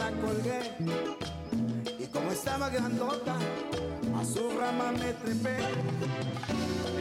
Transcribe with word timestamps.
la 0.00 0.10
colgué. 0.24 0.60
Y 1.98 2.06
como 2.06 2.32
estaba 2.32 2.70
grandota, 2.70 3.36
a 4.18 4.24
su 4.24 4.50
rama 4.58 4.92
me 4.92 5.12
trepé. 5.22 5.56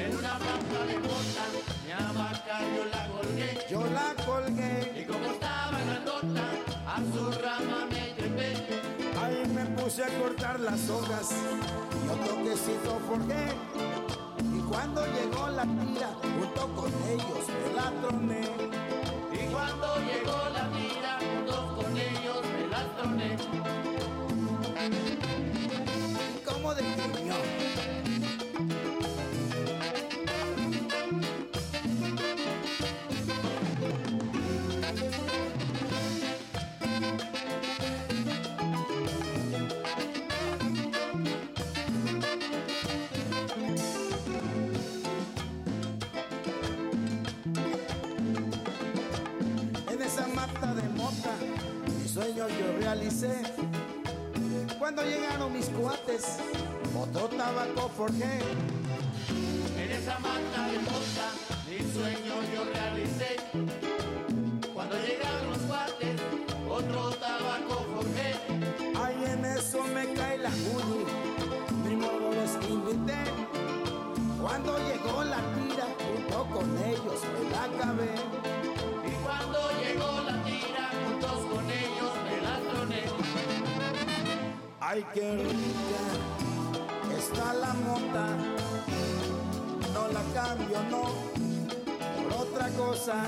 En 0.03 0.17
una 0.17 0.35
hamaca 0.35 0.80
de 0.90 0.98
mota, 1.07 1.43
mi 1.85 1.91
hamaca 1.91 2.55
yo 2.76 2.84
la 2.95 3.04
colgué. 3.16 3.49
Yo 3.71 3.81
la 3.98 4.07
colgué. 4.27 4.73
Y 5.02 5.04
como 5.12 5.26
estaba 5.35 5.77
grandota, 5.88 6.45
a 6.95 6.98
su 7.13 7.23
rama 7.43 7.80
me 7.93 8.04
trepé. 8.17 8.52
Ahí 9.21 9.41
me 9.55 9.66
puse 9.77 10.04
a 10.04 10.09
cortar 10.20 10.59
las 10.59 10.90
hojas 10.90 11.31
y 12.04 12.09
otro 12.16 12.43
quesito 12.43 12.99
forjé. 13.07 13.45
Y 14.57 14.59
cuando 14.70 15.05
llegó 15.05 15.48
la 15.49 15.63
tira, 15.63 16.09
cuates, 56.20 56.37
otro 56.95 57.29
tabaco 57.29 57.89
forjé. 57.95 58.39
En 59.77 59.91
esa 59.91 60.20
mata 60.20 60.67
de 60.71 60.79
Ay, 84.99 85.05
qué 85.13 85.31
rica 85.31 86.03
está 87.17 87.53
la 87.53 87.73
mota. 87.73 88.35
No 89.93 90.07
la 90.09 90.23
cambio, 90.33 90.83
no, 90.91 91.03
por 92.17 92.47
otra 92.47 92.67
cosa. 92.71 93.23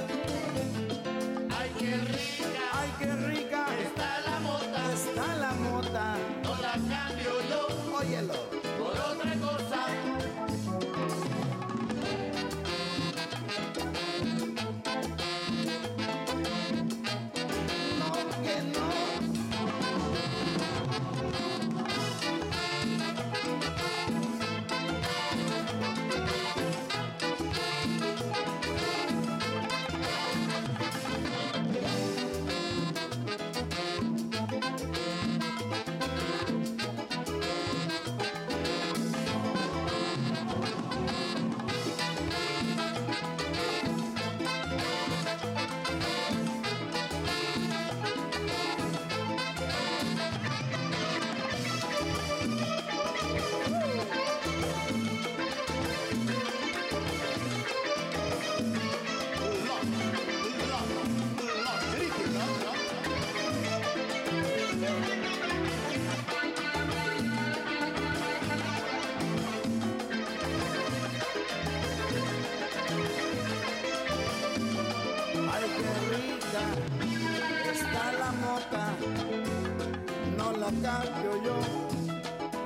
Cambio 80.82 81.44
yo 81.44 81.58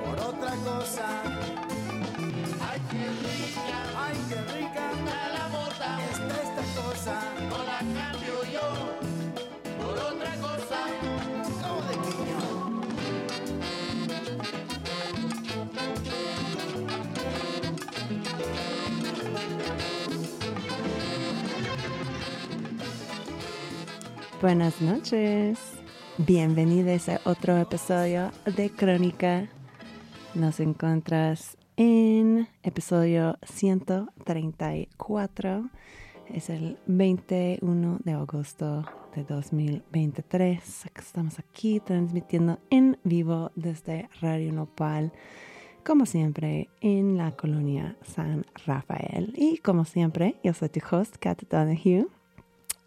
por 0.04 0.16
otra 0.28 0.52
cosa. 0.64 1.06
Ay, 2.68 2.80
qué 2.90 3.04
rica 3.22 3.76
Ay, 3.98 4.16
qué 4.28 4.40
rica 4.54 4.90
está 4.92 5.28
la 5.36 5.48
mota. 5.48 5.88
está 6.10 6.36
esta 6.42 6.64
cosa. 6.82 7.14
No 7.50 7.58
la 7.64 7.78
cambio 7.78 8.36
yo 8.52 8.66
por 9.78 9.94
otra 9.98 10.32
cosa. 10.36 10.78
Como 11.62 11.82
de 11.82 11.96
niño. 11.96 12.40
Buenas 24.40 24.80
noches. 24.80 25.75
Bienvenidos 26.18 27.10
a 27.10 27.20
otro 27.24 27.58
episodio 27.58 28.32
de 28.46 28.70
Crónica. 28.70 29.50
Nos 30.34 30.60
encuentras 30.60 31.58
en 31.76 32.48
episodio 32.62 33.36
134. 33.42 35.68
Es 36.32 36.48
el 36.48 36.78
21 36.86 37.98
de 38.02 38.12
agosto 38.12 38.86
de 39.14 39.24
2023. 39.24 40.86
Estamos 40.96 41.38
aquí 41.38 41.80
transmitiendo 41.80 42.60
en 42.70 42.98
vivo 43.04 43.52
desde 43.54 44.08
Radio 44.22 44.54
Nopal, 44.54 45.12
como 45.84 46.06
siempre, 46.06 46.70
en 46.80 47.18
la 47.18 47.32
colonia 47.32 47.94
San 48.02 48.46
Rafael. 48.64 49.34
Y 49.36 49.58
como 49.58 49.84
siempre, 49.84 50.36
yo 50.42 50.54
soy 50.54 50.70
tu 50.70 50.80
host, 50.90 51.16
Kat 51.20 51.42
Donahue. 51.50 52.06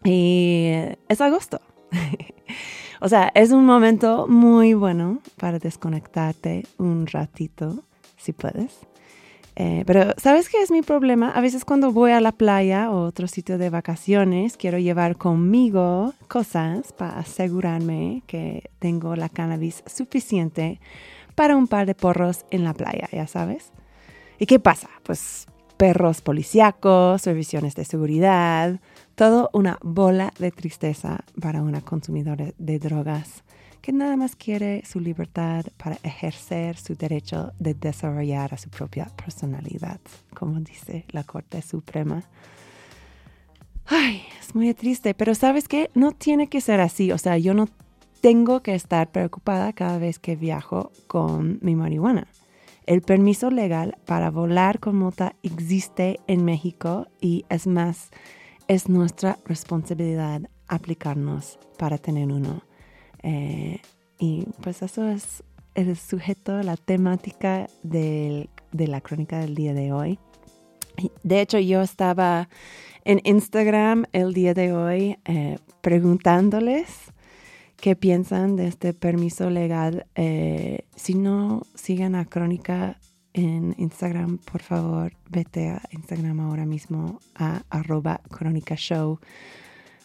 Y 0.02 0.72
es 1.08 1.20
agosto. 1.20 1.60
o 3.00 3.08
sea, 3.08 3.32
es 3.34 3.50
un 3.50 3.64
momento 3.64 4.26
muy 4.28 4.74
bueno 4.74 5.20
para 5.36 5.58
desconectarte 5.58 6.66
un 6.78 7.06
ratito, 7.06 7.84
si 8.16 8.32
puedes. 8.32 8.78
Eh, 9.56 9.84
pero, 9.86 10.14
¿sabes 10.16 10.48
qué 10.48 10.62
es 10.62 10.70
mi 10.70 10.82
problema? 10.82 11.30
A 11.30 11.40
veces 11.40 11.64
cuando 11.64 11.92
voy 11.92 12.12
a 12.12 12.20
la 12.20 12.32
playa 12.32 12.90
o 12.90 13.04
otro 13.04 13.26
sitio 13.26 13.58
de 13.58 13.68
vacaciones, 13.68 14.56
quiero 14.56 14.78
llevar 14.78 15.16
conmigo 15.16 16.14
cosas 16.28 16.92
para 16.92 17.18
asegurarme 17.18 18.22
que 18.26 18.70
tengo 18.78 19.16
la 19.16 19.28
cannabis 19.28 19.82
suficiente 19.86 20.80
para 21.34 21.56
un 21.56 21.66
par 21.66 21.86
de 21.86 21.94
porros 21.94 22.44
en 22.50 22.64
la 22.64 22.74
playa, 22.74 23.08
ya 23.12 23.26
sabes. 23.26 23.72
¿Y 24.38 24.46
qué 24.46 24.58
pasa? 24.58 24.88
Pues 25.02 25.46
perros 25.76 26.20
policíacos, 26.20 27.24
revisiones 27.24 27.74
de 27.74 27.84
seguridad, 27.84 28.80
todo 29.20 29.50
una 29.52 29.78
bola 29.82 30.32
de 30.38 30.50
tristeza 30.50 31.26
para 31.42 31.62
una 31.62 31.82
consumidora 31.82 32.54
de 32.56 32.78
drogas 32.78 33.44
que 33.82 33.92
nada 33.92 34.16
más 34.16 34.34
quiere 34.34 34.82
su 34.86 34.98
libertad 34.98 35.66
para 35.76 35.98
ejercer 36.02 36.78
su 36.78 36.94
derecho 36.94 37.52
de 37.58 37.74
desarrollar 37.74 38.54
a 38.54 38.56
su 38.56 38.70
propia 38.70 39.12
personalidad, 39.22 40.00
como 40.34 40.58
dice 40.60 41.04
la 41.10 41.22
Corte 41.24 41.60
Suprema. 41.60 42.22
Ay, 43.84 44.22
es 44.40 44.54
muy 44.54 44.72
triste, 44.72 45.12
pero 45.12 45.34
¿sabes 45.34 45.68
qué? 45.68 45.90
No 45.92 46.12
tiene 46.12 46.48
que 46.48 46.62
ser 46.62 46.80
así. 46.80 47.12
O 47.12 47.18
sea, 47.18 47.36
yo 47.36 47.52
no 47.52 47.68
tengo 48.22 48.62
que 48.62 48.74
estar 48.74 49.10
preocupada 49.12 49.74
cada 49.74 49.98
vez 49.98 50.18
que 50.18 50.34
viajo 50.34 50.92
con 51.08 51.58
mi 51.60 51.76
marihuana. 51.76 52.26
El 52.86 53.02
permiso 53.02 53.50
legal 53.50 53.98
para 54.06 54.30
volar 54.30 54.80
con 54.80 54.96
mota 54.96 55.36
existe 55.42 56.20
en 56.26 56.46
México 56.46 57.06
y 57.20 57.44
es 57.50 57.66
más, 57.66 58.08
es 58.70 58.88
nuestra 58.88 59.36
responsabilidad 59.46 60.42
aplicarnos 60.68 61.58
para 61.76 61.98
tener 61.98 62.30
uno. 62.30 62.62
Eh, 63.24 63.80
y 64.16 64.46
pues 64.62 64.82
eso 64.82 65.08
es 65.08 65.42
el 65.74 65.96
sujeto, 65.96 66.62
la 66.62 66.76
temática 66.76 67.66
del- 67.82 68.48
de 68.70 68.86
la 68.86 69.00
crónica 69.00 69.40
del 69.40 69.56
día 69.56 69.74
de 69.74 69.92
hoy. 69.92 70.20
De 71.24 71.40
hecho, 71.40 71.58
yo 71.58 71.82
estaba 71.82 72.48
en 73.04 73.20
Instagram 73.24 74.04
el 74.12 74.34
día 74.34 74.54
de 74.54 74.72
hoy 74.72 75.18
eh, 75.24 75.58
preguntándoles 75.80 76.86
qué 77.76 77.96
piensan 77.96 78.54
de 78.54 78.68
este 78.68 78.94
permiso 78.94 79.50
legal. 79.50 80.06
Eh, 80.14 80.82
si 80.94 81.14
no 81.14 81.62
sigan 81.74 82.14
a 82.14 82.24
Crónica 82.24 83.00
en 83.32 83.76
Instagram, 83.78 84.38
por 84.38 84.62
favor, 84.62 85.12
vete 85.28 85.68
a 85.68 85.80
Instagram 85.92 86.40
ahora 86.40 86.66
mismo 86.66 87.20
a 87.34 87.62
arroba 87.70 88.20
Crónica 88.28 88.74
Show 88.74 89.20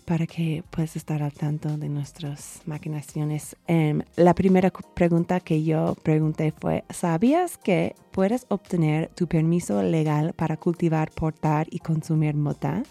para 0.05 0.27
que 0.27 0.63
puedas 0.69 0.95
estar 0.95 1.23
al 1.23 1.33
tanto 1.33 1.75
de 1.77 1.89
nuestras 1.89 2.61
maquinaciones. 2.65 3.55
Em, 3.67 4.03
la 4.15 4.35
primera 4.35 4.71
pregunta 4.93 5.39
que 5.39 5.63
yo 5.63 5.95
pregunté 6.03 6.51
fue, 6.51 6.83
¿sabías 6.91 7.57
que 7.57 7.95
puedes 8.11 8.45
obtener 8.49 9.09
tu 9.15 9.25
permiso 9.27 9.81
legal 9.81 10.33
para 10.33 10.57
cultivar, 10.57 11.09
portar 11.11 11.65
y 11.71 11.79
consumir 11.79 12.35
mota? 12.35 12.83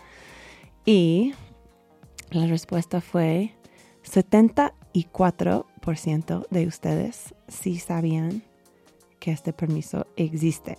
Y 0.84 1.34
la 2.30 2.46
respuesta 2.46 3.00
fue 3.00 3.54
74% 4.02 6.48
de 6.50 6.66
ustedes 6.66 7.32
sí 7.46 7.78
sabían 7.78 8.42
que 9.25 9.31
este 9.32 9.55
permiso 9.55 10.06
existe. 10.17 10.76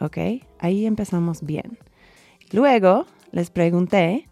¿Ok? 0.00 0.18
Ahí 0.58 0.86
empezamos 0.86 1.42
bien. 1.42 1.78
Luego 2.50 3.06
les 3.30 3.50
pregunté, 3.50 4.28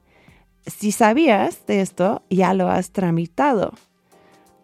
si 0.66 0.90
sabías 0.90 1.64
de 1.66 1.80
esto, 1.80 2.22
ya 2.30 2.52
lo 2.52 2.68
has 2.68 2.90
tramitado. 2.90 3.72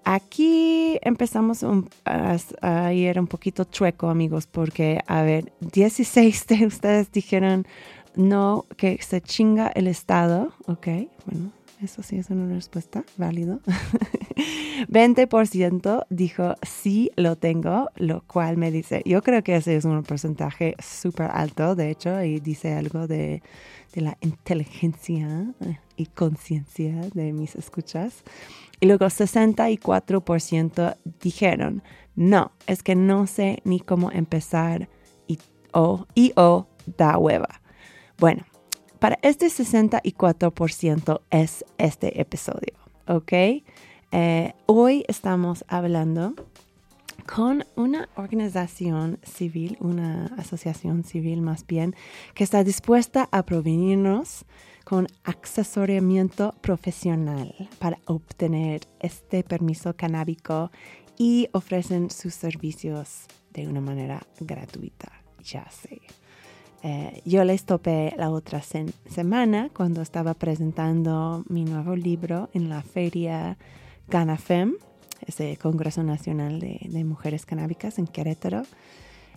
Aquí 0.05 0.99
empezamos 1.03 1.63
un- 1.63 1.89
a, 2.05 2.93
ir 2.93 3.21
un 3.21 3.29
poquito 3.29 3.63
chueco, 3.65 4.09
amigos, 4.09 4.49
porque, 4.49 5.01
a 5.07 5.23
ver, 5.23 5.53
16 5.61 6.47
de 6.49 6.67
ustedes 6.67 7.13
dijeron 7.13 7.67
no, 8.17 8.67
que 8.77 8.99
se 9.03 9.21
chinga 9.21 9.69
el 9.69 9.87
Estado. 9.87 10.53
Ok, 10.67 10.89
bueno, 11.27 11.53
eso 11.83 12.03
sí 12.03 12.17
es 12.19 12.31
una 12.31 12.53
respuesta 12.53 13.05
válido. 13.17 13.61
20% 14.89 16.07
dijo 16.11 16.55
sí 16.63 17.11
lo 17.17 17.37
tengo, 17.37 17.91
lo 17.97 18.23
cual 18.27 18.57
me 18.57 18.71
dice, 18.71 19.03
yo 19.05 19.23
creo 19.23 19.43
que 19.43 19.57
ese 19.57 19.77
es 19.77 19.85
un 19.85 20.03
porcentaje 20.03 20.75
súper 20.79 21.31
alto, 21.33 21.75
de 21.75 21.91
hecho, 21.91 22.23
y 22.23 22.41
dice 22.41 22.75
algo 22.75 23.07
de, 23.07 23.43
de 23.93 24.01
la 24.01 24.17
inteligencia 24.21 25.53
eh, 25.61 25.79
y 25.97 26.07
conciencia 26.07 26.95
de 27.15 27.33
mis 27.33 27.57
escuchas. 27.57 28.23
Y 28.81 28.87
luego 28.87 29.07
64% 29.07 30.97
dijeron, 31.21 31.83
no, 32.15 32.53
es 32.67 32.83
que 32.83 32.95
no 32.95 33.27
sé 33.27 33.61
ni 33.65 33.81
cómo 33.81 34.11
empezar 34.11 34.89
y 35.27 35.39
o, 35.73 36.07
y 36.15 36.33
o 36.37 36.67
da 36.97 37.19
hueva. 37.19 37.61
Bueno, 38.19 38.45
para 39.01 39.19
este 39.23 39.47
64% 39.47 41.21
es 41.31 41.65
este 41.79 42.21
episodio, 42.21 42.75
¿ok? 43.09 43.33
Eh, 44.13 44.53
hoy 44.67 45.05
estamos 45.09 45.65
hablando 45.69 46.35
con 47.27 47.65
una 47.77 48.11
organización 48.17 49.19
civil, 49.23 49.79
una 49.81 50.27
asociación 50.37 51.03
civil 51.05 51.41
más 51.41 51.67
bien, 51.67 51.97
que 52.35 52.45
está 52.45 52.63
dispuesta 52.63 53.29
a 53.33 53.43
provenirnos 53.45 54.45
con 54.85 55.07
asesoramiento 55.25 56.55
profesional 56.61 57.55
para 57.79 57.99
obtener 58.05 58.83
este 58.99 59.43
permiso 59.45 59.97
canábico 59.97 60.71
y 61.17 61.49
ofrecen 61.53 62.11
sus 62.11 62.35
servicios 62.35 63.27
de 63.53 63.67
una 63.67 63.81
manera 63.81 64.21
gratuita, 64.41 65.11
ya 65.43 65.71
sé. 65.71 66.01
Eh, 66.83 67.21
yo 67.25 67.45
les 67.45 67.65
topé 67.65 68.15
la 68.17 68.31
otra 68.31 68.63
semana 68.63 69.71
cuando 69.75 70.01
estaba 70.01 70.35
presentando 70.35 71.45
mi 71.49 71.65
nuevo 71.65 71.95
libro 71.95 72.49
en 72.55 72.69
la 72.69 72.83
feria 72.83 73.59
GanaFem, 74.09 74.77
ese 75.27 75.59
Congreso 75.59 76.03
Nacional 76.03 76.59
de, 76.59 76.81
de 76.89 77.05
Mujeres 77.05 77.45
Canábicas 77.45 77.99
en 77.99 78.07
Querétaro. 78.07 78.63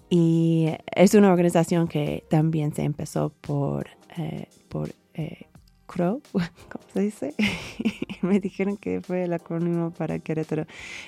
Y 0.10 0.70
es 0.96 1.16
una 1.16 1.32
organización 1.32 1.88
que 1.88 2.24
también 2.30 2.74
se 2.74 2.84
empezó 2.84 3.30
por, 3.42 3.88
eh, 4.18 4.48
por 4.70 4.94
eh, 5.16 5.48
CROW, 5.86 6.22
¿cómo 6.34 6.86
se 6.94 7.02
dice? 7.02 7.34
me 8.22 8.40
dijeron 8.40 8.78
que 8.78 9.02
fue 9.02 9.24
el 9.24 9.34
acrónimo 9.34 9.92
para 9.92 10.20
Querétaro. 10.20 10.66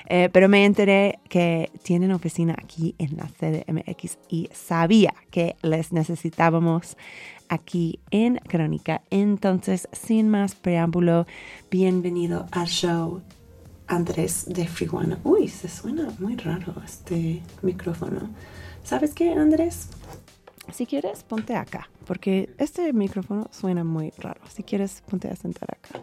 Eh, 0.08 0.30
pero 0.32 0.50
me 0.50 0.66
enteré 0.66 1.20
que 1.30 1.72
tienen 1.84 2.12
oficina 2.12 2.56
aquí 2.58 2.96
en 2.98 3.18
la 3.18 3.28
CDMX 3.28 4.18
y 4.30 4.50
sabía 4.54 5.14
que 5.32 5.56
les 5.62 5.92
necesitábamos 5.92 6.98
aquí 7.50 8.00
en 8.12 8.38
Crónica. 8.38 9.02
Entonces, 9.10 9.88
sin 9.92 10.30
más 10.30 10.56
preámbulo, 10.56 11.26
bienvenido 11.72 12.48
al 12.52 12.68
show. 12.68 13.22
Andrés 13.88 14.46
de 14.48 14.68
Frijuana. 14.68 15.20
Uy, 15.24 15.48
se 15.48 15.68
suena 15.68 16.12
muy 16.20 16.36
raro 16.36 16.74
este 16.84 17.44
micrófono. 17.62 18.30
¿Sabes 18.84 19.14
qué, 19.14 19.32
Andrés? 19.32 19.90
Si 20.72 20.86
quieres, 20.86 21.24
ponte 21.24 21.56
acá, 21.56 21.90
porque 22.06 22.50
este 22.58 22.92
micrófono 22.94 23.48
suena 23.52 23.84
muy 23.84 24.12
raro. 24.18 24.42
Si 24.50 24.64
quieres, 24.64 25.04
ponte 25.10 25.30
a 25.30 25.36
sentar 25.36 25.70
acá. 25.72 26.02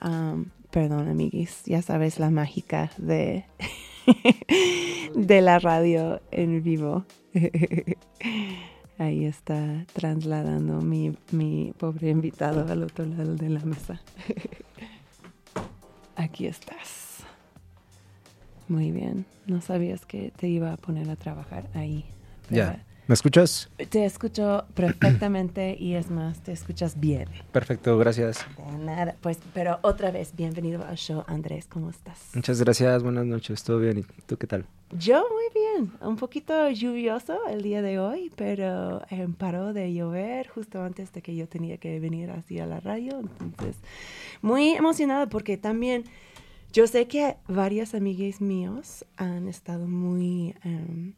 Am, 0.00 0.50
perdón, 0.70 1.08
amiguis, 1.08 1.62
ya 1.64 1.82
sabes 1.82 2.18
la 2.18 2.30
mágica 2.30 2.90
de, 2.96 3.44
de 5.14 5.40
la 5.40 5.58
radio 5.58 6.20
en 6.30 6.62
vivo. 6.62 7.04
Ahí 8.98 9.24
está 9.24 9.84
trasladando 9.92 10.80
mi, 10.80 11.16
mi 11.30 11.72
pobre 11.78 12.10
invitado 12.10 12.70
al 12.70 12.82
otro 12.82 13.04
lado 13.04 13.34
de 13.34 13.48
la 13.48 13.60
mesa. 13.60 14.00
Aquí 16.16 16.46
estás. 16.46 17.24
Muy 18.68 18.92
bien. 18.92 19.26
No 19.46 19.60
sabías 19.60 20.06
que 20.06 20.30
te 20.36 20.48
iba 20.48 20.72
a 20.72 20.76
poner 20.76 21.10
a 21.10 21.16
trabajar 21.16 21.68
ahí. 21.74 22.04
Ya. 22.50 22.84
¿Me 23.08 23.14
escuchas? 23.14 23.68
Te 23.90 24.04
escucho 24.04 24.64
perfectamente 24.74 25.76
y 25.78 25.94
es 25.94 26.08
más, 26.08 26.40
te 26.40 26.52
escuchas 26.52 27.00
bien. 27.00 27.28
Perfecto, 27.50 27.98
gracias. 27.98 28.46
De 28.56 28.78
nada, 28.78 29.16
pues, 29.20 29.38
pero 29.52 29.80
otra 29.82 30.12
vez, 30.12 30.36
bienvenido 30.36 30.84
al 30.84 30.96
show, 30.96 31.24
Andrés, 31.26 31.66
¿cómo 31.66 31.90
estás? 31.90 32.30
Muchas 32.32 32.60
gracias, 32.62 33.02
buenas 33.02 33.26
noches, 33.26 33.64
todo 33.64 33.80
bien. 33.80 33.98
¿Y 33.98 34.02
tú 34.22 34.36
qué 34.36 34.46
tal? 34.46 34.66
Yo 34.96 35.26
muy 35.32 35.42
bien, 35.52 35.92
un 36.00 36.14
poquito 36.14 36.70
lluvioso 36.70 37.44
el 37.48 37.62
día 37.62 37.82
de 37.82 37.98
hoy, 37.98 38.30
pero 38.36 39.02
eh, 39.10 39.26
paró 39.36 39.72
de 39.72 39.92
llover 39.92 40.46
justo 40.46 40.80
antes 40.80 41.12
de 41.12 41.22
que 41.22 41.34
yo 41.34 41.48
tenía 41.48 41.78
que 41.78 41.98
venir 41.98 42.30
así 42.30 42.60
a 42.60 42.66
la 42.66 42.78
radio, 42.78 43.18
entonces 43.18 43.76
muy 44.42 44.74
emocionada 44.74 45.28
porque 45.28 45.56
también 45.56 46.04
yo 46.72 46.86
sé 46.86 47.08
que 47.08 47.36
varias 47.48 47.94
amigas 47.94 48.40
míos 48.40 49.04
han 49.16 49.48
estado 49.48 49.88
muy... 49.88 50.54
em, 50.62 51.14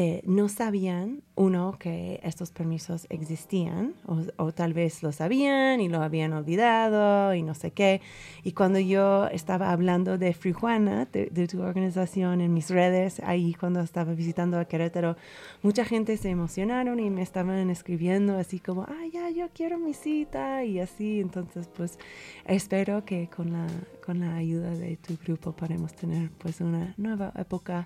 eh, 0.00 0.22
no 0.24 0.48
sabían, 0.48 1.24
uno, 1.34 1.76
que 1.76 2.20
estos 2.22 2.52
permisos 2.52 3.08
existían, 3.10 3.94
o, 4.06 4.52
tal 4.52 4.72
vez 4.72 5.02
lo 5.02 5.10
sabían 5.10 5.80
y 5.80 5.88
lo 5.88 6.02
habían 6.02 6.32
olvidado 6.34 7.34
y 7.34 7.42
no 7.42 7.52
sé 7.56 7.72
qué. 7.72 8.00
Y 8.44 8.52
cuando 8.52 8.78
yo 8.78 9.26
estaba 9.26 9.72
hablando 9.72 10.16
de 10.16 10.34
Frijuana, 10.34 11.06
de, 11.06 11.26
de 11.26 11.48
tu 11.48 11.62
organización 11.62 12.40
en 12.40 12.54
mis 12.54 12.70
redes, 12.70 13.18
ahí 13.24 13.54
cuando 13.54 13.80
estaba 13.80 14.14
visitando 14.14 14.60
a 14.60 14.66
Querétaro, 14.66 15.16
mucha 15.62 15.84
gente 15.84 16.16
se 16.16 16.30
emocionaron 16.30 17.00
y 17.00 17.10
me 17.10 17.22
estaban 17.22 17.68
escribiendo 17.68 18.38
así 18.38 18.60
como, 18.60 18.82
ah, 18.82 19.04
ya, 19.12 19.30
yo 19.30 19.48
quiero 19.52 19.80
mi 19.80 19.94
cita 19.94 20.62
y 20.62 20.78
así. 20.78 21.18
Entonces, 21.18 21.66
pues 21.76 21.98
espero 22.46 23.04
que 23.04 23.28
con 23.34 23.52
la, 23.52 23.66
con 24.06 24.20
la 24.20 24.36
ayuda 24.36 24.70
de 24.70 24.96
tu 24.96 25.16
grupo 25.16 25.50
podamos 25.50 25.92
tener 25.92 26.30
pues 26.38 26.60
una 26.60 26.94
nueva 26.98 27.32
época 27.36 27.84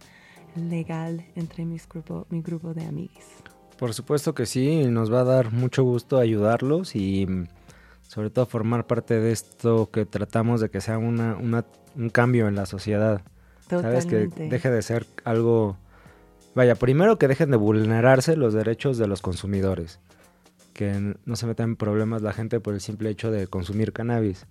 legal 0.56 1.25
entre 1.35 1.64
mis 1.64 1.88
grupo, 1.88 2.26
mi 2.30 2.42
grupo 2.42 2.75
de 2.75 2.85
amigos. 2.85 3.25
Por 3.78 3.94
supuesto 3.94 4.35
que 4.35 4.47
sí, 4.47 4.85
nos 4.87 5.12
va 5.12 5.21
a 5.21 5.25
dar 5.25 5.52
mucho 5.52 5.82
gusto 5.82 6.18
ayudarlos 6.18 6.94
y 6.94 7.26
mm, 7.26 7.47
sobre 8.06 8.30
todo 8.30 8.47
formar 8.47 8.87
parte 8.87 9.18
de 9.18 9.32
esto 9.32 9.90
que 9.90 10.04
tratamos 10.06 10.61
de 10.61 10.68
que 10.71 10.80
sea 10.80 10.99
una, 10.99 11.37
una- 11.37 11.64
un 11.97 12.11
cambio 12.11 12.49
en 12.49 12.54
la 12.54 12.66
sociedad. 12.66 13.23
¿Sabes? 13.68 14.04
Que 14.06 14.25
Totalmente. 14.26 14.49
deje 14.54 14.71
de 14.71 14.82
ser 14.82 15.06
algo... 15.25 15.76
Vaya, 16.54 16.75
primero 16.75 17.18
que 17.18 17.28
dejen 17.28 17.50
de 17.50 17.56
vulnerarse 17.56 18.37
los 18.37 18.52
derechos 18.52 18.99
de 18.99 19.06
los 19.06 19.23
consumidores. 19.23 19.99
Que 20.75 21.16
no 21.25 21.37
se 21.37 21.47
metan 21.47 21.71
en 21.71 21.76
problemas 21.76 22.21
la 22.23 22.32
gente 22.35 22.61
por 22.61 22.75
el 22.75 22.80
simple 22.82 23.09
hecho 23.11 23.30
de 23.30 23.47
consumir 23.47 23.92
cannabis. 23.94 24.47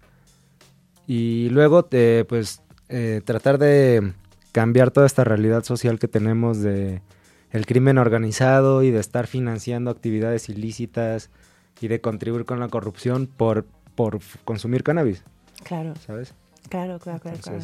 Y 1.07 1.49
luego, 1.49 1.87
eh, 1.91 2.25
pues, 2.27 2.61
eh, 2.89 3.21
tratar 3.23 3.57
de 3.59 4.13
cambiar 4.51 4.91
toda 4.91 5.05
esta 5.05 5.23
realidad 5.23 5.63
social 5.63 5.99
que 5.99 6.07
tenemos 6.07 6.61
de 6.61 7.01
el 7.51 7.65
crimen 7.65 7.97
organizado 7.97 8.81
y 8.83 8.91
de 8.91 8.99
estar 8.99 9.27
financiando 9.27 9.91
actividades 9.91 10.49
ilícitas 10.49 11.29
y 11.81 11.87
de 11.87 11.99
contribuir 11.99 12.45
con 12.45 12.59
la 12.59 12.69
corrupción 12.69 13.27
por, 13.27 13.65
por 13.95 14.19
consumir 14.45 14.83
cannabis, 14.83 15.23
Claro, 15.63 15.93
¿sabes? 16.05 16.33
Claro, 16.69 16.99
claro, 16.99 17.19
claro, 17.19 17.37
claro. 17.39 17.59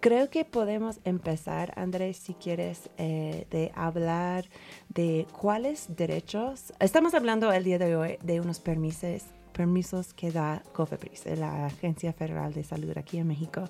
Creo 0.00 0.30
que 0.30 0.44
podemos 0.44 0.98
empezar, 1.04 1.72
Andrés, 1.76 2.16
si 2.16 2.34
quieres, 2.34 2.88
eh, 2.96 3.46
de 3.50 3.70
hablar 3.74 4.46
de 4.88 5.26
cuáles 5.38 5.94
derechos. 5.94 6.72
Estamos 6.80 7.14
hablando 7.14 7.52
el 7.52 7.64
día 7.64 7.78
de 7.78 7.96
hoy 7.96 8.18
de 8.22 8.40
unos 8.40 8.60
permisos, 8.60 9.24
permisos 9.52 10.14
que 10.14 10.32
da 10.32 10.62
COFEPRIS, 10.72 11.26
la 11.38 11.66
Agencia 11.66 12.14
Federal 12.14 12.54
de 12.54 12.64
Salud 12.64 12.96
aquí 12.96 13.18
en 13.18 13.28
México. 13.28 13.64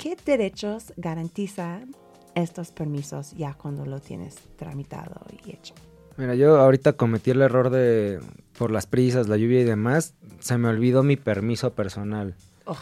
¿Qué 0.00 0.16
derechos 0.24 0.94
garantizan 0.96 1.94
estos 2.34 2.70
permisos 2.70 3.32
ya 3.36 3.52
cuando 3.52 3.84
lo 3.84 4.00
tienes 4.00 4.36
tramitado 4.56 5.26
y 5.44 5.50
hecho? 5.50 5.74
Mira, 6.16 6.34
yo 6.34 6.58
ahorita 6.58 6.94
cometí 6.94 7.32
el 7.32 7.42
error 7.42 7.68
de, 7.68 8.18
por 8.56 8.70
las 8.70 8.86
prisas, 8.86 9.28
la 9.28 9.36
lluvia 9.36 9.60
y 9.60 9.64
demás, 9.64 10.14
se 10.38 10.56
me 10.56 10.68
olvidó 10.68 11.02
mi 11.02 11.16
permiso 11.16 11.74
personal. 11.74 12.34
Oh, 12.64 12.78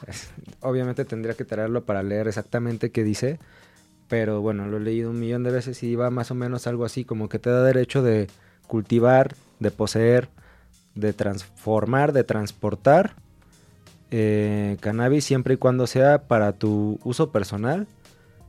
Obviamente 0.61 1.05
tendría 1.05 1.35
que 1.35 1.45
traerlo 1.45 1.83
para 1.83 2.05
leer 2.05 2.29
exactamente 2.29 2.93
qué 2.93 3.03
dice, 3.03 3.41
pero 4.07 4.41
bueno, 4.41 4.69
lo 4.69 4.77
he 4.77 4.81
leído 4.81 5.11
un 5.11 5.19
millón 5.19 5.43
de 5.43 5.51
veces 5.51 5.83
y 5.83 5.97
va 5.97 6.11
más 6.11 6.31
o 6.31 6.37
menos 6.37 6.69
algo 6.69 6.85
así, 6.85 7.05
como 7.05 7.29
que 7.29 7.41
te 7.41 7.51
da 7.51 7.65
derecho 7.65 8.01
de 8.01 8.29
cultivar, 8.69 9.35
de 9.59 9.73
poseer, 9.73 10.29
de 10.95 11.13
transformar, 11.15 12.13
de 12.13 12.23
transportar 12.23 13.17
eh, 14.11 14.77
cannabis 14.81 15.25
siempre 15.25 15.55
y 15.55 15.57
cuando 15.57 15.87
sea 15.87 16.23
para 16.23 16.53
tu 16.53 16.99
uso 17.05 17.31
personal 17.31 17.87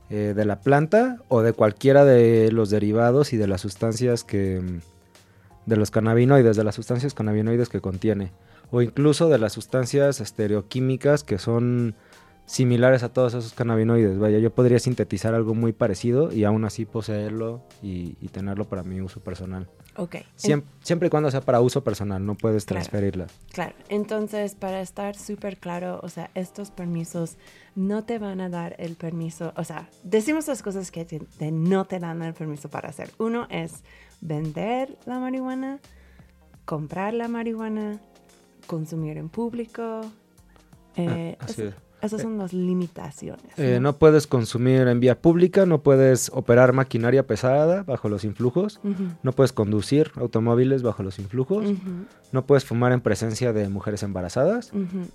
eh, 0.08 0.32
de 0.34 0.44
la 0.44 0.60
planta 0.60 1.18
o 1.28 1.42
de 1.42 1.52
cualquiera 1.52 2.04
de 2.04 2.50
los 2.50 2.70
derivados 2.70 3.32
y 3.32 3.36
de 3.36 3.46
las 3.46 3.60
sustancias 3.60 4.24
que... 4.24 4.60
de 5.66 5.76
los 5.76 5.90
cannabinoides, 5.90 6.56
de 6.56 6.64
las 6.64 6.74
sustancias 6.74 7.14
cannabinoides 7.14 7.68
que 7.68 7.80
contiene. 7.80 8.32
O 8.70 8.82
incluso 8.82 9.28
de 9.28 9.38
las 9.38 9.52
sustancias 9.52 10.20
estereoquímicas 10.20 11.24
que 11.24 11.38
son 11.38 11.94
similares 12.50 13.04
a 13.04 13.12
todos 13.12 13.32
esos 13.34 13.52
cannabinoides. 13.52 14.18
Vaya, 14.18 14.38
yo 14.40 14.52
podría 14.52 14.80
sintetizar 14.80 15.34
algo 15.34 15.54
muy 15.54 15.72
parecido 15.72 16.32
y 16.32 16.42
aún 16.42 16.64
así 16.64 16.84
poseerlo 16.84 17.62
y, 17.80 18.16
y 18.20 18.26
tenerlo 18.28 18.68
para 18.68 18.82
mi 18.82 19.00
uso 19.00 19.20
personal. 19.20 19.68
ok. 19.96 20.16
Siem- 20.36 20.64
siempre 20.82 21.06
y 21.06 21.10
cuando 21.10 21.30
sea 21.30 21.42
para 21.42 21.60
uso 21.60 21.84
personal, 21.84 22.26
no 22.26 22.34
puedes 22.34 22.66
transferirla. 22.66 23.28
Claro, 23.52 23.74
entonces 23.88 24.56
para 24.56 24.80
estar 24.80 25.14
súper 25.14 25.58
claro, 25.58 26.00
o 26.02 26.08
sea, 26.08 26.30
estos 26.34 26.72
permisos 26.72 27.36
no 27.76 28.02
te 28.02 28.18
van 28.18 28.40
a 28.40 28.48
dar 28.48 28.74
el 28.78 28.96
permiso, 28.96 29.52
o 29.56 29.62
sea, 29.62 29.88
decimos 30.02 30.48
las 30.48 30.60
cosas 30.62 30.90
que 30.90 31.04
te- 31.04 31.20
te 31.20 31.52
no 31.52 31.84
te 31.84 32.00
dan 32.00 32.20
el 32.22 32.34
permiso 32.34 32.68
para 32.68 32.88
hacer. 32.88 33.10
Uno 33.18 33.46
es 33.48 33.84
vender 34.20 34.98
la 35.06 35.20
marihuana, 35.20 35.78
comprar 36.64 37.14
la 37.14 37.28
marihuana, 37.28 38.00
consumir 38.66 39.18
en 39.18 39.28
público. 39.28 40.00
eh, 40.96 41.36
Ah, 41.38 41.44
así 41.44 41.62
es. 41.62 41.74
Esas 42.02 42.22
son 42.22 42.38
las 42.38 42.52
limitaciones. 42.52 43.58
Eh, 43.58 43.78
no 43.80 43.96
puedes 43.96 44.26
consumir 44.26 44.88
en 44.88 45.00
vía 45.00 45.20
pública, 45.20 45.66
no 45.66 45.82
puedes 45.82 46.30
operar 46.34 46.72
maquinaria 46.72 47.26
pesada 47.26 47.82
bajo 47.82 48.08
los 48.08 48.24
influjos, 48.24 48.80
no 49.22 49.32
puedes 49.32 49.52
conducir 49.52 50.12
automóviles 50.16 50.82
bajo 50.82 51.02
los 51.02 51.18
influjos, 51.18 51.72
no 52.32 52.46
puedes 52.46 52.64
fumar 52.64 52.92
en 52.92 53.00
presencia 53.00 53.52
de 53.52 53.68
mujeres 53.68 54.02
embarazadas, 54.02 54.72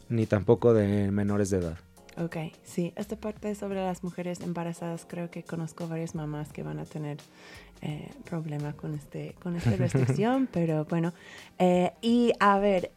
ni 0.09 0.25
tampoco 0.25 0.73
de 0.73 1.11
menores 1.11 1.49
de 1.49 1.57
edad. 1.57 1.77
Ok, 2.17 2.37
sí, 2.63 2.93
esta 2.95 3.17
parte 3.17 3.53
sobre 3.55 3.83
las 3.83 4.01
mujeres 4.01 4.39
embarazadas, 4.39 5.05
creo 5.05 5.29
que 5.29 5.43
conozco 5.43 5.87
varias 5.89 6.15
mamás 6.15 6.53
que 6.53 6.63
van 6.63 6.79
a 6.79 6.85
tener 6.85 7.17
eh, 7.81 8.09
problema 8.23 8.71
con, 8.71 8.93
este, 8.93 9.35
con 9.43 9.57
esta 9.57 9.71
restricción, 9.75 10.47
pero 10.51 10.85
bueno. 10.85 11.13
Eh, 11.59 11.91
y 12.01 12.31
a 12.39 12.57
ver, 12.59 12.91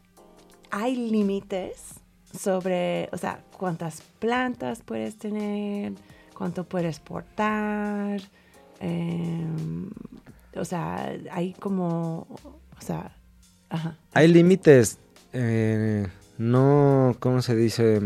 ¿hay 0.71 0.95
límites 0.95 1.95
sobre, 2.31 3.09
o 3.11 3.17
sea, 3.17 3.43
cuántas 3.59 4.01
plantas 4.19 4.81
puedes 4.83 5.17
tener, 5.17 5.93
cuánto 6.33 6.63
puedes 6.63 6.99
portar? 6.99 8.21
Em, 8.79 9.89
o 10.55 10.63
sea, 10.63 11.13
hay 11.31 11.53
como, 11.53 12.25
o 12.31 12.81
sea, 12.81 13.17
ajá. 13.69 13.97
Hay 14.13 14.29
límites, 14.29 14.97
eh, 15.33 16.07
no, 16.37 17.17
¿cómo 17.19 17.41
se 17.41 17.55
dice? 17.55 17.99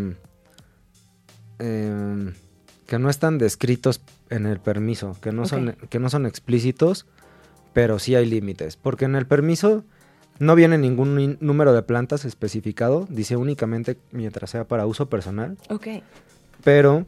Em, 1.60 2.34
que 2.88 2.98
no 3.00 3.10
están 3.10 3.38
descritos 3.38 4.02
en 4.32 4.48
el 4.48 4.60
permiso, 4.60 5.16
que 5.22 5.32
no, 5.32 5.46
son, 5.46 5.78
que 5.90 6.00
no 6.00 6.10
son 6.10 6.26
explícitos, 6.26 7.06
pero 7.74 8.00
sí 8.00 8.16
hay 8.16 8.26
límites. 8.26 8.76
Porque 8.76 9.06
en 9.06 9.16
el 9.16 9.28
permiso 9.28 9.86
no 10.40 10.56
viene 10.56 10.78
ningún 10.78 11.20
in- 11.20 11.38
número 11.42 11.74
de 11.74 11.82
plantas 11.84 12.26
especificado, 12.26 13.08
dice 13.10 13.36
únicamente 13.38 13.98
mientras 14.12 14.50
sea 14.50 14.66
para 14.66 14.86
uso 14.86 15.08
personal, 15.10 15.58
Ok, 15.70 15.88
pero 16.64 17.06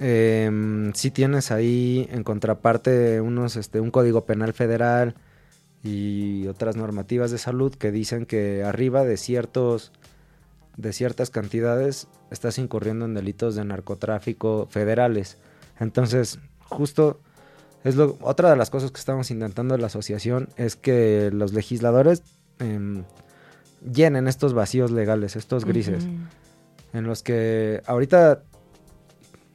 em, 0.00 0.92
sí 0.94 1.10
tienes 1.10 1.50
ahí 1.50 2.08
en 2.10 2.22
contraparte 2.24 3.20
unos, 3.20 3.56
este, 3.56 3.80
un 3.80 3.90
código 3.90 4.24
penal 4.24 4.52
federal 4.52 5.14
y 5.82 6.46
otras 6.48 6.76
normativas 6.76 7.30
de 7.30 7.38
salud 7.38 7.74
que 7.74 7.90
dicen 7.92 8.26
que 8.26 8.62
arriba 8.64 9.04
de 9.04 9.16
ciertos 9.16 9.92
de 10.76 10.92
ciertas 10.92 11.30
cantidades 11.30 12.06
estás 12.30 12.56
incurriendo 12.58 13.04
en 13.04 13.14
delitos 13.14 13.56
de 13.56 13.64
narcotráfico 13.64 14.68
federales. 14.70 15.36
Entonces, 15.80 16.38
justo 16.68 17.20
es 17.82 17.96
lo 17.96 18.16
otra 18.20 18.50
de 18.50 18.56
las 18.56 18.70
cosas 18.70 18.92
que 18.92 19.00
estamos 19.00 19.32
intentando 19.32 19.74
en 19.74 19.80
la 19.80 19.88
asociación 19.88 20.48
es 20.56 20.76
que 20.76 21.30
los 21.32 21.52
legisladores 21.52 22.22
em, 22.58 23.04
llenen 23.92 24.28
estos 24.28 24.54
vacíos 24.54 24.90
legales, 24.90 25.36
estos 25.36 25.64
grises 25.64 26.06
en 26.92 27.04
los 27.04 27.22
que 27.22 27.82
ahorita 27.86 28.42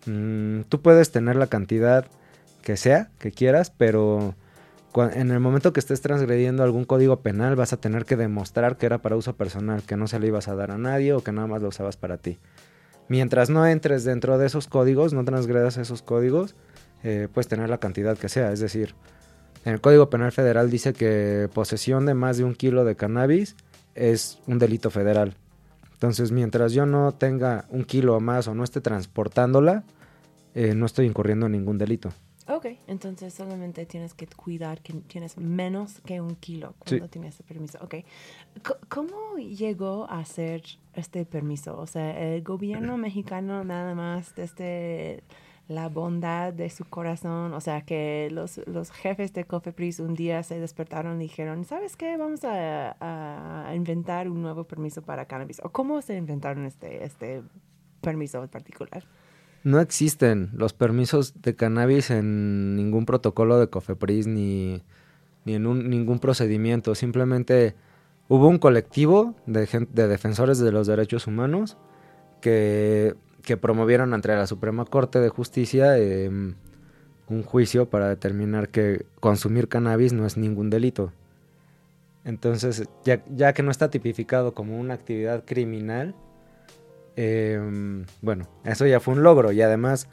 mm, 0.06 0.62
tú 0.70 0.82
puedes 0.82 1.12
tener 1.12 1.36
la 1.36 1.48
cantidad 1.48 2.06
que 2.62 2.78
sea, 2.78 3.10
que 3.20 3.32
quieras, 3.32 3.72
pero 3.72 4.36
en 4.96 5.32
el 5.32 5.40
momento 5.40 5.74
que 5.74 5.80
estés 5.80 6.02
transgrediendo 6.02 6.64
algún 6.64 6.86
código 6.86 7.22
penal 7.22 7.56
vas 7.56 7.74
a 7.74 7.78
tener 7.78 8.06
que 8.06 8.16
demostrar 8.16 8.78
que 8.78 8.86
era 8.86 9.00
para 9.00 9.16
uso 9.16 9.36
personal, 9.36 9.84
que 9.84 9.98
no 9.98 10.08
se 10.08 10.20
le 10.20 10.28
ibas 10.28 10.48
a 10.48 10.56
dar 10.56 10.72
a 10.72 10.78
nadie 10.78 11.14
o 11.14 11.24
que 11.24 11.32
nada 11.32 11.48
más 11.48 11.62
lo 11.62 11.70
usabas 11.70 11.98
para 11.98 12.18
ti. 12.18 12.38
Mientras 13.10 13.50
no 13.50 13.66
entres 13.68 14.06
dentro 14.06 14.38
de 14.38 14.46
esos 14.46 14.68
códigos, 14.68 15.14
no 15.14 15.26
transgredas 15.26 15.78
esos 15.78 16.02
códigos, 16.02 16.56
eh, 17.04 17.28
puedes 17.34 17.48
tener 17.48 17.70
la 17.70 17.80
cantidad 17.80 18.18
que 18.18 18.30
sea. 18.30 18.54
Es 18.54 18.62
decir, 18.62 18.96
en 19.66 19.74
el 19.74 19.82
Código 19.82 20.10
Penal 20.10 20.32
Federal 20.32 20.70
dice 20.70 20.94
que 20.94 21.50
posesión 21.54 22.06
de 22.06 22.14
más 22.14 22.38
de 22.38 22.44
un 22.44 22.56
kilo 22.56 22.84
de 22.86 22.96
cannabis 22.96 23.56
es 23.96 24.40
un 24.48 24.60
delito 24.60 24.90
federal. 24.90 25.36
Entonces, 25.94 26.32
mientras 26.32 26.74
yo 26.74 26.86
no 26.86 27.14
tenga 27.14 27.66
un 27.70 27.86
kilo 27.86 28.18
o 28.18 28.20
más 28.20 28.48
o 28.48 28.54
no 28.56 28.64
esté 28.64 28.82
transportándola, 28.82 29.84
eh, 30.54 30.74
no 30.76 30.86
estoy 30.86 31.06
incurriendo 31.06 31.46
en 31.46 31.54
ningún 31.54 31.78
delito. 31.78 32.10
Ok, 32.50 32.66
entonces 32.88 33.34
solamente 33.34 33.86
tienes 33.86 34.14
que 34.14 34.28
cuidar 34.28 34.82
que 34.82 34.92
tienes 35.08 35.38
menos 35.38 36.02
que 36.02 36.20
un 36.20 36.36
kilo 36.36 36.74
cuando 36.78 37.08
tienes 37.08 37.40
el 37.40 37.46
permiso. 37.46 37.78
Ok, 37.82 37.92
C- 37.94 38.06
¿cómo 38.90 39.38
llegó 39.38 40.10
a 40.10 40.26
ser 40.26 40.62
este 40.94 41.24
permiso? 41.26 41.78
O 41.78 41.88
sea, 41.88 42.20
el 42.36 42.44
gobierno 42.44 42.98
mexicano 42.98 43.64
nada 43.64 43.96
más 43.96 44.36
desde 44.36 45.24
la 45.70 45.88
bondad 45.88 46.52
de 46.54 46.70
su 46.70 46.84
corazón, 46.86 47.54
o 47.54 47.62
sea, 47.62 47.82
que 47.82 48.28
los, 48.32 48.60
los 48.68 48.92
jefes 48.92 49.32
de 49.34 49.46
Cofepris 49.46 50.00
un 50.00 50.14
día 50.14 50.44
se 50.44 50.60
despertaron 50.60 51.22
y 51.22 51.24
dijeron, 51.26 51.64
¿sabes 51.64 51.96
qué? 51.96 52.18
Vamos 52.18 52.44
a, 52.44 53.68
a 53.70 53.74
inventar 53.74 54.30
un 54.30 54.42
nuevo 54.42 54.66
permiso 54.66 55.02
para 55.02 55.26
cannabis. 55.26 55.62
¿O 55.64 55.70
cómo 55.70 56.02
se 56.02 56.18
inventaron 56.18 56.66
este, 56.66 57.06
este 57.06 57.44
permiso 58.02 58.44
en 58.44 58.50
particular? 58.50 59.06
No 59.64 59.80
existen 59.80 60.50
los 60.54 60.74
permisos 60.74 61.42
de 61.42 61.56
cannabis 61.56 62.12
en 62.12 62.76
ningún 62.76 63.06
protocolo 63.06 63.58
de 63.58 63.70
COFEPRIS 63.70 64.28
ni, 64.28 64.84
ni 65.46 65.54
en 65.56 65.66
un- 65.66 65.90
ningún 65.90 66.20
procedimiento. 66.20 66.94
Simplemente 66.94 67.74
hubo 68.28 68.50
un 68.50 68.58
colectivo 68.60 69.34
de, 69.46 69.88
de 69.94 70.08
defensores 70.10 70.60
de 70.60 70.74
los 70.74 70.88
derechos 70.88 71.26
humanos 71.28 71.78
que, 72.42 73.16
que 73.44 73.58
promovieron 73.58 74.14
ante 74.14 74.30
la 74.30 74.48
Suprema 74.48 74.86
Corte 74.86 75.20
de 75.20 75.30
Justicia 75.30 75.98
em, 75.98 76.56
un 77.28 77.44
juicio 77.44 77.90
para 77.90 78.10
determinar 78.10 78.70
que 78.70 79.06
consumir 79.20 79.68
cannabis 79.68 80.14
no 80.14 80.26
es 80.26 80.38
ningún 80.38 80.70
delito. 80.70 81.12
Entonces, 82.26 82.88
ya, 83.04 83.54
que 83.54 83.64
no 83.64 83.72
está 83.72 83.90
tipificado 83.90 84.54
como 84.54 84.80
una 84.80 84.94
actividad 84.94 85.44
criminal, 85.46 86.16
em, 87.18 88.06
bueno, 88.22 88.48
eso 88.64 88.88
ya 88.88 89.00
fue 89.02 89.14
un 89.14 89.24
logro 89.24 89.52
y 89.52 89.62
además 89.62 90.08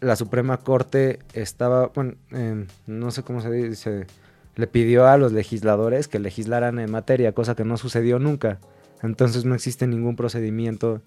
la 0.00 0.14
Suprema 0.14 0.58
Corte 0.58 1.18
estaba, 1.32 1.88
bueno, 1.88 2.14
em, 2.30 2.66
no 2.86 3.10
sé 3.10 3.22
cómo 3.24 3.40
se 3.40 3.50
dice, 3.50 4.06
le 4.54 4.66
pidió 4.68 5.06
a 5.06 5.16
los 5.16 5.32
legisladores 5.32 6.06
que 6.06 6.20
legislaran 6.20 6.78
en 6.78 6.90
materia, 6.90 7.32
cosa 7.32 7.56
que 7.56 7.64
no 7.64 7.76
sucedió 7.76 8.18
nunca. 8.20 8.60
Entonces 9.02 9.44
no 9.44 9.54
existe 9.54 9.86
ningún 9.86 10.16
procedimiento 10.16 11.02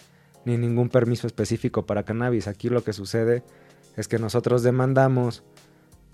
ni 0.50 0.58
ningún 0.58 0.90
permiso 0.90 1.28
específico 1.28 1.86
para 1.86 2.04
cannabis. 2.04 2.48
Aquí 2.48 2.70
lo 2.70 2.84
que 2.84 2.94
sucede 2.94 3.44
es 3.96 4.08
que 4.08 4.18
nosotros 4.18 4.64
demandamos 4.64 5.44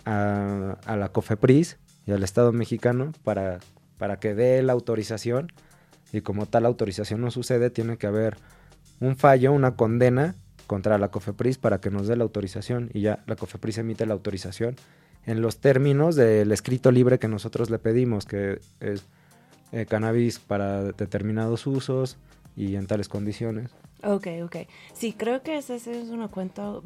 a, 0.03 0.77
la 0.85 1.09
COFEPRIS 1.09 1.77
y 2.05 2.11
al 2.11 2.23
Estado 2.23 2.51
mexicano 2.51 3.13
para, 3.23 3.59
para 3.97 4.19
que 4.19 4.35
dé 4.35 4.61
la 4.61 4.73
autorización 4.73 5.51
y 6.11 6.21
como 6.21 6.45
tal 6.45 6.65
autorización 6.65 7.21
no 7.21 7.31
sucede, 7.31 7.69
tiene 7.69 7.97
que 7.97 8.07
haber 8.07 8.37
un 8.99 9.15
fallo, 9.15 9.53
una 9.53 9.75
condena 9.75 10.35
contra 10.67 10.97
la 10.97 11.09
COFEPRIS 11.09 11.57
para 11.57 11.79
que 11.79 11.89
nos 11.89 12.07
dé 12.07 12.15
la 12.15 12.23
autorización 12.23 12.89
y 12.93 13.01
ya 13.01 13.23
la 13.27 13.35
COFEPRIS 13.35 13.79
emite 13.79 14.05
la 14.05 14.13
autorización 14.13 14.75
en 15.25 15.41
los 15.41 15.59
términos 15.59 16.15
del 16.15 16.51
escrito 16.51 16.91
libre 16.91 17.19
que 17.19 17.27
nosotros 17.27 17.69
le 17.69 17.79
pedimos, 17.79 18.25
que 18.25 18.59
es 18.79 19.05
eh, 19.71 19.85
cannabis 19.85 20.39
para 20.39 20.83
determinados 20.83 21.65
usos 21.65 22.17
y 22.55 22.75
en 22.75 22.85
tales 22.85 23.09
condiciones. 23.09 23.71
Ok, 24.03 24.27
ok. 24.43 24.55
Sí, 24.93 25.13
creo 25.13 25.41
que 25.41 25.57
ese, 25.57 25.75
es 25.75 25.87
un 25.87 26.27
cuento 26.27 26.83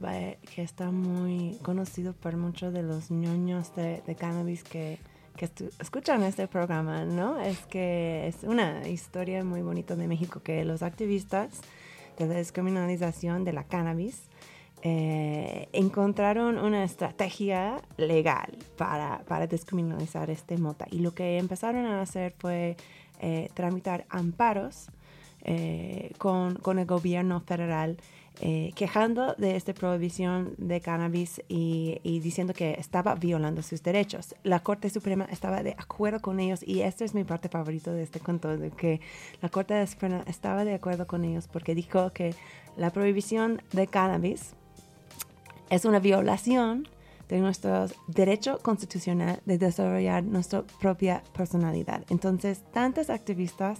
que 0.53 0.61
está 0.61 0.91
muy 0.91 1.57
conocido 1.63 2.13
por 2.13 2.37
muchos 2.37 2.73
de 2.73 2.83
los 2.83 3.11
ñoños 3.11 3.75
de, 3.75 4.15
cannabis 4.17 4.63
que, 4.63 4.99
que 5.35 5.49
escuchan 5.79 6.23
este 6.23 6.47
programa, 6.47 7.03
¿no? 7.05 7.39
Es 7.39 7.59
que 7.65 8.27
es 8.27 8.43
una 8.43 8.87
historia 8.87 9.43
muy 9.43 9.61
bonita 9.61 9.95
de 9.95 10.07
México 10.07 10.41
que 10.41 10.63
los 10.63 10.81
activistas 10.81 11.61
de 12.17 12.27
la 12.27 12.35
descriminalización 12.35 13.43
de 13.43 13.53
la 13.53 13.63
cannabis 13.63 14.29
eh, 14.81 15.67
encontraron 15.73 16.57
una 16.57 16.85
estrategia 16.85 17.81
legal 17.97 18.57
para, 18.77 19.19
para 19.27 19.45
descriminalizar 19.45 20.29
este 20.29 20.57
mota. 20.57 20.85
Y 20.89 20.99
lo 20.99 21.13
que 21.13 21.37
empezaron 21.37 21.85
a 21.85 22.01
hacer 22.01 22.33
fue 22.37 22.77
eh, 23.19 23.49
tramitar 23.53 24.05
amparos 24.09 24.87
eh, 25.43 26.11
con, 26.17 26.79
el 26.79 26.85
gobierno 26.85 27.41
federal 27.41 27.97
eh, 28.41 28.71
quejando 28.75 29.33
de 29.37 29.55
esta 29.55 29.73
prohibición 29.73 30.53
de 30.57 30.79
cannabis 30.79 31.41
y, 31.47 31.99
diciendo 32.03 32.53
que 32.53 32.71
estaba 32.79 33.15
violando 33.15 33.61
sus 33.61 33.83
derechos. 33.83 34.35
La 34.43 34.61
Corte 34.61 34.89
Suprema 34.89 35.25
estaba 35.31 35.61
de 35.63 35.71
acuerdo 35.77 36.21
con 36.21 36.39
ellos 36.39 36.61
y 36.65 36.81
esta 36.81 37.03
es 37.03 37.13
mi 37.13 37.23
parte 37.23 37.49
favorita 37.49 37.91
de 37.91 38.03
este 38.03 38.19
cuento, 38.19 38.57
de 38.57 38.71
que 38.71 39.01
la 39.41 39.49
Corte 39.49 39.85
Suprema 39.87 40.23
estaba 40.27 40.63
de 40.63 40.73
acuerdo 40.73 41.07
con 41.07 41.25
ellos 41.25 41.47
porque 41.47 41.75
dijo 41.75 42.11
que 42.13 42.33
la 42.77 42.91
prohibición 42.91 43.61
de 43.73 43.87
cannabis 43.87 44.53
es 45.69 45.85
una 45.85 45.99
violación 45.99 46.87
de 47.29 47.39
nuestro 47.39 47.85
derecho 48.07 48.59
constitucional 48.61 49.39
de 49.45 49.57
desarrollar 49.57 50.23
nuestra 50.23 50.63
propia 50.81 51.23
personalidad. 51.35 52.03
Entonces, 52.09 52.63
tantos 52.73 53.09
activistas 53.09 53.79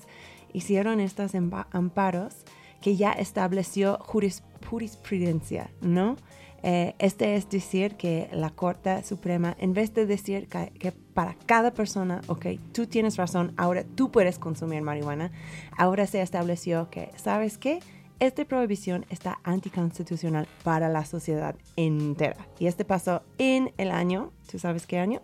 hicieron 0.53 1.00
estos 1.00 1.32
amparos 1.72 2.36
que 2.82 2.96
ya 2.96 3.12
estableció 3.12 3.98
juris- 4.00 4.44
jurisprudencia, 4.70 5.70
¿no? 5.82 6.15
Eh, 6.62 6.94
este 7.00 7.36
es 7.36 7.50
decir 7.50 7.96
que 7.96 8.29
la 8.34 8.50
Corte 8.50 9.01
Suprema, 9.03 9.56
en 9.60 9.74
vez 9.74 9.94
de 9.94 10.06
decir 10.06 10.48
que, 10.50 10.72
que 10.77 10.91
para 10.91 11.36
cada 11.46 11.72
persona, 11.72 12.20
ok, 12.27 12.48
tú 12.74 12.86
tienes 12.86 13.15
razón, 13.15 13.53
ahora 13.56 13.86
tú 13.96 14.12
puedes 14.12 14.39
consumir 14.39 14.82
marihuana, 14.82 15.32
ahora 15.77 16.06
se 16.06 16.22
estableció 16.22 16.89
que, 16.89 17.12
¿sabes 17.15 17.57
qué? 17.57 17.79
Esta 18.20 18.44
prohibición 18.44 19.05
está 19.09 19.40
anticonstitucional 19.46 20.48
para 20.64 20.90
la 20.90 21.05
sociedad 21.05 21.55
entera. 21.77 22.46
Y 22.59 22.68
este 22.68 22.83
pasó 22.83 23.22
en 23.38 23.72
el 23.77 23.92
año, 23.92 24.33
¿tú 24.51 24.59
sabes 24.59 24.85
qué 24.85 25.00
año? 25.00 25.22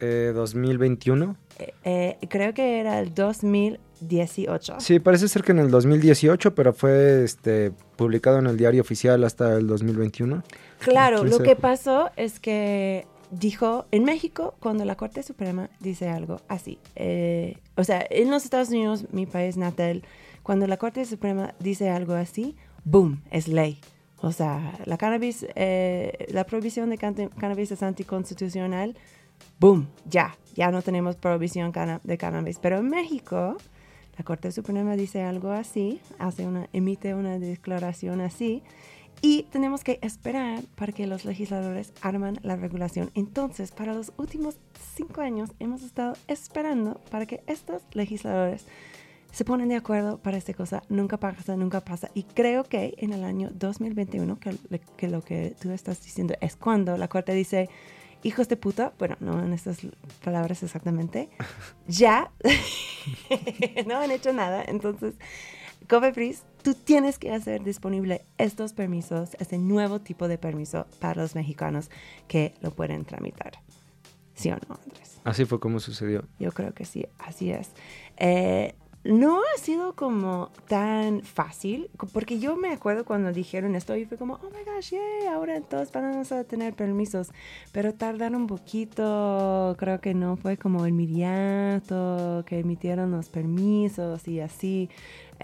Eh, 0.00 0.32
2021. 0.34 1.36
Eh, 1.58 1.72
eh, 1.84 2.18
creo 2.28 2.52
que 2.52 2.80
era 2.80 2.98
el 2.98 3.14
2018. 4.08 4.80
Sí, 4.80 4.98
parece 4.98 5.28
ser 5.28 5.42
que 5.42 5.52
en 5.52 5.58
el 5.60 5.70
2018, 5.70 6.54
pero 6.54 6.72
fue 6.72 7.24
este, 7.24 7.72
publicado 7.96 8.38
en 8.38 8.46
el 8.46 8.56
diario 8.56 8.80
oficial 8.82 9.24
hasta 9.24 9.54
el 9.56 9.66
2021. 9.66 10.42
Claro, 10.80 11.18
¿Quién 11.20 11.30
lo 11.30 11.38
que 11.38 11.56
pasó 11.56 12.10
es 12.16 12.40
que 12.40 13.06
dijo 13.30 13.86
en 13.90 14.04
México, 14.04 14.54
cuando 14.60 14.84
la 14.84 14.96
Corte 14.96 15.22
Suprema 15.22 15.70
dice 15.80 16.08
algo 16.08 16.40
así, 16.48 16.78
eh, 16.96 17.58
o 17.76 17.84
sea, 17.84 18.04
en 18.10 18.30
los 18.30 18.44
Estados 18.44 18.68
Unidos, 18.70 19.06
mi 19.12 19.26
país 19.26 19.56
natal, 19.56 20.02
cuando 20.42 20.66
la 20.66 20.76
Corte 20.76 21.04
Suprema 21.04 21.54
dice 21.60 21.88
algo 21.88 22.14
así, 22.14 22.56
boom, 22.84 23.22
es 23.30 23.48
ley. 23.48 23.78
O 24.24 24.30
sea, 24.32 24.78
la 24.84 24.98
cannabis, 24.98 25.46
eh, 25.56 26.26
la 26.30 26.44
prohibición 26.44 26.90
de 26.90 26.98
cante- 26.98 27.28
cannabis 27.38 27.72
es 27.72 27.82
anticonstitucional, 27.82 28.96
boom, 29.58 29.88
ya, 30.08 30.36
ya 30.54 30.70
no 30.70 30.82
tenemos 30.82 31.16
prohibición 31.16 31.72
de 32.04 32.18
cannabis. 32.18 32.58
Pero 32.60 32.78
en 32.78 32.88
México, 32.88 33.56
la 34.16 34.24
Corte 34.24 34.52
Suprema 34.52 34.96
dice 34.96 35.22
algo 35.22 35.50
así, 35.50 36.00
hace 36.18 36.46
una, 36.46 36.68
emite 36.72 37.14
una 37.14 37.38
declaración 37.38 38.20
así, 38.20 38.62
y 39.20 39.44
tenemos 39.44 39.84
que 39.84 40.00
esperar 40.02 40.64
para 40.74 40.92
que 40.92 41.06
los 41.06 41.24
legisladores 41.24 41.92
arman 42.02 42.38
la 42.42 42.56
regulación. 42.56 43.10
Entonces, 43.14 43.70
para 43.70 43.94
los 43.94 44.12
últimos 44.16 44.56
cinco 44.96 45.20
años 45.20 45.50
hemos 45.60 45.82
estado 45.82 46.14
esperando 46.26 47.00
para 47.10 47.26
que 47.26 47.42
estos 47.46 47.82
legisladores 47.92 48.66
se 49.30 49.44
ponen 49.44 49.68
de 49.68 49.76
acuerdo 49.76 50.18
para 50.18 50.36
esta 50.36 50.52
cosa. 50.54 50.82
Nunca 50.88 51.18
pasa, 51.18 51.56
nunca 51.56 51.80
pasa. 51.80 52.10
Y 52.14 52.24
creo 52.24 52.64
que 52.64 52.94
en 52.98 53.12
el 53.12 53.22
año 53.22 53.50
2021, 53.54 54.38
que, 54.40 54.58
que 54.96 55.08
lo 55.08 55.22
que 55.22 55.54
tú 55.60 55.70
estás 55.70 56.02
diciendo 56.02 56.34
es 56.40 56.56
cuando 56.56 56.96
la 56.98 57.08
Corte 57.08 57.32
dice, 57.32 57.70
hijos 58.22 58.48
de 58.48 58.56
puta, 58.56 58.92
bueno, 58.98 59.16
no 59.20 59.42
en 59.42 59.52
estas 59.52 59.78
palabras 60.24 60.62
exactamente, 60.62 61.28
ya 61.86 62.30
no 63.86 63.98
han 63.98 64.10
hecho 64.10 64.32
nada. 64.32 64.64
Entonces, 64.66 65.14
Cofepris, 65.88 66.42
tú 66.62 66.74
tienes 66.74 67.18
que 67.18 67.32
hacer 67.32 67.62
disponible 67.62 68.24
estos 68.38 68.72
permisos, 68.72 69.30
este 69.38 69.58
nuevo 69.58 70.00
tipo 70.00 70.28
de 70.28 70.38
permiso 70.38 70.86
para 71.00 71.22
los 71.22 71.34
mexicanos 71.34 71.90
que 72.28 72.54
lo 72.60 72.70
pueden 72.70 73.04
tramitar. 73.04 73.52
¿Sí 74.34 74.50
o 74.50 74.56
no, 74.68 74.78
Andrés? 74.82 75.20
Así 75.24 75.44
fue 75.44 75.60
como 75.60 75.78
sucedió. 75.80 76.24
Yo 76.38 76.52
creo 76.52 76.72
que 76.72 76.84
sí, 76.84 77.06
así 77.18 77.50
es. 77.50 77.70
Eh, 78.16 78.74
no 79.04 79.40
ha 79.40 79.58
sido 79.58 79.94
como 79.94 80.50
tan 80.68 81.22
fácil, 81.22 81.90
porque 82.12 82.38
yo 82.38 82.56
me 82.56 82.70
acuerdo 82.70 83.04
cuando 83.04 83.32
dijeron 83.32 83.74
esto 83.74 83.96
y 83.96 84.04
fue 84.04 84.16
como, 84.16 84.34
oh 84.34 84.50
my 84.50 84.64
gosh, 84.64 84.90
yay, 84.90 85.26
ahora 85.26 85.60
todos 85.60 85.90
vamos 85.90 86.30
a 86.30 86.44
tener 86.44 86.74
permisos, 86.74 87.32
pero 87.72 87.94
tardaron 87.94 88.42
un 88.42 88.46
poquito, 88.46 89.74
creo 89.78 90.00
que 90.00 90.14
no 90.14 90.36
fue 90.36 90.56
como 90.56 90.86
inmediato 90.86 92.44
que 92.46 92.60
emitieron 92.60 93.10
los 93.10 93.28
permisos 93.28 94.28
y 94.28 94.40
así. 94.40 94.88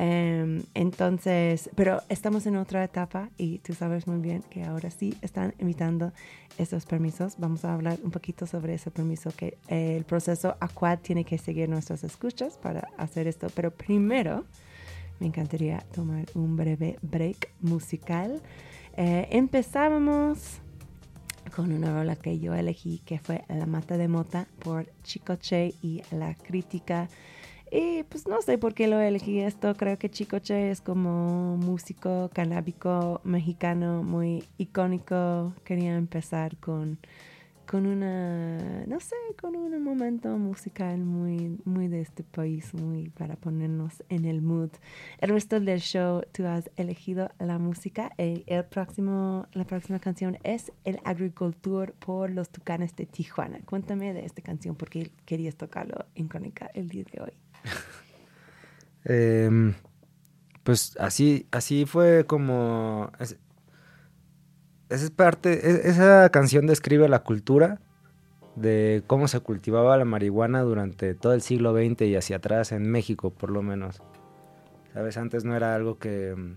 Em, 0.01 0.63
entonces, 0.75 1.71
pero 1.75 2.03
estamos 2.09 2.47
en 2.47 2.57
otra 2.57 2.85
etapa 2.85 3.31
y 3.37 3.59
tú 3.59 3.75
sabes 3.75 4.07
muy 4.07 4.21
bien 4.21 4.45
que 4.49 4.63
ahora 4.63 4.93
sí 4.93 5.19
están 5.23 5.57
emitando 5.59 6.13
estos 6.57 6.87
permisos. 6.87 7.35
Vamos 7.39 7.65
a 7.65 7.75
hablar 7.75 7.99
un 8.05 8.13
poquito 8.13 8.47
sobre 8.47 8.75
ese 8.75 8.93
permiso 8.93 9.33
que 9.37 9.59
eh, 9.67 9.97
el 9.97 10.05
proceso 10.05 10.57
a 10.61 10.69
cual 10.69 11.01
tiene 11.01 11.25
que 11.25 11.37
seguir 11.37 11.69
nuestras 11.69 12.05
escuchas 12.05 12.59
para 12.59 12.89
hacer 12.97 13.27
esto. 13.27 13.49
Pero 13.53 13.73
primero, 13.73 14.45
me 15.19 15.27
encantaría 15.27 15.85
tomar 15.93 16.27
un 16.35 16.57
breve 16.57 16.97
break 17.03 17.51
musical. 17.61 18.41
Eh, 18.97 19.27
empezábamos 19.33 20.61
con 21.57 21.73
una 21.73 21.93
rola 21.93 22.15
que 22.15 22.39
yo 22.39 22.55
elegí 22.55 23.01
que 23.05 23.19
fue 23.19 23.43
La 23.49 23.67
Mata 23.67 23.97
de 23.97 24.07
Mota 24.07 24.47
por 24.61 24.87
Chicoche 25.03 25.75
y 25.83 26.03
la 26.13 26.37
crítica. 26.37 27.09
Y 27.71 28.03
pues 28.05 28.27
no 28.27 28.41
sé 28.41 28.57
por 28.57 28.75
qué 28.75 28.89
lo 28.89 28.99
elegí 29.01 29.41
esto. 29.41 29.75
Creo 29.75 29.99
que 29.99 30.11
Chicoche 30.11 30.71
es 30.71 30.81
como 30.81 31.57
músico 31.57 32.31
canábico 32.33 33.21
mexicano 33.25 34.03
muy 34.03 34.45
icónico. 34.57 35.53
Quería 35.65 35.97
empezar 35.97 36.57
con, 36.57 36.99
con 37.67 37.85
una, 37.85 38.87
no 38.87 38.99
sé, 39.01 39.17
con 39.39 39.55
un 39.55 39.83
momento 39.83 40.39
musical 40.39 40.99
muy, 41.01 41.61
muy 41.67 41.89
de 41.89 42.01
este 42.01 42.25
país, 42.25 42.73
muy 42.73 43.11
para 43.11 43.37
ponernos 43.37 44.03
en 44.09 44.25
el 44.25 44.41
mood. 44.41 44.71
El 45.19 45.29
resto 45.29 45.61
del 45.61 45.81
show 45.81 46.23
tú 46.33 46.47
has 46.47 46.71
elegido 46.77 47.31
la 47.39 47.59
música. 47.59 48.13
El, 48.17 48.45
próximo, 48.71 49.47
la 49.53 49.65
próxima 49.65 49.99
canción 49.99 50.39
es 50.43 50.73
El 50.85 51.01
Agricultor 51.05 51.93
por 51.93 52.31
los 52.31 52.49
Tucanes 52.49 52.97
de 52.97 53.05
Tijuana. 53.05 53.61
Cuéntame 53.67 54.15
de 54.15 54.25
esta 54.25 54.41
canción 54.41 54.75
porque 54.75 55.11
querías 55.27 55.57
tocarlo 55.57 56.07
en 56.15 56.29
Crónica 56.29 56.71
el 56.73 56.89
día 56.89 57.05
de 57.13 57.21
hoy. 57.21 57.48
Em, 59.05 59.75
pues 60.65 60.97
así, 60.99 61.47
así 61.51 61.87
fue 61.87 62.25
como... 62.27 63.11
Es, 63.19 63.37
esa 64.91 65.05
es 65.05 65.11
parte, 65.11 65.71
es- 65.71 65.85
esa 65.85 66.29
canción 66.31 66.67
describe 66.67 67.09
la 67.09 67.21
cultura 67.21 67.81
de 68.57 69.03
cómo 69.07 69.29
se 69.29 69.41
cultivaba 69.41 69.97
la 69.97 70.05
marihuana 70.05 70.63
durante 70.63 71.15
todo 71.15 71.33
el 71.33 71.43
siglo 71.43 71.73
XX 71.75 72.03
y 72.07 72.17
hacia 72.17 72.37
atrás 72.37 72.73
en 72.73 72.91
México, 72.91 73.31
por 73.31 73.51
lo 73.51 73.63
menos. 73.63 74.03
Sabes, 74.93 75.17
antes 75.17 75.45
no 75.45 75.55
era 75.57 75.75
algo 75.75 75.99
que 75.99 76.35
mm, 76.37 76.57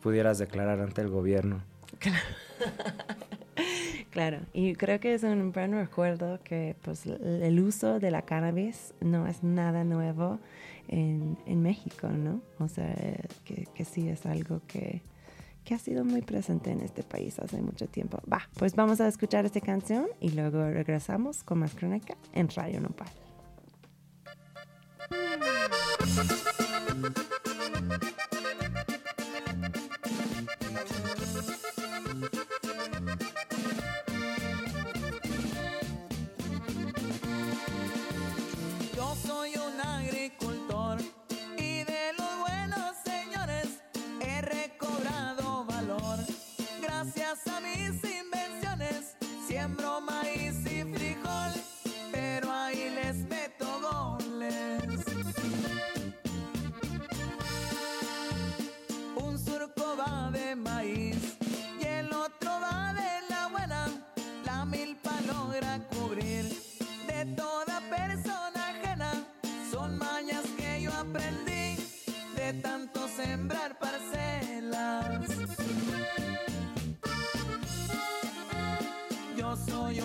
pudieras 0.00 0.38
declarar 0.38 0.80
ante 0.80 1.00
el 1.02 1.08
gobierno. 1.08 1.62
Claro, 1.98 2.18
y 4.52 4.74
creo 4.74 4.98
que 4.98 5.14
es 5.14 5.22
un 5.22 5.52
buen 5.52 5.72
recuerdo 5.72 6.40
que 6.42 6.74
pues, 6.82 7.06
el 7.06 7.60
uso 7.60 8.00
de 8.00 8.10
la 8.10 8.22
cannabis 8.22 8.92
no 9.00 9.26
es 9.26 9.42
nada 9.42 9.84
nuevo 9.84 10.40
en, 10.88 11.38
en 11.46 11.62
México, 11.62 12.08
¿no? 12.08 12.40
O 12.58 12.68
sea, 12.68 12.92
que, 13.44 13.68
que 13.72 13.84
sí 13.84 14.08
es 14.08 14.26
algo 14.26 14.62
que, 14.66 15.02
que 15.64 15.74
ha 15.74 15.78
sido 15.78 16.04
muy 16.04 16.22
presente 16.22 16.70
en 16.72 16.80
este 16.80 17.04
país 17.04 17.38
hace 17.38 17.62
mucho 17.62 17.86
tiempo. 17.86 18.20
Va, 18.30 18.48
pues 18.58 18.74
vamos 18.74 19.00
a 19.00 19.06
escuchar 19.06 19.44
esta 19.44 19.60
canción 19.60 20.06
y 20.20 20.30
luego 20.30 20.64
regresamos 20.64 21.44
con 21.44 21.60
más 21.60 21.74
crónica 21.74 22.16
en 22.32 22.48
Radio 22.48 22.80
Nopal. 22.80 23.08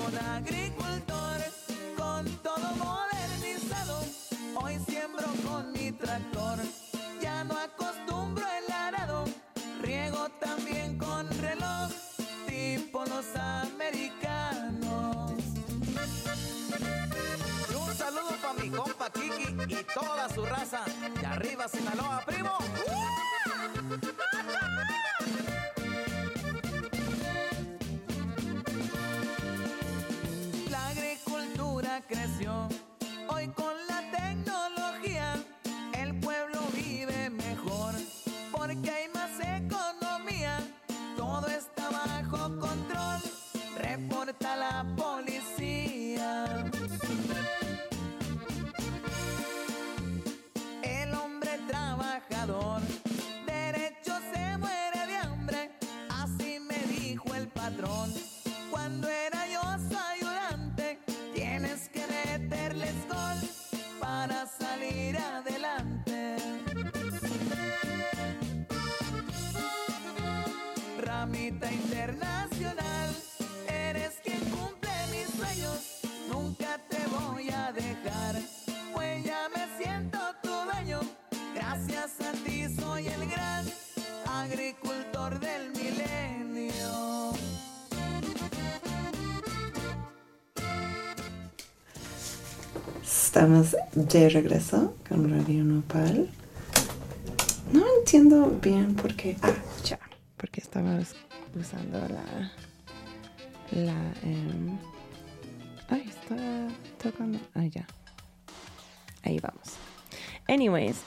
una 0.08 0.40
gris. 0.42 0.65
Ramita 71.26 71.72
internacional, 71.72 73.10
eres 73.68 74.12
quien 74.24 74.40
cumple 74.42 74.92
mis 75.10 75.28
sueños, 75.36 76.02
nunca 76.32 76.80
te 76.88 77.00
voy 77.08 77.50
a 77.50 77.72
dejar, 77.72 78.36
pues 78.94 79.24
ya 79.24 79.50
me 79.50 79.84
siento 79.84 80.20
tu 80.44 80.50
dueño, 80.50 81.00
gracias 81.56 82.12
a 82.22 82.32
ti 82.46 82.68
soy 82.76 83.08
el 83.08 83.28
gran 83.28 83.66
agricultor 84.28 85.40
del 85.40 85.72
milenio. 85.72 87.34
Estamos 93.04 93.76
de 93.96 94.30
regreso 94.30 94.94
con 95.10 95.32
Radio 95.32 95.64
Nopal. 95.64 96.30
No 97.74 97.84
entiendo 97.98 98.60
bien 98.62 98.94
por 98.94 99.16
qué. 99.16 99.38
Ah, 99.42 99.50
estaba 100.76 100.96
us- 100.98 101.16
usando 101.58 102.00
la. 102.10 102.52
La. 103.72 103.94
em, 104.24 104.78
ay, 105.90 106.04
está 106.08 106.36
tocando. 107.02 107.40
Ay, 107.54 107.70
ya. 107.70 107.86
Ahí 109.24 109.40
vamos. 109.40 109.76
Anyways. 110.48 110.98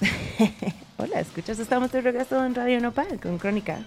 Hola, 0.99 1.21
escuchas. 1.21 1.59
Estamos 1.59 1.93
de 1.93 2.01
regreso 2.01 2.43
en 2.45 2.55
Radio 2.55 2.81
Nopal 2.81 3.21
con 3.21 3.39
Crónica. 3.39 3.85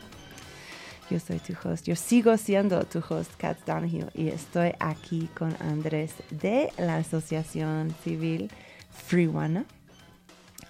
Yo 1.10 1.20
soy 1.20 1.40
tu 1.40 1.54
host. 1.68 1.86
Yo 1.88 1.96
sigo 1.96 2.38
siendo 2.38 2.86
tu 2.86 3.00
host, 3.00 3.32
Kat 3.38 3.58
Donahue, 3.66 4.08
y 4.14 4.28
estoy 4.30 4.74
aquí 4.80 5.30
con 5.38 5.54
Andrés 5.62 6.14
de 6.30 6.72
la 6.78 6.98
Asociación 6.98 7.94
Civil 8.04 8.50
Freewana. 9.08 9.66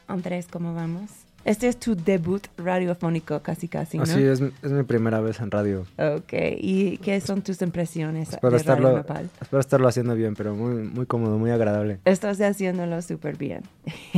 Andrés, 0.07 0.47
¿cómo 0.49 0.73
vamos? 0.73 1.11
Este 1.43 1.67
es 1.67 1.77
tu 1.77 1.95
debut 1.95 2.45
radiofónico, 2.57 3.41
casi 3.41 3.67
casi, 3.67 3.97
¿no? 3.97 4.03
Así 4.03 4.21
es, 4.21 4.41
es 4.41 4.71
mi 4.71 4.83
primera 4.83 5.21
vez 5.21 5.39
en 5.39 5.49
radio. 5.49 5.85
Ok, 5.97 6.33
¿y 6.57 6.97
qué 6.97 7.19
son 7.19 7.41
tus 7.41 7.61
impresiones 7.61 8.29
Espero 8.29 8.51
de 8.51 8.57
estarlo, 8.57 9.01
Radio 9.03 9.29
espero 9.41 9.59
estarlo 9.59 9.87
haciendo 9.87 10.13
bien, 10.13 10.35
pero 10.35 10.53
muy, 10.53 10.83
muy 10.83 11.05
cómodo, 11.07 11.39
muy 11.39 11.49
agradable. 11.49 11.99
Estás 12.05 12.39
haciéndolo 12.41 13.01
súper 13.01 13.37
bien. 13.37 13.63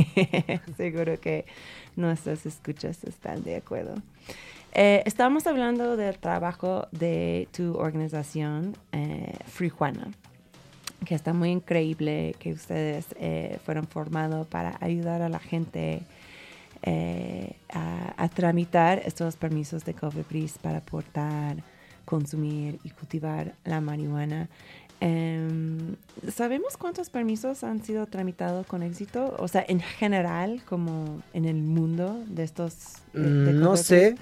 Seguro 0.76 1.18
que 1.18 1.46
nuestras 1.96 2.44
escuchas 2.44 3.02
están 3.04 3.42
de 3.42 3.56
acuerdo. 3.56 3.94
Eh, 4.74 5.02
estamos 5.06 5.46
hablando 5.46 5.96
del 5.96 6.18
trabajo 6.18 6.88
de 6.90 7.48
tu 7.56 7.74
organización, 7.76 8.76
eh, 8.92 9.32
Free 9.46 9.68
Juana, 9.70 10.08
que 11.06 11.14
está 11.14 11.32
muy 11.32 11.50
increíble 11.50 12.34
que 12.38 12.52
ustedes 12.52 13.06
eh, 13.20 13.58
fueron 13.64 13.86
formados 13.86 14.46
para 14.48 14.76
ayudar 14.80 15.22
a 15.22 15.28
la 15.28 15.38
gente 15.38 16.02
eh, 16.84 17.56
a, 17.72 18.14
a 18.22 18.28
tramitar 18.28 19.00
estos 19.04 19.36
permisos 19.36 19.84
de 19.84 19.94
COFEPRIS 19.94 20.58
para 20.58 20.80
portar, 20.80 21.56
consumir 22.04 22.78
y 22.84 22.90
cultivar 22.90 23.54
la 23.64 23.80
marihuana. 23.80 24.48
Em, 25.00 25.96
¿Sabemos 26.34 26.76
cuántos 26.76 27.10
permisos 27.10 27.64
han 27.64 27.82
sido 27.82 28.06
tramitados 28.06 28.66
con 28.66 28.82
éxito? 28.82 29.34
O 29.38 29.48
sea, 29.48 29.64
en 29.68 29.80
general, 29.80 30.62
como 30.66 31.20
en 31.34 31.44
el 31.44 31.56
mundo 31.56 32.22
de 32.28 32.42
estos... 32.44 32.74
de- 33.12 33.20
de 33.22 33.52
Mm, 33.52 33.60
no 33.60 33.76
sé, 33.76 34.16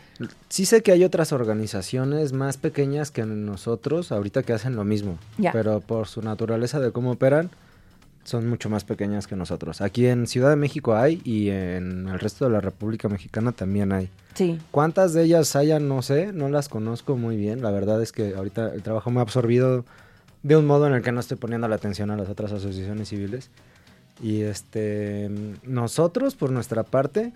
sí 0.48 0.66
sé 0.66 0.83
que 0.83 0.92
hay 0.92 1.05
otras 1.05 1.33
organizaciones 1.33 2.33
más 2.33 2.57
pequeñas 2.57 3.11
que 3.11 3.25
nosotros 3.25 4.11
ahorita 4.12 4.42
que 4.42 4.53
hacen 4.55 4.75
lo 4.75 4.85
mismo, 4.85 5.18
pero 5.53 5.81
por 5.81 6.09
su 6.09 6.20
naturaleza 6.22 6.81
de 6.81 6.90
cómo 6.90 7.12
operan, 7.12 7.51
son 8.24 8.48
mucho 8.48 8.70
más 8.70 8.85
pequeñas 8.85 9.26
que 9.26 9.35
nosotros. 9.37 9.80
Aquí 9.80 10.06
en 10.06 10.26
Ciudad 10.26 10.50
de 10.50 10.56
México 10.56 10.94
hay 10.94 11.20
y 11.24 11.50
en 11.50 12.08
el 12.08 12.20
resto 12.20 12.44
de 12.44 12.50
la 12.52 12.61
República 12.61 13.08
Mexicana 13.08 13.52
también 13.52 13.92
hay. 13.92 14.08
Sí, 14.35 14.58
¿Cuántas 14.70 15.12
de 15.12 15.24
ellas 15.24 15.56
hayan? 15.56 15.88
No 15.88 16.02
sé, 16.02 16.32
no 16.32 16.48
las 16.48 16.68
conozco 16.68 17.16
muy 17.16 17.37
bien. 17.37 17.62
La 17.62 17.70
verdad 17.70 18.00
es 18.02 18.12
que 18.12 18.35
ahorita 18.35 18.72
el 18.74 18.82
trabajo 18.82 19.11
me 19.11 19.18
ha 19.18 19.22
absorbido 19.22 19.85
de 20.42 20.56
un 20.56 20.66
modo 20.66 20.87
en 20.87 20.94
el 20.94 21.02
que 21.02 21.12
no 21.12 21.20
estoy 21.20 21.37
poniendo 21.37 21.68
la 21.68 21.76
atención 21.76 22.11
a 22.11 22.16
las 22.16 22.28
otras 22.28 22.52
asociaciones 22.52 23.08
civiles. 23.08 23.50
Y 24.22 24.42
este, 24.42 25.30
nosotros, 25.64 26.35
por 26.37 26.50
nuestra 26.50 26.85
parte, 26.85 27.32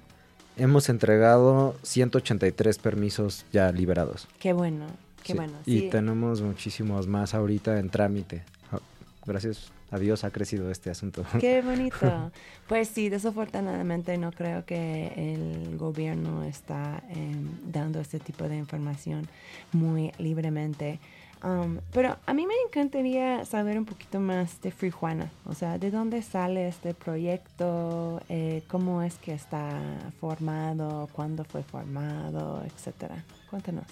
hemos 0.56 0.88
entregado 0.88 1.74
183 1.82 2.78
permisos 2.78 3.44
ya 3.52 3.72
liberados. 3.72 4.28
qué 4.38 4.52
bueno, 4.52 4.86
qué 5.22 5.32
Sí, 5.32 5.38
bueno. 5.38 5.52
Y 5.66 5.80
sí. 5.80 5.88
tenemos 5.90 6.40
muchísimos 6.42 7.06
más 7.08 7.34
ahorita 7.34 7.78
en 7.80 7.90
trámite. 7.90 8.44
Ah, 8.72 8.78
Gracias 9.26 9.72
a 9.90 9.98
Dios 9.98 10.24
ha 10.24 10.30
crecido 10.30 10.70
este 10.70 10.90
asunto. 10.90 11.24
Qué 11.40 11.62
bonito. 11.62 12.30
Pues 12.66 12.88
sí, 12.88 13.08
desafortunadamente 13.08 14.18
no 14.18 14.32
creo 14.32 14.64
que 14.64 15.12
el 15.14 15.78
gobierno 15.78 16.42
está 16.42 17.00
em, 17.10 17.48
dando 17.64 18.00
este 18.00 18.18
tipo 18.18 18.48
de 18.48 18.56
información 18.56 19.28
muy 19.70 20.10
libremente. 20.18 20.98
Um, 21.44 21.78
pero 21.92 22.16
a 22.26 22.34
mí 22.34 22.44
me 22.44 22.54
encantaría 22.66 23.44
saber 23.44 23.78
un 23.78 23.84
poquito 23.84 24.18
más 24.18 24.60
de 24.62 24.72
Free 24.72 24.90
Juana. 24.90 25.30
O 25.44 25.54
sea, 25.54 25.78
¿de 25.78 25.92
dónde 25.92 26.22
sale 26.22 26.66
este 26.66 26.92
proyecto? 26.92 28.20
Eh, 28.28 28.64
¿Cómo 28.66 29.00
es 29.02 29.14
que 29.16 29.34
está 29.34 29.70
formado? 30.18 31.08
¿Cuándo 31.12 31.44
fue 31.44 31.62
formado? 31.62 32.64
Etcétera. 32.64 33.22
Cuéntanos. 33.48 33.84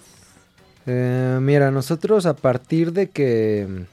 Eh, 0.85 1.37
mira, 1.41 1.71
nosotros 1.71 2.25
a 2.25 2.35
partir 2.35 2.91
de 2.91 3.09
que... 3.09 3.85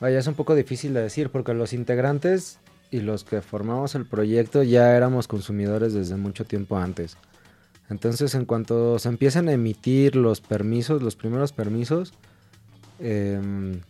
Vaya, 0.00 0.18
es 0.18 0.26
un 0.26 0.34
poco 0.34 0.54
difícil 0.54 0.92
de 0.94 1.02
decir 1.02 1.30
porque 1.30 1.54
los 1.54 1.72
integrantes 1.72 2.58
y 2.90 3.00
los 3.00 3.24
que 3.24 3.40
formamos 3.40 3.94
el 3.94 4.06
proyecto 4.06 4.62
ya 4.62 4.96
éramos 4.96 5.26
consumidores 5.26 5.94
desde 5.94 6.16
mucho 6.16 6.44
tiempo 6.44 6.76
antes. 6.76 7.16
Entonces, 7.88 8.34
en 8.34 8.44
cuanto 8.44 8.98
se 8.98 9.08
empiezan 9.08 9.48
a 9.48 9.52
emitir 9.52 10.16
los 10.16 10.40
permisos, 10.40 11.02
los 11.02 11.16
primeros 11.16 11.52
permisos, 11.52 12.12
em, 12.98 13.80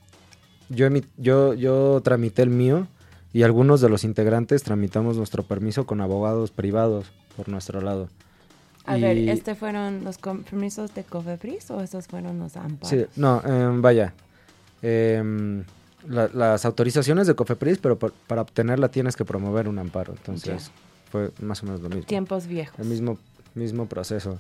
yo, 0.69 0.89
yo, 1.17 1.55
yo 1.55 2.01
tramité 2.05 2.43
el 2.43 2.51
mío 2.51 2.87
y 3.33 3.43
algunos 3.43 3.81
de 3.81 3.89
los 3.89 4.05
integrantes 4.05 4.63
tramitamos 4.63 5.17
nuestro 5.17 5.43
permiso 5.43 5.87
con 5.87 6.01
abogados 6.01 6.51
privados 6.51 7.07
por 7.37 7.49
nuestro 7.49 7.81
lado. 7.81 8.09
A 8.85 8.97
ver, 8.97 9.17
¿este 9.17 9.55
fueron 9.55 10.05
los 10.05 10.19
compromisos 10.19 10.95
de 10.95 11.03
COFEPRIS 11.03 11.71
o 11.73 11.81
estos 11.81 12.07
fueron 12.07 12.39
los 12.39 12.57
amparos? 12.57 12.89
Sí, 12.89 13.05
no, 13.17 13.43
em, 13.45 13.83
vaya. 13.83 14.15
em, 14.83 15.65
la- 16.09 16.29
las 16.33 16.65
autorizaciones 16.65 17.27
de 17.27 17.35
COFEPRIS, 17.35 17.79
pero 17.79 17.99
por- 17.99 18.13
para 18.13 18.43
obtenerla 18.43 18.89
tienes 18.91 19.17
que 19.17 19.25
promover 19.25 19.69
un 19.69 19.79
amparo. 19.79 20.15
Entonces, 20.17 20.71
fue 21.11 21.31
más 21.41 21.63
o 21.63 21.67
menos 21.67 21.81
lo 21.81 21.89
mismo. 21.89 22.05
Tiempos 22.05 22.47
viejos. 22.47 22.79
El 22.79 22.87
mismo, 22.87 23.19
mismo 23.55 23.87
proceso. 23.87 24.39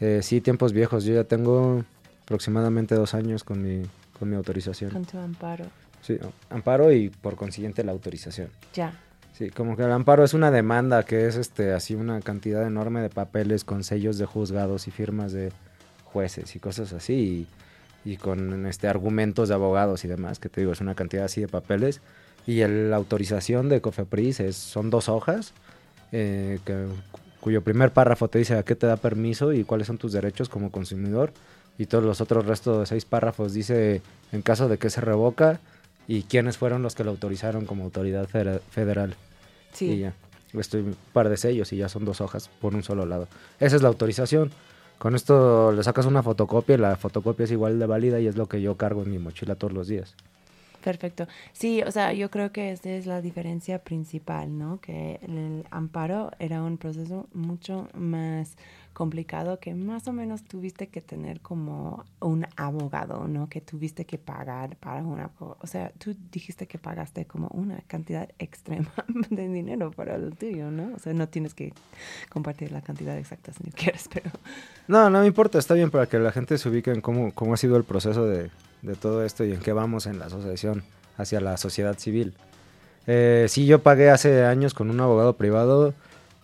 Eh, 0.00 0.20
sí, 0.22 0.40
tiempos 0.40 0.72
viejos. 0.72 1.04
Yo 1.04 1.14
ya 1.14 1.24
tengo 1.24 1.84
aproximadamente 2.24 2.94
dos 2.94 3.14
años 3.14 3.44
con 3.44 3.62
mi, 3.62 3.82
con 4.18 4.28
mi 4.30 4.36
autorización. 4.36 4.90
Con 4.90 5.04
tu 5.04 5.18
amparo. 5.18 5.64
Sí, 6.02 6.18
amparo 6.50 6.92
y 6.92 7.08
por 7.10 7.36
consiguiente 7.36 7.82
la 7.84 7.92
autorización. 7.92 8.48
Ya. 8.74 8.92
Sí, 9.32 9.50
como 9.50 9.76
que 9.76 9.82
el 9.82 9.92
amparo 9.92 10.24
es 10.24 10.32
una 10.34 10.50
demanda 10.50 11.02
que 11.02 11.26
es 11.26 11.36
este 11.36 11.72
así 11.74 11.94
una 11.94 12.20
cantidad 12.20 12.66
enorme 12.66 13.00
de 13.02 13.10
papeles 13.10 13.64
con 13.64 13.84
sellos 13.84 14.16
de 14.18 14.24
juzgados 14.24 14.88
y 14.88 14.90
firmas 14.90 15.32
de 15.32 15.52
jueces 16.04 16.56
y 16.56 16.58
cosas 16.58 16.92
así. 16.92 17.12
Y, 17.14 17.46
y 18.06 18.16
con 18.16 18.64
este 18.66 18.88
argumentos 18.88 19.48
de 19.48 19.54
abogados 19.54 20.04
y 20.04 20.08
demás, 20.08 20.38
que 20.38 20.48
te 20.48 20.62
digo, 20.62 20.72
es 20.72 20.80
una 20.80 20.94
cantidad 20.94 21.24
así 21.26 21.40
de 21.42 21.48
papeles. 21.48 22.00
Y 22.46 22.60
el- 22.60 22.90
la 22.90 22.96
autorización 22.96 23.68
de 23.68 23.80
Cofepris 23.80 24.40
es, 24.40 24.56
son 24.56 24.88
dos 24.88 25.08
hojas, 25.10 25.52
eh, 26.12 26.60
que- 26.64 26.86
cuyo 27.40 27.62
primer 27.62 27.90
párrafo 27.92 28.28
te 28.28 28.38
dice 28.38 28.54
a 28.56 28.62
qué 28.62 28.74
te 28.76 28.86
da 28.86 28.96
permiso 28.96 29.52
y 29.52 29.64
cuáles 29.64 29.88
son 29.88 29.98
tus 29.98 30.12
derechos 30.12 30.48
como 30.48 30.70
consumidor. 30.70 31.32
Y 31.78 31.86
todos 31.86 32.04
los 32.04 32.20
otros 32.20 32.46
restos 32.46 32.78
de 32.80 32.86
seis 32.86 33.04
párrafos 33.04 33.52
dice 33.52 34.00
en 34.32 34.42
caso 34.42 34.68
de 34.68 34.78
que 34.78 34.88
se 34.88 35.00
revoca 35.00 35.60
y 36.08 36.22
quiénes 36.22 36.56
fueron 36.56 36.82
los 36.82 36.94
que 36.94 37.04
lo 37.04 37.10
autorizaron 37.10 37.66
como 37.66 37.84
autoridad 37.84 38.28
federa- 38.28 38.60
federal. 38.70 39.16
Y 39.74 39.76
Sí. 39.76 39.98
ya. 39.98 40.14
Estoy 40.54 40.80
un 40.82 40.96
par 41.12 41.28
de 41.28 41.36
sellos 41.36 41.72
y 41.72 41.76
ya 41.76 41.88
son 41.88 42.04
dos 42.04 42.20
hojas 42.20 42.48
por 42.60 42.74
un 42.74 42.82
solo 42.82 43.04
lado. 43.04 43.28
Esa 43.60 43.76
es 43.76 43.82
la 43.82 43.88
autorización. 43.88 44.50
Con 44.98 45.14
esto 45.14 45.72
le 45.72 45.82
sacas 45.82 46.06
una 46.06 46.22
fotocopia 46.22 46.74
y 46.74 46.78
la 46.78 46.96
fotocopia 46.96 47.44
es 47.44 47.50
igual 47.50 47.78
de 47.78 47.86
válida 47.86 48.18
y 48.18 48.26
es 48.26 48.36
lo 48.36 48.46
que 48.46 48.62
yo 48.62 48.76
cargo 48.76 49.02
en 49.02 49.10
mi 49.10 49.18
mochila 49.18 49.54
todos 49.54 49.72
los 49.72 49.88
días. 49.88 50.14
Perfecto. 50.86 51.26
Sí, 51.52 51.82
o 51.82 51.90
sea, 51.90 52.12
yo 52.12 52.30
creo 52.30 52.52
que 52.52 52.70
esa 52.70 52.90
es 52.90 53.06
la 53.06 53.20
diferencia 53.20 53.80
principal, 53.80 54.56
¿no? 54.56 54.80
Que 54.80 55.18
el 55.20 55.66
amparo 55.72 56.30
era 56.38 56.62
un 56.62 56.78
proceso 56.78 57.26
mucho 57.34 57.88
más 57.92 58.56
complicado 58.92 59.58
que 59.58 59.74
más 59.74 60.06
o 60.06 60.12
menos 60.12 60.44
tuviste 60.44 60.86
que 60.86 61.00
tener 61.00 61.40
como 61.40 62.04
un 62.20 62.46
abogado, 62.54 63.26
¿no? 63.26 63.48
Que 63.48 63.60
tuviste 63.60 64.06
que 64.06 64.16
pagar 64.16 64.76
para 64.76 65.02
un 65.02 65.18
abogado. 65.18 65.58
O 65.60 65.66
sea, 65.66 65.90
tú 65.98 66.14
dijiste 66.30 66.68
que 66.68 66.78
pagaste 66.78 67.24
como 67.24 67.48
una 67.48 67.80
cantidad 67.88 68.28
extrema 68.38 68.92
de 69.30 69.48
dinero 69.48 69.90
para 69.90 70.14
el 70.14 70.36
tuyo, 70.36 70.70
¿no? 70.70 70.94
O 70.94 71.00
sea, 71.00 71.12
no 71.14 71.28
tienes 71.28 71.52
que 71.52 71.72
compartir 72.30 72.70
la 72.70 72.80
cantidad 72.80 73.18
exacta 73.18 73.52
si 73.52 73.64
no 73.64 73.72
quieres, 73.74 74.08
pero... 74.14 74.30
No, 74.86 75.10
no 75.10 75.18
me 75.18 75.26
importa, 75.26 75.58
está 75.58 75.74
bien 75.74 75.90
para 75.90 76.06
que 76.06 76.20
la 76.20 76.30
gente 76.30 76.56
se 76.56 76.68
ubique 76.68 76.92
en 76.92 77.00
cómo, 77.00 77.32
cómo 77.32 77.54
ha 77.54 77.56
sido 77.56 77.76
el 77.76 77.82
proceso 77.82 78.24
de, 78.24 78.50
de 78.86 78.94
todo 78.94 79.24
esto 79.24 79.44
y 79.44 79.52
en 79.52 79.60
qué 79.60 79.72
vamos 79.72 80.06
en 80.06 80.18
la 80.18 80.26
asociación 80.26 80.82
hacia 81.18 81.40
la 81.40 81.56
sociedad 81.56 81.98
civil. 81.98 82.34
Eh, 83.06 83.46
sí, 83.48 83.66
yo 83.66 83.82
pagué 83.82 84.10
hace 84.10 84.44
años 84.44 84.74
con 84.74 84.90
un 84.90 85.00
abogado 85.00 85.34
privado. 85.34 85.94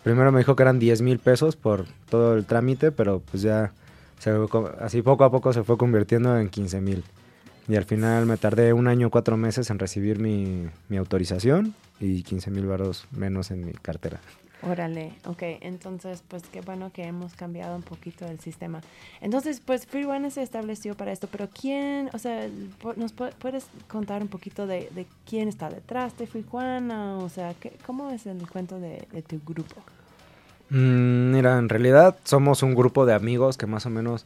Primero 0.03 0.31
me 0.31 0.39
dijo 0.39 0.55
que 0.55 0.63
eran 0.63 0.79
10 0.79 1.01
mil 1.01 1.19
pesos 1.19 1.55
por 1.55 1.85
todo 2.09 2.35
el 2.35 2.45
trámite, 2.45 2.91
pero 2.91 3.21
pues 3.31 3.43
ya 3.43 3.71
así 4.79 5.01
poco 5.01 5.23
a 5.23 5.31
poco 5.31 5.53
se 5.53 5.63
fue 5.63 5.77
convirtiendo 5.77 6.37
en 6.37 6.49
15 6.49 6.81
mil. 6.81 7.03
Y 7.67 7.75
al 7.75 7.85
final 7.85 8.25
me 8.25 8.35
tardé 8.35 8.73
un 8.73 8.87
año, 8.87 9.09
cuatro 9.09 9.37
meses 9.37 9.69
en 9.69 9.79
recibir 9.79 10.19
mi, 10.19 10.67
mi 10.89 10.97
autorización 10.97 11.73
y 11.99 12.23
15 12.23 12.51
mil 12.51 12.65
baros 12.65 13.07
menos 13.11 13.51
en 13.51 13.65
mi 13.65 13.71
cartera. 13.71 14.19
Órale, 14.65 15.13
ok, 15.25 15.41
entonces 15.61 16.23
pues 16.27 16.43
qué 16.51 16.61
bueno 16.61 16.89
que 16.93 17.03
hemos 17.03 17.33
cambiado 17.33 17.75
un 17.75 17.81
poquito 17.83 18.25
el 18.25 18.39
sistema. 18.39 18.79
Entonces 19.19 19.61
pues 19.63 19.85
Free 19.85 20.05
One 20.05 20.31
se 20.31 20.41
estableció 20.41 20.95
para 20.95 21.11
esto, 21.11 21.27
pero 21.29 21.49
¿quién, 21.49 22.09
o 22.13 22.17
sea, 22.17 22.47
nos 22.95 23.15
pu- 23.15 23.33
puedes 23.39 23.65
contar 23.89 24.21
un 24.21 24.29
poquito 24.29 24.65
de, 24.65 25.05
quién 25.29 25.49
está 25.49 25.69
detrás 25.69 26.17
de 26.17 26.27
Free 26.27 26.45
One? 26.49 26.93
O 26.93 27.27
sea, 27.29 27.53
¿qué- 27.55 27.77
¿cómo 27.85 28.09
es 28.11 28.25
el 28.25 28.47
cuento 28.49 28.79
de, 28.79 29.05
de 29.11 29.21
tu 29.21 29.39
grupo? 29.45 29.75
Mm, 30.69 31.31
mira, 31.31 31.57
en 31.57 31.67
realidad 31.67 32.15
somos 32.23 32.63
un 32.63 32.73
grupo 32.73 33.05
de 33.05 33.13
amigos 33.13 33.57
que 33.57 33.67
más 33.67 33.85
o 33.85 33.89
menos 33.89 34.25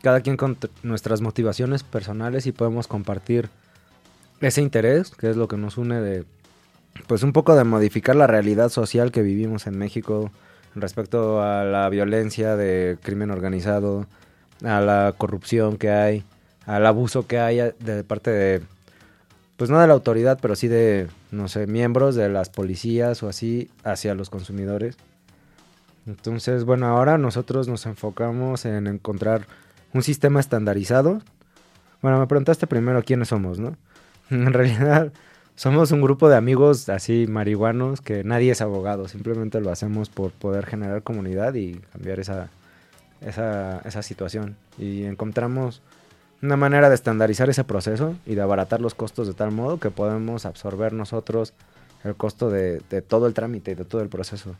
cada 0.00 0.20
quien 0.22 0.36
con 0.36 0.56
nuestras 0.82 1.20
motivaciones 1.20 1.82
personales 1.82 2.46
y 2.46 2.52
podemos 2.52 2.88
compartir 2.88 3.50
ese 4.40 4.62
interés, 4.62 5.10
que 5.10 5.30
es 5.30 5.36
lo 5.36 5.46
que 5.46 5.56
nos 5.56 5.76
une 5.78 6.00
de, 6.00 6.24
pues 7.06 7.22
un 7.22 7.32
poco 7.32 7.54
de 7.54 7.64
modificar 7.64 8.16
la 8.16 8.26
realidad 8.26 8.68
social 8.68 9.12
que 9.12 9.22
vivimos 9.22 9.66
en 9.66 9.78
México 9.78 10.30
respecto 10.74 11.42
a 11.42 11.64
la 11.64 11.88
violencia 11.88 12.56
de 12.56 12.98
crimen 13.02 13.30
organizado, 13.30 14.06
a 14.64 14.80
la 14.80 15.14
corrupción 15.16 15.76
que 15.76 15.90
hay, 15.90 16.24
al 16.66 16.86
abuso 16.86 17.26
que 17.26 17.38
hay 17.38 17.58
de 17.78 18.04
parte 18.04 18.30
de, 18.30 18.62
pues 19.56 19.70
no 19.70 19.80
de 19.80 19.86
la 19.86 19.92
autoridad, 19.92 20.38
pero 20.40 20.56
sí 20.56 20.68
de, 20.68 21.08
no 21.30 21.48
sé, 21.48 21.66
miembros 21.66 22.14
de 22.14 22.28
las 22.28 22.50
policías 22.50 23.22
o 23.22 23.28
así 23.28 23.70
hacia 23.84 24.14
los 24.14 24.30
consumidores. 24.30 24.96
Entonces, 26.06 26.64
bueno, 26.64 26.86
ahora 26.86 27.18
nosotros 27.18 27.68
nos 27.68 27.86
enfocamos 27.86 28.64
en 28.64 28.86
encontrar 28.86 29.46
un 29.92 30.02
sistema 30.02 30.40
estandarizado. 30.40 31.20
Bueno, 32.00 32.18
me 32.18 32.26
preguntaste 32.26 32.66
primero 32.66 33.02
quiénes 33.04 33.28
somos, 33.28 33.58
¿no? 33.58 33.76
En 34.30 34.52
realidad 34.52 35.12
somos 35.54 35.92
un 35.92 36.00
grupo 36.00 36.28
de 36.28 36.36
amigos 36.36 36.88
así 36.88 37.26
marihuanos 37.28 38.00
que 38.00 38.24
nadie 38.24 38.52
es 38.52 38.60
abogado, 38.60 39.08
simplemente 39.08 39.60
lo 39.60 39.70
hacemos 39.70 40.08
por 40.08 40.32
poder 40.32 40.66
generar 40.66 41.02
comunidad 41.02 41.54
y 41.54 41.74
cambiar 41.92 42.20
esa, 42.20 42.48
esa, 43.20 43.80
esa 43.84 44.02
situación. 44.02 44.56
Y 44.78 45.04
encontramos 45.04 45.82
una 46.42 46.56
manera 46.56 46.88
de 46.88 46.94
estandarizar 46.96 47.48
ese 47.50 47.62
proceso 47.64 48.16
y 48.26 48.34
de 48.34 48.42
abaratar 48.42 48.80
los 48.80 48.94
costos 48.94 49.28
de 49.28 49.34
tal 49.34 49.52
modo 49.52 49.78
que 49.78 49.90
podemos 49.90 50.44
absorber 50.46 50.92
nosotros 50.92 51.52
el 52.02 52.16
costo 52.16 52.50
de, 52.50 52.80
de 52.90 53.00
todo 53.02 53.26
el 53.28 53.34
trámite 53.34 53.70
y 53.72 53.74
de 53.74 53.84
todo 53.84 54.00
el 54.02 54.08
proceso. 54.08 54.56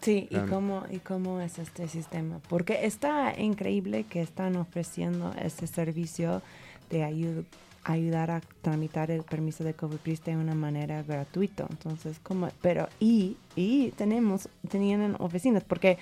Sí, 0.00 0.28
¿y 0.30 0.36
Am. 0.36 0.48
cómo, 0.48 0.84
¿y 0.90 1.00
cómo 1.00 1.40
es 1.40 1.58
este 1.58 1.88
sistema? 1.88 2.38
Porque 2.48 2.86
está 2.86 3.38
increíble 3.38 4.04
que 4.08 4.22
están 4.22 4.56
ofreciendo 4.56 5.34
este 5.42 5.66
servicio 5.66 6.40
de 6.88 7.02
ayu- 7.02 7.44
ayudar 7.92 8.30
a 8.30 8.40
tramitar 8.62 9.10
el 9.10 9.22
permiso 9.22 9.64
de 9.64 9.74
Cofepris 9.74 10.22
de 10.24 10.36
una 10.36 10.54
manera 10.54 11.02
gratuita. 11.02 11.66
Entonces, 11.70 12.20
¿cómo? 12.22 12.48
Pero, 12.60 12.88
y, 13.00 13.36
y 13.56 13.90
tenemos, 13.92 14.48
tenían 14.68 15.16
oficinas, 15.18 15.64
porque, 15.64 15.98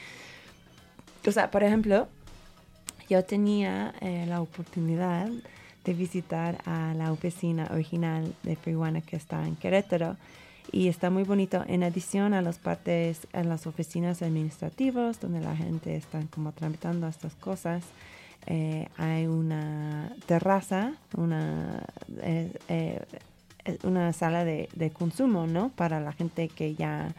o 1.26 1.30
sea, 1.30 1.50
por 1.50 1.62
ejemplo, 1.62 2.08
yo 3.08 3.24
tenía 3.24 3.94
eh, 4.00 4.26
la 4.28 4.40
oportunidad 4.40 5.30
de 5.84 5.94
visitar 5.94 6.58
a 6.66 6.92
la 6.94 7.12
oficina 7.12 7.68
original 7.70 8.34
de 8.42 8.56
Friwana 8.56 9.00
que 9.00 9.14
está 9.14 9.46
en 9.46 9.54
Querétaro 9.54 10.16
y 10.72 10.88
está 10.88 11.10
muy 11.10 11.22
bonito. 11.22 11.64
En 11.68 11.84
adición 11.84 12.34
a 12.34 12.42
las 12.42 12.58
partes, 12.58 13.28
a 13.32 13.44
las 13.44 13.68
oficinas 13.68 14.22
administrativas 14.22 15.20
donde 15.20 15.40
la 15.40 15.54
gente 15.54 15.94
está 15.94 16.20
como 16.34 16.50
tramitando 16.50 17.06
estas 17.06 17.36
cosas, 17.36 17.84
eh, 18.46 18.88
hay 18.96 19.26
una 19.26 20.14
terraza, 20.26 20.94
una, 21.16 21.82
eh, 22.22 22.52
eh, 22.68 23.04
una 23.82 24.12
sala 24.12 24.44
de, 24.44 24.90
consumo, 24.92 25.46
¿no? 25.46 25.70
Para 25.70 26.00
la 26.00 26.12
gente 26.12 26.48
que 26.48 26.74
ya 26.74 27.12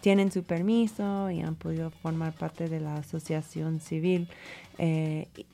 tienen 0.00 0.32
su 0.32 0.42
permiso 0.42 1.30
y 1.30 1.40
han 1.40 1.54
podido 1.54 1.90
formar 1.90 2.32
parte 2.32 2.68
de 2.68 2.80
la 2.80 2.96
asociación 2.96 3.80
civil. 3.80 4.28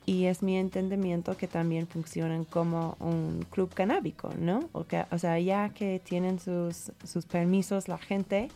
Y 0.05 0.25
es 0.25 0.41
mi 0.41 0.57
entendimiento 0.57 1.37
que 1.37 1.47
también 1.47 1.87
funcionan 1.87 2.43
como 2.43 2.97
un 2.99 3.45
club 3.51 3.71
canábico, 3.73 4.31
¿no? 4.39 4.69
O, 4.73 5.17
sea, 5.17 5.39
ya 5.39 5.69
que 5.69 6.01
tienen 6.03 6.39
sus, 6.39 6.91
sus 7.03 7.25
permisos 7.25 7.87
la 7.87 7.99
gente, 7.99 8.49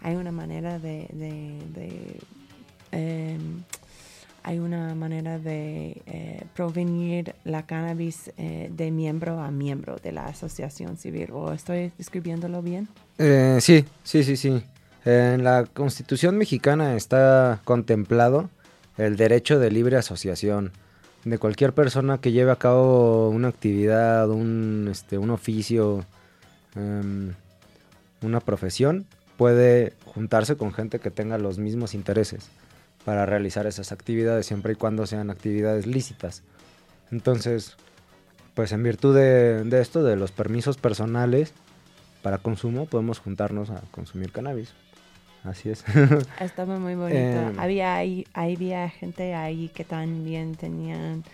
hay 0.00 0.14
una 0.14 0.32
manera 0.32 0.78
de, 0.78 1.08
em, 2.92 3.62
hay 4.44 4.58
una 4.58 4.94
manera 4.94 5.38
de 5.38 6.02
eh, 6.06 6.44
provenir 6.54 7.34
la 7.44 7.64
cannabis 7.64 8.32
eh, 8.36 8.70
de 8.72 8.90
miembro 8.90 9.40
a 9.40 9.50
miembro 9.50 9.96
de 9.96 10.12
la 10.12 10.26
asociación 10.26 10.96
civil. 10.96 11.30
¿O 11.32 11.52
estoy 11.52 11.92
escribiéndolo 11.98 12.62
bien? 12.62 12.88
Eh, 13.18 13.58
sí, 13.60 13.84
sí, 14.02 14.24
sí, 14.24 14.36
sí. 14.36 14.62
En 15.04 15.44
la 15.44 15.64
Constitución 15.64 16.36
mexicana 16.36 16.94
está 16.96 17.60
contemplado 17.64 18.50
el 18.98 19.16
derecho 19.16 19.58
de 19.58 19.70
libre 19.70 19.96
asociación 19.96 20.72
de 21.24 21.38
cualquier 21.38 21.72
persona 21.72 22.18
que 22.18 22.32
lleve 22.32 22.50
a 22.50 22.56
cabo 22.56 23.28
una 23.28 23.48
actividad, 23.48 24.28
un, 24.28 24.88
este, 24.90 25.18
un 25.18 25.30
oficio, 25.30 26.04
em, 26.74 27.32
una 28.22 28.40
profesión, 28.40 29.06
puede 29.36 29.94
juntarse 30.04 30.56
con 30.56 30.72
gente 30.72 30.98
que 30.98 31.10
tenga 31.10 31.38
los 31.38 31.58
mismos 31.58 31.94
intereses 31.94 32.50
para 33.04 33.26
realizar 33.26 33.66
esas 33.66 33.92
actividades 33.92 34.46
siempre 34.46 34.72
y 34.74 34.76
cuando 34.76 35.06
sean 35.06 35.30
actividades 35.30 35.86
lícitas. 35.86 36.42
Entonces, 37.10 37.76
pues 38.54 38.72
en 38.72 38.82
virtud 38.82 39.14
de, 39.14 39.64
de 39.64 39.80
esto, 39.80 40.02
de 40.02 40.16
los 40.16 40.32
permisos 40.32 40.76
personales, 40.76 41.52
para 42.22 42.38
consumo 42.38 42.86
podemos 42.86 43.18
juntarnos 43.18 43.70
a 43.70 43.82
consumir 43.90 44.32
cannabis. 44.32 44.72
Así 45.44 45.70
es. 45.70 45.84
Estaba 46.40 46.78
muy 46.78 46.94
bonito. 46.94 47.12
Eh, 47.22 47.52
había, 47.58 47.96
ahí, 47.96 48.26
había 48.32 48.88
gente 48.88 49.34
ahí 49.34 49.68
que 49.74 49.84
también 49.84 50.54
tenían 50.54 51.24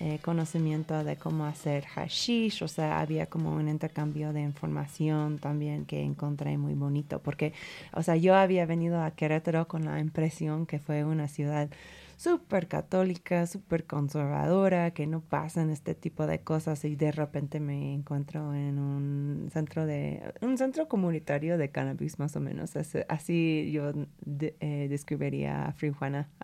eh, 0.00 0.20
conocimiento 0.22 1.02
de 1.02 1.16
cómo 1.16 1.44
hacer 1.44 1.84
hashish, 1.86 2.62
o 2.62 2.68
sea, 2.68 3.00
había 3.00 3.26
como 3.26 3.52
un 3.52 3.68
intercambio 3.68 4.32
de 4.32 4.42
información 4.42 5.38
también 5.38 5.86
que 5.86 6.02
encontré 6.02 6.56
muy 6.56 6.74
bonito, 6.74 7.20
porque, 7.20 7.52
o 7.92 8.02
sea, 8.02 8.16
yo 8.16 8.36
había 8.36 8.64
venido 8.64 9.02
a 9.02 9.10
Querétaro 9.10 9.66
con 9.66 9.84
la 9.84 9.98
impresión 9.98 10.66
que 10.66 10.78
fue 10.78 11.04
una 11.04 11.26
ciudad 11.26 11.68
súper 12.16 12.68
católica, 12.68 13.46
súper 13.46 13.86
conservadora, 13.86 14.90
que 14.92 15.06
no 15.06 15.20
pasan 15.20 15.70
este 15.70 15.94
tipo 15.94 16.26
de 16.26 16.40
cosas 16.40 16.84
y 16.84 16.96
de 16.96 17.12
repente 17.12 17.60
me 17.60 17.94
encuentro 17.94 18.54
en 18.54 18.78
un 18.78 19.48
centro 19.52 19.86
de 19.86 20.34
un 20.42 20.58
centro 20.58 20.88
comunitario 20.88 21.58
de 21.58 21.70
cannabis 21.70 22.18
más 22.18 22.36
o 22.36 22.40
menos. 22.40 22.72
Así, 23.08 23.70
yo 23.72 23.92
eh, 24.40 24.86
describiría 24.90 25.66
a 25.66 25.72
Free 25.72 25.92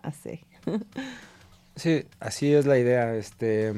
así. 0.01 0.39
Sí, 1.75 2.05
así 2.19 2.53
es 2.53 2.65
la 2.65 2.77
idea. 2.77 3.15
Este, 3.15 3.73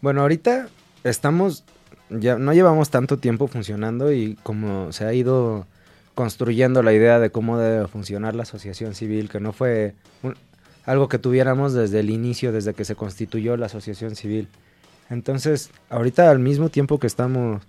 Bueno, 0.00 0.22
ahorita 0.22 0.68
estamos, 1.04 1.64
ya 2.10 2.36
no 2.38 2.52
llevamos 2.52 2.90
tanto 2.90 3.18
tiempo 3.18 3.46
funcionando 3.48 4.12
y 4.12 4.34
como 4.42 4.92
se 4.92 5.04
ha 5.04 5.12
ido 5.14 5.66
construyendo 6.14 6.82
la 6.82 6.92
idea 6.92 7.18
de 7.20 7.30
cómo 7.30 7.58
debe 7.58 7.86
funcionar 7.88 8.34
la 8.34 8.42
asociación 8.42 8.94
civil, 8.94 9.28
que 9.30 9.40
no 9.40 9.52
fue 9.52 9.94
un- 10.22 10.36
algo 10.84 11.08
que 11.08 11.18
tuviéramos 11.18 11.72
desde 11.72 12.00
el 12.00 12.10
inicio, 12.10 12.52
desde 12.52 12.74
que 12.74 12.84
se 12.84 12.96
constituyó 12.96 13.56
la 13.56 13.66
asociación 13.66 14.14
civil. 14.16 14.48
Entonces, 15.10 15.70
ahorita 15.88 16.30
al 16.30 16.38
mismo 16.40 16.68
tiempo 16.68 16.98
que 16.98 17.06
estamos 17.06 17.62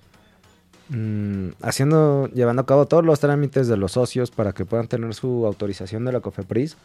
mm, 0.89 1.49
haciendo, 1.61 2.27
llevando 2.33 2.63
a 2.63 2.65
cabo 2.65 2.85
todos 2.87 3.05
los 3.05 3.19
trámites 3.19 3.67
de 3.67 3.77
los 3.77 3.93
socios 3.93 4.31
para 4.31 4.53
que 4.53 4.65
puedan 4.65 4.87
tener 4.87 5.13
su 5.13 5.45
autorización 5.45 6.03
de 6.05 6.11
la 6.11 6.19
COFEPRIS, 6.19 6.75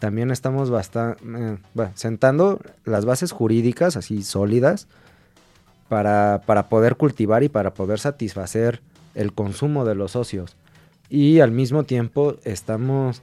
también 0.00 0.32
estamos 0.32 0.70
bastante 0.70 1.22
sentando 1.94 2.60
las 2.84 3.04
bases 3.04 3.30
jurídicas 3.30 3.96
así 3.96 4.22
sólidas 4.24 4.88
para, 5.88 6.42
para 6.46 6.68
poder 6.68 6.96
cultivar 6.96 7.44
y 7.44 7.48
para 7.48 7.74
poder 7.74 8.00
satisfacer 8.00 8.80
el 9.14 9.32
consumo 9.32 9.84
de 9.84 9.94
los 9.94 10.12
socios. 10.12 10.56
Y 11.08 11.40
al 11.40 11.52
mismo 11.52 11.84
tiempo 11.84 12.36
estamos 12.44 13.22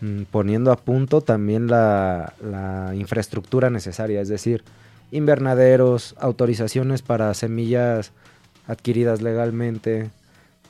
mm, 0.00 0.22
poniendo 0.30 0.72
a 0.72 0.76
punto 0.76 1.20
también 1.20 1.66
la, 1.66 2.34
la 2.40 2.94
infraestructura 2.94 3.68
necesaria, 3.68 4.20
es 4.20 4.28
decir, 4.28 4.62
invernaderos, 5.10 6.14
autorizaciones 6.18 7.02
para 7.02 7.32
semillas 7.34 8.12
adquiridas 8.66 9.20
legalmente, 9.20 10.10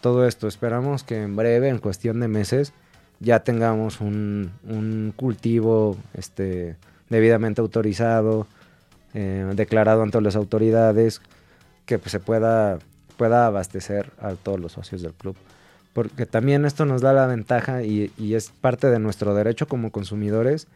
todo 0.00 0.26
esto. 0.26 0.48
Esperamos 0.48 1.02
que 1.02 1.22
en 1.22 1.36
breve, 1.36 1.68
en 1.68 1.78
cuestión 1.78 2.20
de 2.20 2.28
meses, 2.28 2.72
ya 3.20 3.40
tengamos 3.40 4.00
un, 4.00 4.50
un 4.68 5.12
cultivo 5.16 5.96
este, 6.14 6.76
debidamente 7.08 7.60
autorizado, 7.60 8.46
eh, 9.14 9.50
declarado 9.54 10.02
ante 10.02 10.20
las 10.20 10.36
autoridades, 10.36 11.20
que 11.86 11.98
pues, 11.98 12.12
se 12.12 12.20
pueda, 12.20 12.78
pueda 13.16 13.46
abastecer 13.46 14.12
a 14.20 14.32
todos 14.32 14.60
los 14.60 14.72
socios 14.72 15.02
del 15.02 15.12
club. 15.12 15.36
Porque 15.92 16.26
también 16.26 16.64
esto 16.64 16.84
nos 16.86 17.02
da 17.02 17.12
la 17.12 17.26
ventaja 17.26 17.82
y, 17.82 18.12
y 18.18 18.34
es 18.34 18.50
parte 18.50 18.88
de 18.88 18.98
nuestro 18.98 19.34
derecho 19.34 19.68
como 19.68 19.92
consumidores 19.92 20.66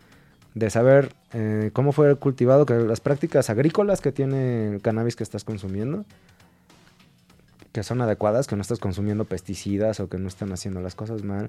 de 0.55 0.71
saber 0.71 1.13
eh, 1.33 1.71
cómo 1.73 1.93
fue 1.93 2.15
cultivado, 2.17 2.67
que 2.67 2.75
las 2.75 3.01
prácticas 3.01 3.51
agrícolas 3.51 4.01
que 4.01 4.13
tiene 4.13 4.75
el 4.75 4.81
cannabis 4.81 5.17
que 5.17 5.23
estás 5.23 5.45
consumiendo, 5.45 6.05
que 7.73 7.83
son 7.83 8.01
adecuadas, 8.01 8.47
que 8.47 8.57
no 8.57 8.63
estás 8.63 8.79
consumiendo 8.79 9.25
pesticidas 9.25 10.01
o 10.01 10.09
que 10.09 10.19
no 10.19 10.29
están 10.29 10.53
haciendo 10.53 10.81
las 10.81 10.95
cosas 10.95 11.23
mal, 11.23 11.49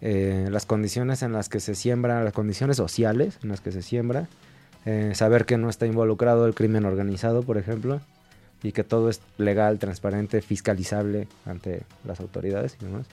eh, 0.00 0.48
las 0.50 0.66
condiciones 0.66 1.22
en 1.22 1.32
las 1.32 1.48
que 1.48 1.60
se 1.60 1.74
siembra, 1.74 2.22
las 2.24 2.32
condiciones 2.32 2.76
sociales 2.76 3.38
en 3.42 3.48
las 3.50 3.60
que 3.60 3.72
se 3.72 3.82
siembra, 3.82 4.28
eh, 4.86 5.12
saber 5.14 5.46
que 5.46 5.56
no 5.58 5.70
está 5.70 5.86
involucrado 5.86 6.46
el 6.46 6.54
crimen 6.54 6.84
organizado, 6.84 7.42
por 7.42 7.56
ejemplo, 7.58 8.00
y 8.62 8.72
que 8.72 8.84
todo 8.84 9.08
es 9.08 9.20
legal, 9.38 9.78
transparente, 9.78 10.40
fiscalizable 10.42 11.28
ante 11.46 11.82
las 12.04 12.20
autoridades 12.20 12.76
y 12.80 12.84
demás. 12.84 13.06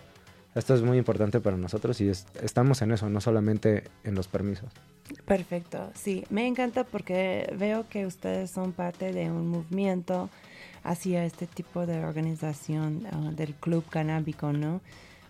Esto 0.54 0.76
es 0.76 0.82
muy 0.82 0.98
importante 0.98 1.39
para 1.39 1.56
nosotros 1.56 2.02
y 2.02 2.10
es- 2.10 2.26
estamos 2.44 2.82
en 2.82 2.91
eso, 2.91 3.10
no 3.10 3.22
solamente 3.22 3.86
en 4.04 4.15
los 4.15 4.28
permisos. 4.28 4.70
Perfecto, 5.26 5.91
sí, 5.94 6.26
me 6.30 6.46
encanta 6.48 6.84
porque 6.84 7.54
veo 7.58 7.86
que 7.89 8.06
ustedes 8.06 8.52
son 8.52 8.72
parte 8.74 9.13
de 9.13 9.30
un 9.32 9.48
movimiento 9.48 10.30
hacia 10.84 11.26
este 11.26 11.48
tipo 11.48 11.86
de 11.86 12.04
organización 12.04 13.04
ah, 13.12 13.32
del 13.34 13.54
club 13.54 13.84
canábico, 13.89 14.52
¿no? 14.52 14.82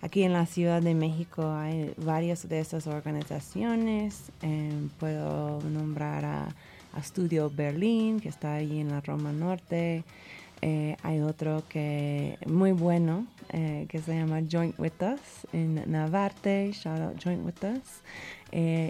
Aquí 0.01 0.23
en 0.23 0.33
la 0.33 0.47
Ciudad 0.47 0.81
de 0.81 0.95
México 0.95 1.47
hay 1.51 1.93
varias 1.97 2.49
de 2.49 2.59
esas 2.59 2.87
organizaciones. 2.87 4.31
eh, 4.41 4.87
puedo 4.99 5.61
nombrar 5.61 6.25
a, 6.25 6.55
Studio 7.01 7.49
Berlín, 7.49 8.19
que 8.19 8.27
está 8.27 8.55
ahí 8.55 8.81
en 8.81 8.89
la 8.89 8.99
Roma 8.99 9.31
Norte. 9.31 10.03
Eh, 10.61 10.97
hay 11.03 11.21
otro 11.21 11.63
que 11.69 12.37
muy 12.45 12.73
bueno, 12.73 13.25
eh, 13.53 13.85
que 13.87 13.99
se 13.99 14.13
llama 14.13 14.41
Joint 14.51 14.77
With 14.77 15.01
Us 15.01 15.47
en 15.53 15.89
Navarte. 15.89 16.71
Shout 16.73 16.99
out 16.99 17.23
Joint 17.23 17.45
With 17.45 17.63
Us. 17.63 18.01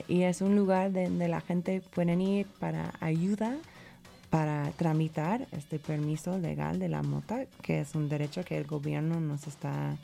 Y 0.07 0.23
es 0.23 0.41
un 0.41 0.55
lugar 0.55 0.91
donde 0.91 1.27
la 1.27 1.41
gente 1.41 1.81
puede 1.93 2.15
ir 2.15 2.47
para 2.59 2.93
ayuda 2.99 3.55
para 4.31 4.71
tramitar 4.77 5.45
este 5.51 5.77
permiso 5.77 6.39
legal 6.39 6.79
de 6.79 6.87
la 6.87 7.03
mota, 7.03 7.45
que 7.61 7.81
es 7.81 7.93
un 7.95 8.07
derecho 8.07 8.43
que 8.43 8.57
el 8.57 8.65
gobierno 8.65 9.19
nos 9.19 9.45
está, 9.45 9.97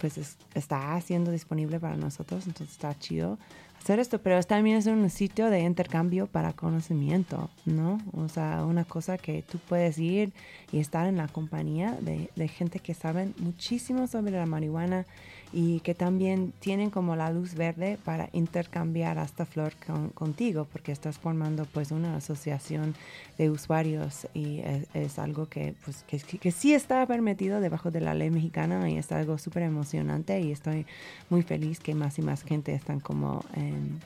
pues 0.00 0.16
es- 0.18 0.36
está 0.54 0.94
haciendo 0.94 1.30
disponible 1.30 1.78
para 1.78 1.96
nosotros, 1.96 2.46
entonces 2.46 2.74
está 2.74 2.98
chido 2.98 3.38
hacer 3.82 3.98
esto, 3.98 4.20
pero 4.20 4.40
también 4.42 4.76
es 4.76 4.86
un 4.86 5.08
sitio 5.10 5.48
de 5.50 5.60
intercambio 5.60 6.26
para 6.26 6.52
conocimiento, 6.52 7.50
¿no? 7.64 7.98
O 8.12 8.28
sea, 8.28 8.64
una 8.66 8.84
cosa 8.84 9.16
que 9.18 9.42
tú 9.42 9.58
puedes 9.68 9.98
ir 9.98 10.32
y 10.70 10.78
estar 10.78 11.06
en 11.06 11.16
la 11.16 11.28
compañía 11.28 11.96
de, 12.00 12.30
de 12.36 12.48
gente 12.48 12.78
que 12.78 12.94
saben 12.94 13.34
muchísimo 13.38 14.06
sobre 14.06 14.32
la 14.32 14.46
marihuana 14.46 15.06
y 15.52 15.80
que 15.80 15.96
también 15.96 16.52
tienen 16.60 16.90
como 16.90 17.16
la 17.16 17.30
luz 17.32 17.54
verde 17.54 17.98
para 18.04 18.28
intercambiar 18.32 19.18
esta 19.18 19.44
flor 19.46 19.72
con- 19.84 20.10
contigo, 20.10 20.68
porque 20.70 20.92
estás 20.92 21.18
formando 21.18 21.64
pues 21.64 21.90
una 21.90 22.14
asociación 22.16 22.94
de 23.36 23.50
usuarios 23.50 24.28
y 24.32 24.60
es, 24.60 24.86
es 24.94 25.18
algo 25.18 25.46
que, 25.48 25.74
pues, 25.84 26.04
que, 26.04 26.18
que 26.18 26.52
sí 26.52 26.72
está 26.72 27.04
permitido 27.06 27.60
debajo 27.60 27.90
de 27.90 28.00
la 28.00 28.14
ley 28.14 28.30
mexicana 28.30 28.88
y 28.88 28.96
es 28.98 29.10
algo 29.10 29.38
súper 29.38 29.64
emocionante 29.64 30.40
y 30.40 30.52
estoy 30.52 30.86
muy 31.30 31.42
feliz 31.42 31.80
que 31.80 31.96
más 31.96 32.18
y 32.18 32.22
más 32.22 32.44
gente 32.44 32.72
están 32.72 33.00
como 33.00 33.44
em, 33.70 33.98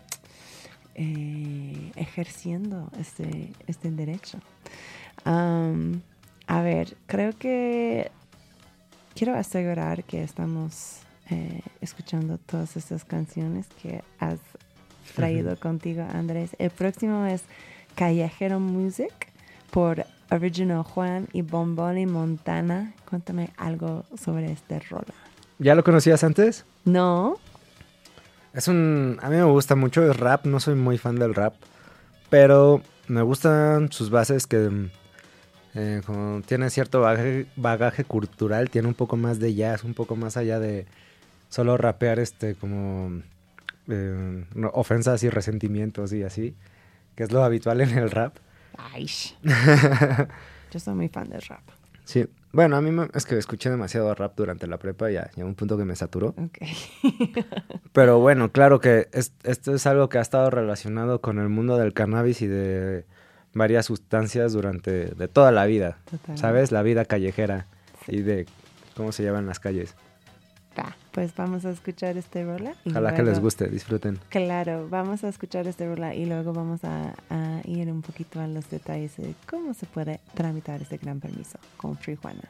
eh, 0.94 1.92
ejerciendo 1.96 2.90
este, 2.98 3.52
este 3.66 3.90
derecho. 3.90 4.38
A 6.46 6.60
ver, 6.60 6.96
creo 7.06 7.32
que 7.38 8.10
quiero 9.14 9.34
asegurar 9.34 10.04
que 10.04 10.22
estamos 10.22 10.98
eh, 11.30 11.62
escuchando 11.80 12.38
todas 12.38 12.76
estas 12.76 13.04
canciones 13.04 13.66
que 13.82 14.02
has 14.18 14.38
traído 15.14 15.58
contigo, 15.58 16.02
Andrés. 16.12 16.50
El 16.58 16.70
próximo 16.70 17.24
es 17.24 17.42
Callejero 17.94 18.60
Music 18.60 19.12
por 19.70 20.04
Original 20.30 20.82
Juan 20.82 21.28
y 21.32 21.42
Bomboli 21.42 22.06
Montana. 22.06 22.92
Cuéntame 23.08 23.50
algo 23.56 24.04
sobre 24.22 24.52
este 24.52 24.80
rola. 24.80 25.14
¿Ya 25.58 25.74
lo 25.74 25.84
conocías 25.84 26.24
antes? 26.24 26.64
No, 26.84 27.38
Es 28.54 28.68
un... 28.68 29.18
A 29.20 29.28
mí 29.28 29.36
me 29.36 29.44
gusta 29.44 29.74
mucho 29.74 30.02
el 30.02 30.14
rap, 30.14 30.46
no 30.46 30.60
soy 30.60 30.76
muy 30.76 30.96
fan 30.96 31.16
del 31.16 31.34
rap, 31.34 31.54
pero 32.30 32.82
me 33.08 33.20
gustan 33.22 33.90
sus 33.90 34.10
bases 34.10 34.46
que 34.46 34.58
mm, 34.58 34.90
eh, 35.74 36.02
como 36.06 36.40
tiene 36.42 36.70
cierto 36.70 37.00
bagaje, 37.00 37.46
bagaje 37.56 38.04
cultural, 38.04 38.70
tiene 38.70 38.86
un 38.86 38.94
poco 38.94 39.16
más 39.16 39.40
de 39.40 39.54
jazz, 39.54 39.82
un 39.82 39.94
poco 39.94 40.14
más 40.14 40.36
allá 40.36 40.60
de 40.60 40.86
solo 41.48 41.76
rapear 41.76 42.20
este 42.20 42.54
como 42.54 43.22
eh, 43.88 44.44
ofensas 44.72 45.24
y 45.24 45.30
resentimientos 45.30 46.12
y 46.12 46.22
así, 46.22 46.54
que 47.16 47.24
es 47.24 47.32
lo 47.32 47.42
habitual 47.42 47.80
en 47.80 47.98
el 47.98 48.10
rap. 48.10 48.36
Ay, 48.78 49.08
yo 50.72 50.78
soy 50.78 50.94
muy 50.94 51.08
fan 51.08 51.28
del 51.28 51.42
rap. 51.42 51.62
Sí, 52.04 52.24
bueno, 52.54 52.76
a 52.76 52.80
mí 52.80 52.90
me- 52.90 53.08
es 53.12 53.26
que 53.26 53.36
escuché 53.36 53.68
demasiado 53.68 54.14
rap 54.14 54.34
durante 54.36 54.66
la 54.66 54.78
prepa 54.78 55.10
y 55.10 55.14
ya 55.14 55.30
llegó 55.36 55.48
un 55.48 55.54
punto 55.54 55.76
que 55.76 55.84
me 55.84 55.94
saturó. 55.96 56.28
Ok. 56.38 56.58
Pero 57.92 58.18
bueno, 58.20 58.50
claro 58.52 58.80
que 58.80 59.08
es- 59.12 59.32
esto 59.42 59.74
es 59.74 59.86
algo 59.86 60.08
que 60.08 60.18
ha 60.18 60.22
estado 60.22 60.50
relacionado 60.50 61.20
con 61.20 61.38
el 61.38 61.48
mundo 61.48 61.76
del 61.76 61.92
cannabis 61.92 62.42
y 62.42 62.46
de 62.46 63.04
varias 63.52 63.86
sustancias 63.86 64.52
durante 64.52 65.06
de 65.06 65.28
toda 65.28 65.52
la 65.52 65.66
vida, 65.66 65.98
Totalmente. 66.10 66.40
¿sabes? 66.40 66.72
La 66.72 66.82
vida 66.82 67.04
callejera 67.04 67.66
y 68.08 68.22
de 68.22 68.46
cómo 68.96 69.12
se 69.12 69.22
llevan 69.22 69.46
las 69.46 69.60
calles. 69.60 69.94
Va, 70.78 70.96
pues 71.12 71.34
vamos 71.36 71.64
a 71.64 71.70
escuchar 71.70 72.16
este 72.16 72.44
rola. 72.44 72.74
y 72.84 72.90
Ojalá 72.90 73.10
que 73.14 73.22
les 73.22 73.26
luego- 73.34 73.42
guste, 73.42 73.68
disfruten. 73.68 74.18
Claro, 74.28 74.88
vamos 74.88 75.22
a 75.22 75.28
escuchar 75.28 75.66
este 75.68 75.86
rola 75.86 76.14
y 76.14 76.26
luego 76.26 76.52
vamos 76.52 76.82
a, 76.84 77.14
a 77.30 77.60
ir 77.64 77.90
un 77.92 78.02
poquito 78.02 78.40
a 78.40 78.46
los 78.48 78.68
detalles 78.70 79.16
de 79.16 79.34
cómo 79.48 79.72
se 79.74 79.86
puede 79.86 80.20
tramitar 80.34 80.82
este 80.82 80.96
gran 80.96 81.20
permiso 81.20 81.58
con 81.76 81.96
Free 81.96 82.16
Juana. 82.16 82.42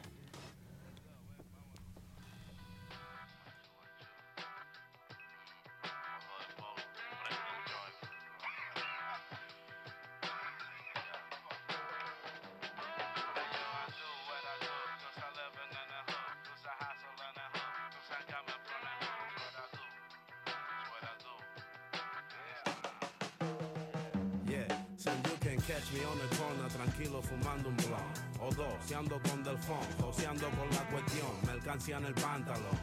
Catch 25.67 25.91
me 25.93 26.05
on 26.05 26.17
the 26.19 26.35
corner 26.37 26.69
tranquilo 26.69 27.21
fumando 27.21 27.69
un 27.69 27.77
blunt 27.77 28.15
O 28.39 28.53
dos, 28.53 28.73
si 28.85 28.93
con 28.93 29.43
Delfón, 29.43 29.85
joseando 29.99 30.47
con 30.49 30.69
la 30.69 30.87
cuestión. 30.89 31.31
Mercancía 31.45 31.97
en 31.97 32.05
el 32.05 32.13
pantalón. 32.13 32.77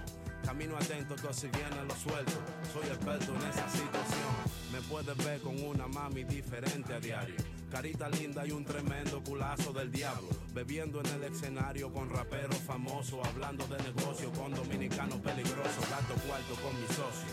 Camino 0.45 0.77
atento 0.77 1.15
que 1.15 1.33
si 1.33 1.47
viene 1.49 1.85
lo 1.87 1.95
suelto 1.95 2.33
Soy 2.73 2.89
experto 2.89 3.33
en 3.37 3.43
esa 3.49 3.69
situación. 3.69 4.35
Me 4.73 4.81
puedes 4.83 5.17
ver 5.19 5.41
con 5.41 5.63
una 5.63 5.87
mami 5.87 6.25
diferente 6.25 6.95
a 6.95 6.99
diario. 6.99 7.37
Carita 7.71 8.09
linda 8.09 8.45
y 8.47 8.51
un 8.51 8.65
tremendo 8.65 9.23
culazo 9.23 9.73
del 9.73 9.93
diablo. 9.93 10.29
Bebiendo 10.53 11.01
en 11.01 11.07
el 11.07 11.25
escenario 11.25 11.93
con 11.93 12.11
raperos 12.11 12.59
famosos, 12.59 13.25
hablando 13.29 13.65
de 13.69 13.81
negocio 13.83 14.33
con 14.33 14.53
dominicanos 14.53 15.21
peligrosos, 15.21 15.89
gato 15.89 16.15
cuarto 16.27 16.55
con 16.61 16.75
mi 16.81 16.87
socio. 16.89 17.31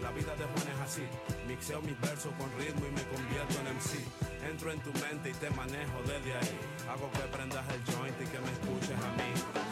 La 0.00 0.10
vida 0.12 0.34
de 0.36 0.44
Juan 0.44 0.68
es 0.74 0.80
así, 0.80 1.02
mixeo 1.48 1.80
mis 1.82 2.00
versos 2.00 2.32
con 2.38 2.50
ritmo 2.58 2.86
y 2.86 2.92
me 2.92 3.02
convierto 3.02 3.54
en 3.60 3.76
MC. 3.76 4.31
Entro 4.48 4.72
en 4.72 4.80
tu 4.80 4.92
mente 5.00 5.30
y 5.30 5.34
te 5.34 5.50
manejo 5.50 5.98
desde 6.06 6.32
ahí. 6.34 6.58
Hago 6.88 7.10
que 7.12 7.22
prendas 7.36 7.64
el 7.74 7.94
joint 7.94 8.20
y 8.20 8.24
que 8.26 8.38
me 8.38 8.50
escuches 8.52 8.98
a 8.98 9.10
mí. 9.16 9.30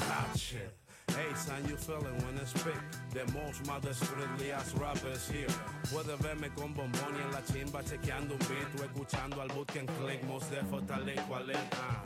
Hot 0.08 0.36
shit. 0.36 0.80
Hey 1.16 1.34
son, 1.34 1.66
you 1.68 1.76
feeling 1.76 2.16
when 2.24 2.38
I 2.40 2.44
speak 2.44 2.78
The 3.12 3.26
most 3.32 3.66
mother 3.66 3.92
strictly 3.92 4.52
ass 4.52 4.72
rappers 4.74 5.28
here 5.28 5.48
Puedes 5.90 6.18
verme 6.20 6.54
con 6.54 6.72
bombón 6.72 7.16
y 7.16 7.20
en 7.20 7.32
la 7.32 7.42
chimba 7.42 7.82
chequeando 7.82 8.34
un 8.34 8.38
beat 8.48 8.80
O 8.80 8.84
escuchando 8.84 9.42
al 9.42 9.48
bootcamp 9.48 9.90
click, 9.98 10.22
most 10.24 10.50
defo 10.50 10.80
tal 10.86 11.04
cual 11.26 11.50
es 11.50 11.58
ah. 11.72 12.02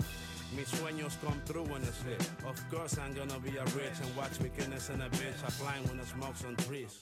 Mis 0.57 0.69
sueños 0.69 1.19
come 1.21 1.41
true 1.45 1.65
when 1.65 1.83
it's 1.83 2.05
lit 2.05 2.21
Of 2.47 2.59
course 2.71 2.97
I'm 2.99 3.13
gonna 3.15 3.39
be 3.41 3.57
a 3.59 3.65
rich 3.77 4.01
And 4.03 4.17
watch 4.17 4.41
me 4.41 4.51
Guinness 4.57 4.89
in 4.89 5.01
a 5.01 5.09
bitch 5.11 5.45
I 5.45 5.51
flying 5.51 5.85
when 5.89 5.99
the 5.99 6.07
smoke's 6.07 6.45
on 6.45 6.57
trees 6.57 7.01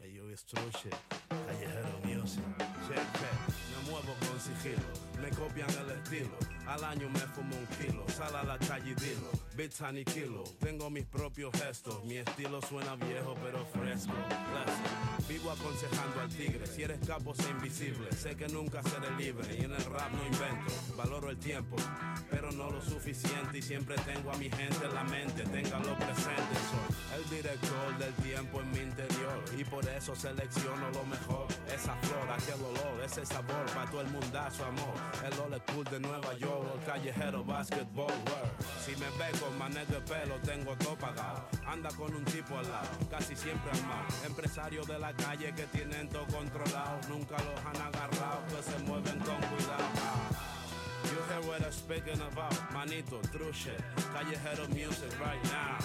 Hey 0.00 0.10
yo, 0.16 0.22
it's 0.32 0.42
true 0.42 0.70
shit 0.82 0.96
Callejero 1.30 2.04
music 2.04 2.42
Check, 2.88 3.06
check 3.20 3.38
Me 3.70 3.90
muevo 3.90 4.14
con 4.20 4.31
Me 5.20 5.30
copian 5.30 5.70
el 5.70 5.90
estilo. 5.90 6.36
Al 6.66 6.82
año 6.82 7.08
me 7.08 7.20
fumo 7.20 7.54
un 7.56 7.66
kilo. 7.76 8.04
Sal 8.08 8.34
a 8.34 8.42
la 8.42 8.58
calle 8.58 8.90
y 8.90 8.94
dilo 8.94 9.30
Bits 9.56 9.82
aniquilo 9.82 10.44
Tengo 10.60 10.88
mis 10.88 11.04
propios 11.04 11.52
gestos. 11.52 12.02
Mi 12.04 12.16
estilo 12.16 12.62
suena 12.62 12.96
viejo 12.96 13.34
pero 13.42 13.64
fresco. 13.66 14.14
Vivo 15.28 15.50
aconsejando 15.50 16.20
al 16.22 16.28
tigre. 16.30 16.66
Si 16.66 16.82
eres 16.82 16.98
capo 17.06 17.34
sé 17.34 17.50
invisible. 17.50 18.10
Sé 18.12 18.34
que 18.34 18.48
nunca 18.48 18.82
seré 18.82 19.10
libre. 19.18 19.54
Y 19.54 19.64
en 19.64 19.72
el 19.72 19.84
rap 19.84 20.10
no 20.12 20.24
invento. 20.24 20.72
Valoro 20.96 21.30
el 21.30 21.36
tiempo 21.36 21.76
Pero 22.30 22.50
no 22.52 22.70
lo 22.70 22.80
suficiente. 22.80 23.58
Y 23.58 23.62
siempre 23.62 23.96
tengo 24.06 24.32
a 24.32 24.36
mi 24.36 24.50
gente 24.50 24.86
en 24.86 24.94
la 24.94 25.04
mente. 25.04 25.42
Ténganlo 25.42 25.96
presente. 25.98 26.54
Soy 26.70 27.22
el 27.22 27.30
director 27.30 27.98
del 27.98 28.14
tiempo 28.14 28.60
en 28.60 28.70
mi 28.70 28.78
interior. 28.78 29.44
Y 29.58 29.64
por 29.64 29.86
eso 29.86 30.16
selecciono 30.16 30.90
lo 30.92 31.04
mejor. 31.04 31.46
Esa 31.68 31.94
flor, 31.96 32.30
aquel 32.30 32.62
olor, 32.64 33.04
ese 33.04 33.26
sabor. 33.26 33.66
Pa' 33.74 33.90
todo 33.90 34.00
el 34.00 34.08
mundazo 34.08 34.64
amor. 34.64 34.94
El 35.26 35.38
old 35.40 35.60
school 35.68 35.84
de 35.84 36.00
Nueva 36.00 36.32
York. 36.38 36.66
El 36.74 36.86
callejero 36.86 37.44
basketball 37.44 38.10
world. 38.10 38.52
Si 38.84 38.92
me 38.96 39.06
ve 39.18 39.41
con 39.42 39.58
manet 39.58 39.88
de 39.88 40.00
pelo 40.00 40.36
tengo 40.44 40.76
todo 40.76 40.96
pagado 40.96 41.48
Anda 41.66 41.90
con 41.90 42.14
un 42.14 42.24
tipo 42.24 42.58
al 42.58 42.68
lado 42.70 42.88
Casi 43.10 43.34
siempre 43.34 43.70
armado 43.70 44.06
Empresario 44.24 44.84
de 44.84 44.98
la 44.98 45.12
calle 45.12 45.52
que 45.54 45.66
tienen 45.66 46.08
todo 46.08 46.26
controlado 46.26 47.00
Nunca 47.08 47.36
los 47.38 47.58
han 47.66 47.76
agarrado 47.76 48.44
Que 48.48 48.62
se 48.62 48.78
mueven 48.84 49.18
con 49.20 49.40
cuidado 49.50 49.88
You 51.04 51.18
hear 51.28 51.42
what 51.48 51.62
I'm 51.62 51.72
speaking 51.72 52.20
about, 52.22 52.54
manito, 52.72 53.20
true 53.32 53.52
shit. 53.52 53.78
Callejero 54.14 54.72
music 54.72 55.12
right 55.20 55.42
now. 55.50 55.76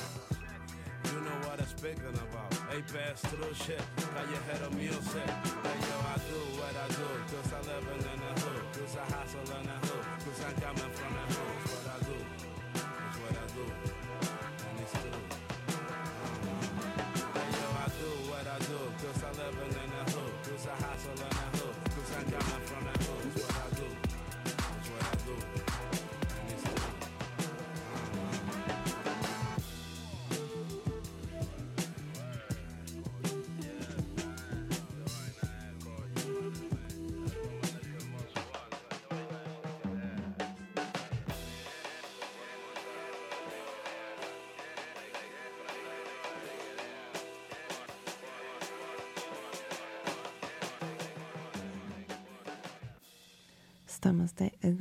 You 1.06 1.20
know 1.20 1.38
what 1.50 1.60
I'm 1.60 1.68
speaking 1.68 2.14
about. 2.14 2.54
Apex 2.72 3.24
true 3.24 3.54
shit. 3.54 3.82
Callejero 4.14 4.72
music. 4.78 5.28
Yo, 5.28 5.98
I 6.00 6.18
what 6.60 6.76
I 6.78 6.88
do. 6.96 7.10
Cause 7.34 7.52
I 7.52 7.60
live 7.68 7.88
in 7.92 8.20
the 8.22 8.42
hood. 8.42 8.64
Cause 8.74 8.96
I 8.96 9.06
hustle 9.12 9.58
in 9.60 9.66
the 9.66 9.88
hood. 9.88 10.06
Cause 10.24 10.44
I'm. 10.46 11.57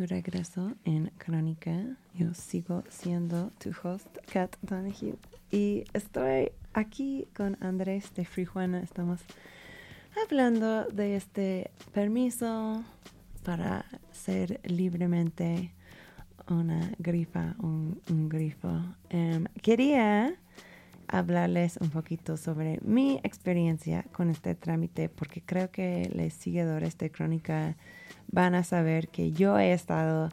Regreso 0.06 0.74
en 0.84 1.10
Crónica. 1.18 1.96
Yo 2.14 2.32
sigo 2.34 2.82
siendo 2.88 3.50
tu 3.58 3.70
host, 3.82 4.06
Kat 4.32 4.56
Donahue. 4.62 5.16
Y 5.50 5.84
estoy 5.92 6.50
aquí 6.72 7.28
con 7.36 7.56
Andrés 7.60 8.14
de 8.14 8.24
Frijuana. 8.24 8.80
Estamos 8.80 9.20
hablando 10.24 10.84
de 10.86 11.16
este 11.16 11.70
permiso 11.92 12.84
para 13.44 13.84
ser 14.12 14.60
libremente 14.64 15.72
una 16.48 16.90
grifa, 16.98 17.54
un, 17.58 18.00
grifo. 18.28 18.82
Em, 19.10 19.46
quería 19.62 20.34
hablarles 21.08 21.78
un 21.80 21.90
poquito 21.90 22.36
sobre 22.36 22.78
mi 22.82 23.20
experiencia 23.22 24.04
con 24.12 24.30
este 24.30 24.54
trámite 24.54 25.08
porque 25.08 25.42
creo 25.42 25.70
que 25.70 26.10
los 26.14 26.32
seguidores 26.32 26.98
de 26.98 27.10
Crónica 27.10 27.76
van 28.28 28.54
a 28.54 28.64
saber 28.64 29.08
que 29.08 29.32
yo 29.32 29.58
he 29.58 29.72
estado 29.72 30.30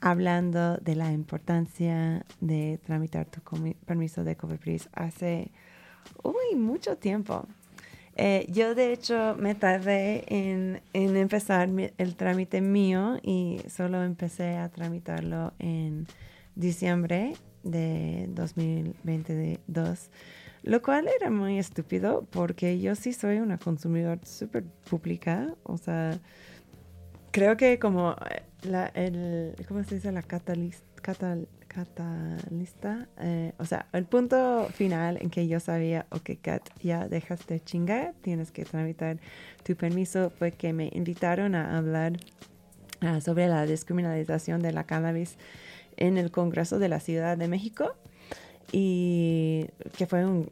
hablando 0.00 0.76
de 0.76 0.96
la 0.96 1.12
importancia 1.12 2.24
de 2.40 2.78
tramitar 2.84 3.26
tu 3.26 3.40
permiso 3.86 4.22
de 4.24 4.36
Cofepris 4.36 4.88
hace 4.92 5.50
uy, 6.22 6.56
mucho 6.56 6.96
tiempo. 6.96 7.46
Eh, 8.16 8.46
yo 8.48 8.74
de 8.74 8.92
hecho 8.92 9.34
me 9.38 9.54
tardé 9.54 10.24
en, 10.28 10.82
empezar 10.92 11.68
el 11.98 12.14
trámite 12.14 12.60
mío 12.60 13.18
y 13.22 13.60
solo 13.68 14.04
empecé 14.04 14.56
a 14.56 14.68
tramitarlo 14.68 15.52
en 15.58 16.06
diciembre 16.54 17.34
de 17.64 18.26
2022, 18.30 20.10
lo 20.62 20.82
cual 20.82 21.08
era 21.08 21.30
muy 21.30 21.58
estúpido 21.58 22.26
porque 22.30 22.78
yo 22.80 22.94
sí 22.94 23.12
soy 23.12 23.38
una 23.38 23.58
consumidor 23.58 24.20
súper 24.24 24.64
pública, 24.88 25.54
o 25.64 25.76
sea, 25.76 26.18
creo 27.32 27.56
que 27.56 27.78
como 27.78 28.12
eh, 28.30 28.42
la, 28.62 28.86
el, 28.94 29.54
¿cómo 29.66 29.82
se 29.84 29.96
dice? 29.96 30.12
La 30.12 30.22
catalista, 30.22 30.86
catal, 31.02 31.48
catalista, 31.74 33.08
eh, 33.18 33.52
o 33.58 33.64
sea, 33.64 33.88
el 33.92 34.04
punto 34.04 34.68
final 34.72 35.18
en 35.20 35.30
que 35.30 35.48
yo 35.48 35.58
sabía, 35.58 36.06
ok, 36.10 36.30
Kat, 36.40 36.62
ya 36.80 37.08
dejas 37.08 37.46
de 37.46 37.60
chingar, 37.60 38.14
tienes 38.22 38.52
que 38.52 38.64
tramitar 38.64 39.18
tu 39.64 39.74
permiso, 39.74 40.30
fue 40.30 40.52
que 40.52 40.72
me 40.72 40.90
invitaron 40.94 41.54
a 41.56 41.76
hablar 41.76 42.12
ah, 43.00 43.20
sobre 43.20 43.48
la 43.48 43.66
descriminalización 43.66 44.62
de 44.62 44.72
la 44.72 44.84
cannabis 44.84 45.36
en 45.96 46.18
el 46.18 46.30
Congreso 46.30 46.78
de 46.78 46.88
la 46.88 47.00
Ciudad 47.00 47.36
de 47.36 47.48
México 47.48 47.94
y 48.72 49.66
que 49.96 50.06
fue 50.06 50.24
un 50.24 50.50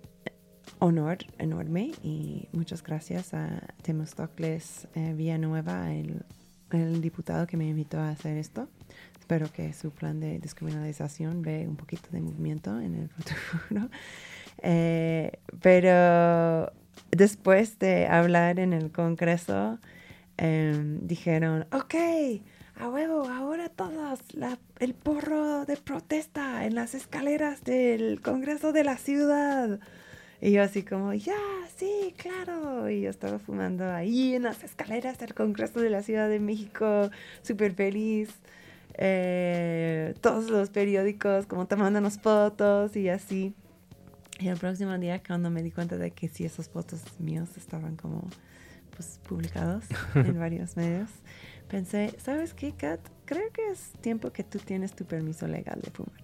honor 0.78 1.18
enorme 1.38 1.93
y 2.03 2.49
muchas 2.53 2.82
gracias 2.82 3.34
a 3.34 3.62
Temostocles 3.82 4.88
eh, 4.95 5.14
Villanueva, 5.16 5.93
el, 5.93 6.24
el 6.72 7.01
diputado 7.01 7.47
que 7.47 7.57
me 7.57 7.68
invitó 7.68 7.99
a 7.99 8.11
hacer 8.11 8.36
esto. 8.36 8.68
Espero 9.18 9.53
que 9.53 9.72
su 9.72 9.93
plan 9.93 10.18
de 10.18 10.40
descriminalización 10.40 11.43
ve 11.43 11.66
un 11.68 11.76
poquito 11.76 12.09
de 12.11 12.20
movimiento 12.20 12.80
en 12.80 12.95
el 12.97 13.09
futuro. 13.09 13.88
Eh, 14.64 15.40
pero 15.61 16.70
después 17.11 17.78
de 17.80 18.07
hablar 18.07 18.61
en 18.61 18.72
el 18.72 18.93
Congreso, 18.93 19.78
em, 20.36 21.01
dijeron, 21.05 21.66
ok, 21.72 21.95
a 22.79 22.89
huevo, 22.89 23.29
ahora 23.29 23.68
todos, 23.68 24.20
la- 24.35 24.59
el 24.79 24.95
porro 24.95 25.64
de 25.66 25.77
protesta 25.77 26.64
en 26.66 26.75
las 26.75 26.95
escaleras 26.95 27.62
del 27.64 28.20
Congreso 28.20 28.73
de 28.73 28.85
la 28.85 28.97
Ciudad. 28.97 29.79
Y 30.41 30.51
yo 30.53 30.62
así 30.62 30.83
como, 30.83 31.12
ya, 31.14 31.37
sí, 31.77 32.14
claro. 32.16 32.91
Y 32.91 33.03
yo 33.03 33.11
estaba 33.11 33.39
fumando 33.39 33.89
ahí 33.93 34.35
en 34.35 34.43
las 34.43 34.64
escaleras 34.64 35.18
del 35.18 35.35
Congreso 35.35 35.81
de 35.81 35.91
la 35.91 36.03
Ciudad 36.03 36.29
de 36.29 36.41
México, 36.41 37.11
súper 37.43 37.75
feliz. 37.75 38.31
Eh, 38.95 40.14
todos 40.20 40.51
los 40.51 40.70
periódicos 40.70 41.47
como 41.47 41.66
tomándonos 41.66 42.18
fotos 42.18 42.97
y 42.97 43.09
así. 43.09 43.55
Y 44.41 44.49
el 44.49 44.57
próximo 44.59 44.99
día 44.99 45.23
cuando 45.25 45.51
me 45.51 45.62
di 45.62 45.70
cuenta 45.70 45.97
de 45.97 46.11
que 46.11 46.29
sí, 46.29 46.45
esos 46.45 46.68
fotos 46.68 47.03
míos 47.20 47.51
estaban 47.57 47.97
como 47.97 48.29
pues 48.97 49.20
publicados 49.27 49.85
en 50.14 50.39
varios 50.39 50.77
medios, 50.77 51.09
pensé, 51.73 52.14
¿sabes 52.18 52.53
qué, 52.53 52.73
Kat? 52.73 53.01
Creo 53.25 53.51
que 53.51 53.70
es 53.70 53.93
tiempo 54.03 54.31
que 54.31 54.45
tú 54.45 54.59
tienes 54.59 54.93
tu 54.93 55.07
permiso 55.07 55.47
legal 55.47 55.81
de 55.81 55.91
fumar. 55.91 56.20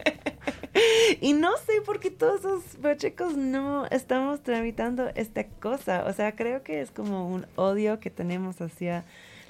y 1.20 1.34
no 1.34 1.54
sé 1.58 1.82
por 1.84 2.00
qué 2.00 2.10
todos 2.10 2.40
esos 2.40 2.62
pachecos 2.80 3.36
no 3.36 3.84
estamos 3.90 4.42
tramitando 4.42 5.10
esta 5.14 5.44
cosa. 5.44 6.06
O 6.06 6.14
sea, 6.14 6.34
creo 6.34 6.62
que 6.62 6.80
es 6.80 6.90
como 6.90 7.28
un 7.28 7.46
odio 7.56 8.00
que 8.00 8.08
tenemos 8.08 8.62
hacia 8.62 9.04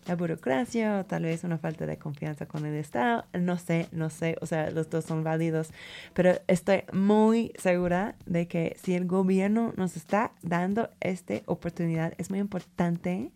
la 0.06 0.16
burocracia 0.16 1.00
o 1.00 1.04
tal 1.04 1.24
vez 1.24 1.44
una 1.44 1.58
falta 1.58 1.86
de 1.86 1.98
confianza 1.98 2.46
con 2.46 2.64
el 2.64 2.74
Estado. 2.74 3.24
No 3.32 3.58
sé, 3.58 3.88
no 3.92 4.10
sé, 4.10 4.36
o 4.40 4.46
sea, 4.46 4.70
los 4.70 4.88
dos 4.90 5.04
son 5.04 5.24
válidos, 5.24 5.70
pero 6.14 6.32
estoy 6.46 6.84
muy 6.92 7.52
segura 7.58 8.14
de 8.26 8.46
que 8.48 8.76
si 8.82 8.94
el 8.94 9.06
gobierno 9.06 9.72
nos 9.76 9.96
está 9.96 10.32
dando 10.42 10.90
esta 11.00 11.34
oportunidad, 11.46 12.14
es 12.18 12.30
muy 12.30 12.38
importante 12.38 13.32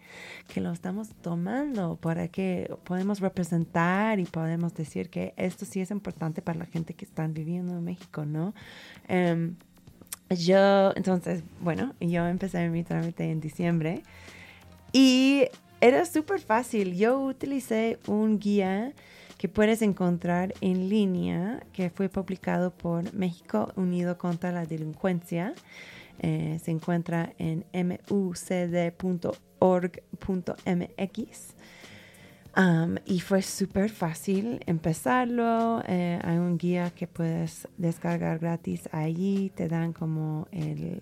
que 0.52 0.60
lo 0.60 0.72
estamos 0.72 1.08
tomando 1.22 1.96
para 1.96 2.28
que 2.28 2.72
podemos 2.84 3.20
representar 3.20 4.20
y 4.20 4.24
podemos 4.24 4.74
decir 4.74 5.10
que 5.10 5.34
esto 5.36 5.64
sí 5.64 5.80
es 5.80 5.90
importante 5.90 6.42
para 6.42 6.58
la 6.58 6.66
gente 6.66 6.94
que 6.94 7.04
están 7.04 7.34
viviendo 7.34 7.76
en 7.76 7.84
México, 7.84 8.24
¿no? 8.24 8.54
Em, 9.08 9.56
yo, 10.28 10.92
entonces, 10.94 11.42
bueno, 11.60 11.94
yo 12.00 12.26
empecé 12.26 12.68
mi 12.68 12.84
trámite 12.84 13.30
en 13.30 13.40
diciembre 13.40 14.02
y 14.92 15.48
era 15.80 16.04
súper 16.04 16.40
fácil. 16.40 16.96
Yo 16.96 17.18
utilicé 17.20 17.98
un 18.06 18.38
guía 18.38 18.92
que 19.38 19.48
puedes 19.48 19.80
encontrar 19.82 20.52
en 20.60 20.88
línea 20.88 21.62
que 21.72 21.90
fue 21.90 22.08
publicado 22.08 22.70
por 22.70 23.14
México 23.14 23.72
Unido 23.76 24.18
contra 24.18 24.52
la 24.52 24.66
Delincuencia. 24.66 25.54
Eh, 26.18 26.60
se 26.62 26.70
encuentra 26.70 27.32
en 27.38 27.64
mucd.org.mx 27.72 28.90
y 33.06 33.20
fue 33.20 33.42
súper 33.42 33.90
fácil 33.90 34.60
empezarlo. 34.66 35.82
Eh, 35.86 36.18
hay 36.22 36.36
un 36.36 36.58
guía 36.58 36.90
que 36.90 37.06
puedes 37.06 37.68
descargar 37.76 38.38
gratis 38.38 38.88
allí. 38.92 39.50
Te 39.54 39.68
dan 39.68 39.92
como 39.92 40.48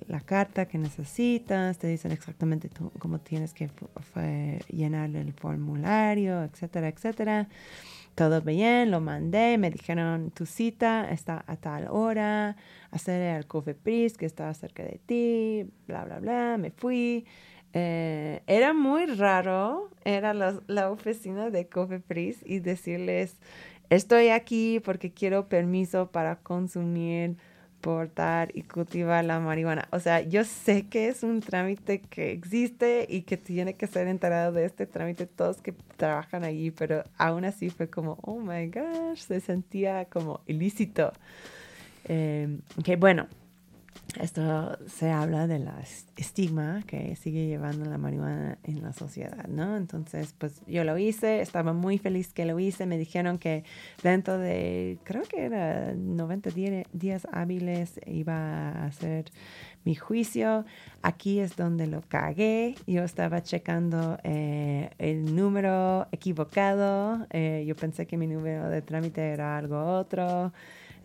la 0.07 0.21
carta 0.21 0.67
que 0.67 0.79
necesitas. 0.79 1.79
Te 1.79 1.89
dicen 1.89 2.13
exactamente 2.13 2.71
cómo 2.99 3.21
tienes 3.21 3.55
que 3.55 3.71
llenar 4.69 5.17
el 5.17 5.33
formulario, 5.33 6.43
etcétera, 6.45 6.89
etcétera. 6.89 7.49
Todo 8.15 8.43
bien, 8.43 8.91
lo 8.91 9.01
mandé. 9.01 9.59
Me 9.59 9.71
dijeron, 9.71 10.33
tu 10.33 10.45
cita 10.45 11.09
está 11.11 11.45
a 11.47 11.57
tal 11.57 11.87
hora. 11.89 12.57
Hacer 12.91 13.23
el 13.37 13.47
COFEPRIS 13.47 14.17
que 14.17 14.27
está 14.27 14.53
cerca 14.55 14.83
de 14.83 15.01
ti. 15.07 15.71
Bla, 15.87 16.05
bla, 16.05 16.19
bla. 16.19 16.57
Me 16.59 16.71
fui. 16.73 17.25
Eh, 17.75 18.43
era 18.47 18.73
muy 18.73 19.07
raro, 19.07 19.91
era 20.05 20.33
la, 20.35 20.91
oficina 20.91 21.51
de 21.51 21.69
Cofepris 21.69 22.39
y 22.45 22.61
decirles, 22.61 23.37
estoy 23.91 24.29
aquí 24.29 24.81
porque 24.81 25.13
quiero 25.13 25.49
permiso 25.49 26.11
para 26.11 26.37
consumir, 26.37 27.37
portar 27.81 28.51
y 28.55 28.63
cultivar 28.63 29.25
la 29.25 29.39
marihuana. 29.39 29.87
O 29.93 30.01
sea, 30.01 30.21
yo 30.23 30.45
sé 30.45 30.87
que 30.89 31.09
es 31.09 31.23
un 31.23 31.41
trámite 31.41 32.01
que 32.01 32.33
existe 32.33 33.07
y 33.09 33.23
que 33.23 33.37
tiene 33.37 33.75
que 33.75 33.87
ser 33.87 34.09
enterado 34.09 34.53
de 34.53 34.65
este 34.65 34.87
trámite 34.87 35.27
todos 35.27 35.61
que 35.61 35.75
trabajan 35.97 36.45
allí, 36.45 36.71
pero 36.71 37.05
aún 37.19 37.45
así 37.45 37.71
fue 37.71 37.89
como, 37.89 38.19
oh 38.23 38.41
my 38.41 38.69
gosh, 38.69 39.21
se 39.21 39.41
sentía 39.41 40.07
como 40.07 40.41
ilícito. 40.47 41.13
Eh, 42.07 42.59
que 42.83 42.97
bueno, 42.97 43.29
esto 44.17 44.79
se 44.87 45.11
habla 45.11 45.47
de 45.47 45.59
la 45.59 45.83
estigma 46.17 46.83
que 46.87 47.15
sigue 47.17 47.47
llevando 47.47 47.85
la 47.85 47.99
marihuana 47.99 48.59
en 48.65 48.83
la 48.83 48.93
sociedad, 48.95 49.47
¿no? 49.49 49.77
Entonces, 49.77 50.35
pues 50.39 50.63
yo 50.67 50.83
lo 50.85 50.97
hice, 50.97 51.43
estaba 51.43 51.75
muy 51.75 51.99
feliz 51.99 52.33
que 52.33 52.47
lo 52.47 52.59
hice, 52.59 52.87
me 52.87 52.97
dijeron 52.97 53.39
que 53.39 53.65
dentro 54.03 54.39
de, 54.39 54.99
creo 55.05 55.23
que 55.25 55.45
era 55.45 55.93
90 55.95 56.51
días 56.93 57.29
hábiles 57.31 58.01
iba 58.07 58.71
a 58.71 58.87
hacer 58.87 59.27
mi 59.85 59.95
juicio. 59.95 60.65
Aquí 61.03 61.41
es 61.41 61.57
donde 61.57 61.87
lo 61.87 62.01
cagué, 62.01 62.77
yo 62.87 63.05
estaba 63.05 63.43
checando 63.43 64.19
eh, 64.25 64.91
el 64.99 65.37
número 65.37 66.09
equivocado, 66.13 67.27
eh, 67.31 67.65
yo 67.67 67.77
pensé 67.77 68.07
que 68.07 68.17
mi 68.17 68.27
número 68.27 68.71
de 68.71 68.81
trámite 68.81 69.21
era 69.33 69.59
algo 69.59 69.85
otro. 69.99 70.53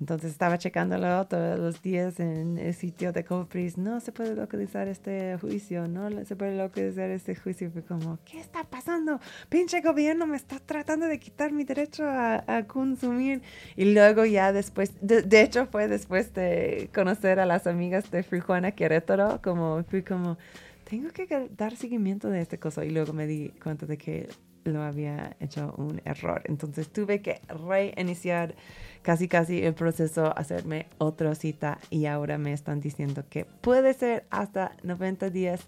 Entonces 0.03 0.33
estaba 0.33 0.57
checándolo 0.57 1.25
todos 1.27 1.57
los 1.57 1.81
días 1.81 2.19
en 2.19 2.57
el 2.57 2.73
sitio 2.73 3.13
de 3.13 3.23
Cofepris. 3.23 3.77
No 3.77 4.01
se 4.01 4.11
puede 4.11 4.35
localizar 4.35 4.89
este 4.89 5.37
juicio, 5.37 5.87
no 5.87 6.09
se 6.25 6.35
puede 6.35 6.57
localizar 6.57 7.09
este 7.09 7.37
juicio. 7.37 7.71
Fue 7.71 7.83
como, 7.83 8.19
¿qué 8.25 8.41
está 8.41 8.65
pasando? 8.65 9.21
Pinche 9.47 9.79
gobierno 9.79 10.27
me 10.27 10.35
está 10.35 10.59
tratando 10.59 11.05
de 11.05 11.19
quitar 11.19 11.53
mi 11.53 11.63
derecho 11.63 12.03
a, 12.05 12.65
consumir. 12.67 13.43
Y 13.77 13.93
luego 13.93 14.25
ya 14.25 14.51
después, 14.51 14.91
de, 14.99 15.41
hecho 15.41 15.67
fue 15.67 15.87
después 15.87 16.33
de 16.33 16.89
conocer 16.93 17.39
a 17.39 17.45
las 17.45 17.65
amigas 17.65 18.11
de 18.11 18.23
Free 18.23 18.41
Juana 18.41 18.73
Querétaro, 18.73 19.41
como 19.41 19.85
fui 19.85 20.03
como, 20.03 20.37
tengo 20.83 21.11
que 21.11 21.27
dar 21.55 21.77
seguimiento 21.77 22.27
de 22.27 22.41
este 22.41 22.59
cosa. 22.59 22.83
Y 22.83 22.89
luego 22.89 23.13
me 23.13 23.25
di 23.25 23.53
cuenta 23.63 23.85
de 23.85 23.97
que 23.97 24.27
lo 24.65 24.81
había 24.81 25.35
hecho 25.39 25.73
un 25.77 26.01
error. 26.05 26.41
Entonces 26.45 26.89
tuve 26.89 27.21
que 27.21 27.41
reiniciar 27.47 28.55
casi 29.03 29.27
casi 29.27 29.63
el 29.63 29.73
proceso, 29.73 30.35
hacerme 30.37 30.87
otra 30.97 31.35
cita 31.35 31.77
y 31.89 32.07
ahora 32.07 32.37
me 32.37 32.53
están 32.53 32.79
diciendo 32.79 33.23
que 33.29 33.45
puede 33.45 33.93
ser 33.93 34.25
hasta 34.31 34.71
90 34.83 35.29
días 35.29 35.61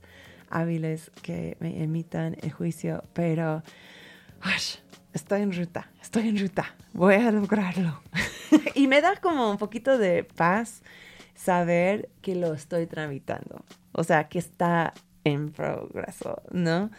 hábiles 0.49 1.11
que 1.21 1.57
me 1.59 1.83
emitan 1.83 2.37
el 2.41 2.51
juicio, 2.51 3.03
pero 3.13 3.61
estoy 5.13 5.41
en 5.41 5.51
ruta, 5.51 5.91
estoy 6.01 6.29
en 6.29 6.39
ruta, 6.39 6.75
voy 6.93 7.15
a 7.15 7.31
lograrlo. 7.31 8.01
y 8.73 8.87
me 8.87 9.01
da 9.01 9.17
como 9.17 9.51
un 9.51 9.57
poquito 9.57 9.97
de 9.97 10.23
paz 10.23 10.81
saber 11.35 12.09
que 12.21 12.35
lo 12.35 12.53
estoy 12.53 12.87
tramitando, 12.87 13.63
o 13.91 14.03
sea, 14.03 14.29
que 14.29 14.39
está 14.39 14.93
en 15.25 15.51
progreso, 15.51 16.41
¿no? 16.51 16.91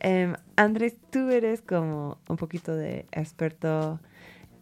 Em, 0.00 0.34
Andrés, 0.56 0.96
tú 1.10 1.30
eres 1.30 1.62
como 1.62 2.18
un 2.28 2.36
poquito 2.36 2.74
de 2.74 3.06
experto 3.12 4.00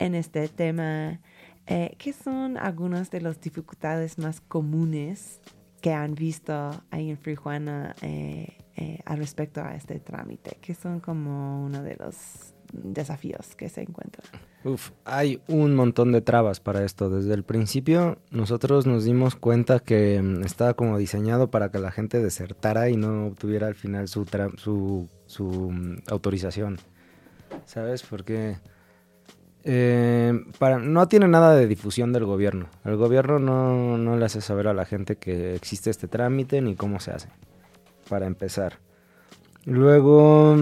en 0.05 0.15
este 0.15 0.49
tema. 0.49 1.21
Eh, 1.67 1.95
¿Qué 1.99 2.13
son 2.13 2.57
algunas 2.57 3.11
de 3.11 3.21
las 3.21 3.41
dificultades 3.41 4.19
más 4.19 4.41
comunes 4.41 5.41
que 5.81 5.93
han 5.93 6.15
visto 6.15 6.71
ahí 6.91 7.11
en 7.11 7.19
Frijuana 7.19 7.95
eh, 8.03 8.59
eh, 8.77 8.99
al 9.05 9.19
respecto 9.19 9.63
a 9.63 9.75
este 9.77 10.01
trámite? 10.01 10.59
¿Qué 10.61 10.75
son 10.75 11.01
como 11.01 11.65
uno 11.65 11.83
de 11.83 11.97
los 11.97 12.55
desafíos 12.73 13.55
que 13.55 13.69
se 13.69 13.83
encuentran? 13.83 14.27
Uf, 14.65 14.91
hay 15.05 15.41
un 15.47 15.75
montón 15.75 16.11
de 16.13 16.21
trabas 16.21 16.59
para 16.59 16.85
esto. 16.85 17.09
Desde 17.09 17.35
el 17.35 17.45
principio 17.45 18.19
nosotros 18.31 18.87
nos 18.87 19.05
dimos 19.05 19.37
cuenta 19.37 19.79
que 19.79 20.21
mm, 20.21 20.43
estaba 20.45 20.75
como 20.75 20.99
diseñado 20.99 21.51
para 21.51 21.71
que 21.71 21.79
la 21.79 21.93
gente 21.93 22.21
desertara 22.21 22.89
y 22.89 22.97
no 22.97 23.27
obtuviera 23.27 23.69
al 23.69 23.75
final 23.77 24.09
su, 24.09 24.25
su, 24.57 25.09
su 25.27 25.45
mm, 25.71 25.99
autorización. 26.09 26.79
¿Sabes? 27.67 28.03
Porque 28.03 28.57
eh, 29.65 30.45
para, 30.59 30.79
no 30.79 31.07
tiene 31.09 31.29
nada 31.29 31.55
de 31.55 31.67
difusión 31.67 32.13
del 32.13 32.25
gobierno. 32.25 32.69
El 32.85 32.97
gobierno 32.97 33.39
no, 33.39 33.97
no, 33.97 34.17
le 34.17 34.25
hace 34.25 34.41
saber 34.41 34.69
a 34.69 34.75
la 34.75 34.85
gente 34.85 35.17
que 35.17 35.55
existe 35.55 35.91
este 35.91 36.09
trámite 36.09 36.61
ni 36.61 36.75
cómo 36.75 37.01
se 37.01 37.13
hace, 37.13 37.29
para 38.09 38.27
empezar. 38.27 38.79
Luego, 39.65 40.57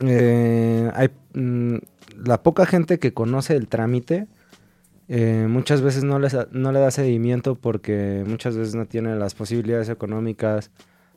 eh, 0.00 0.90
hay 0.94 1.10
mm, 1.34 1.76
la 2.24 2.42
poca 2.42 2.64
gente 2.64 2.98
que 2.98 3.12
conoce 3.12 3.56
el 3.56 3.68
trámite, 3.68 4.26
eh, 5.08 5.46
muchas 5.48 5.82
veces 5.82 6.02
no, 6.04 6.18
les, 6.18 6.36
no 6.50 6.72
le 6.72 6.80
da 6.80 6.90
seguimiento 6.90 7.54
porque 7.54 8.24
muchas 8.26 8.56
veces 8.56 8.74
no 8.74 8.86
tiene 8.86 9.14
las 9.16 9.34
posibilidades 9.34 9.88
económicas 9.88 10.70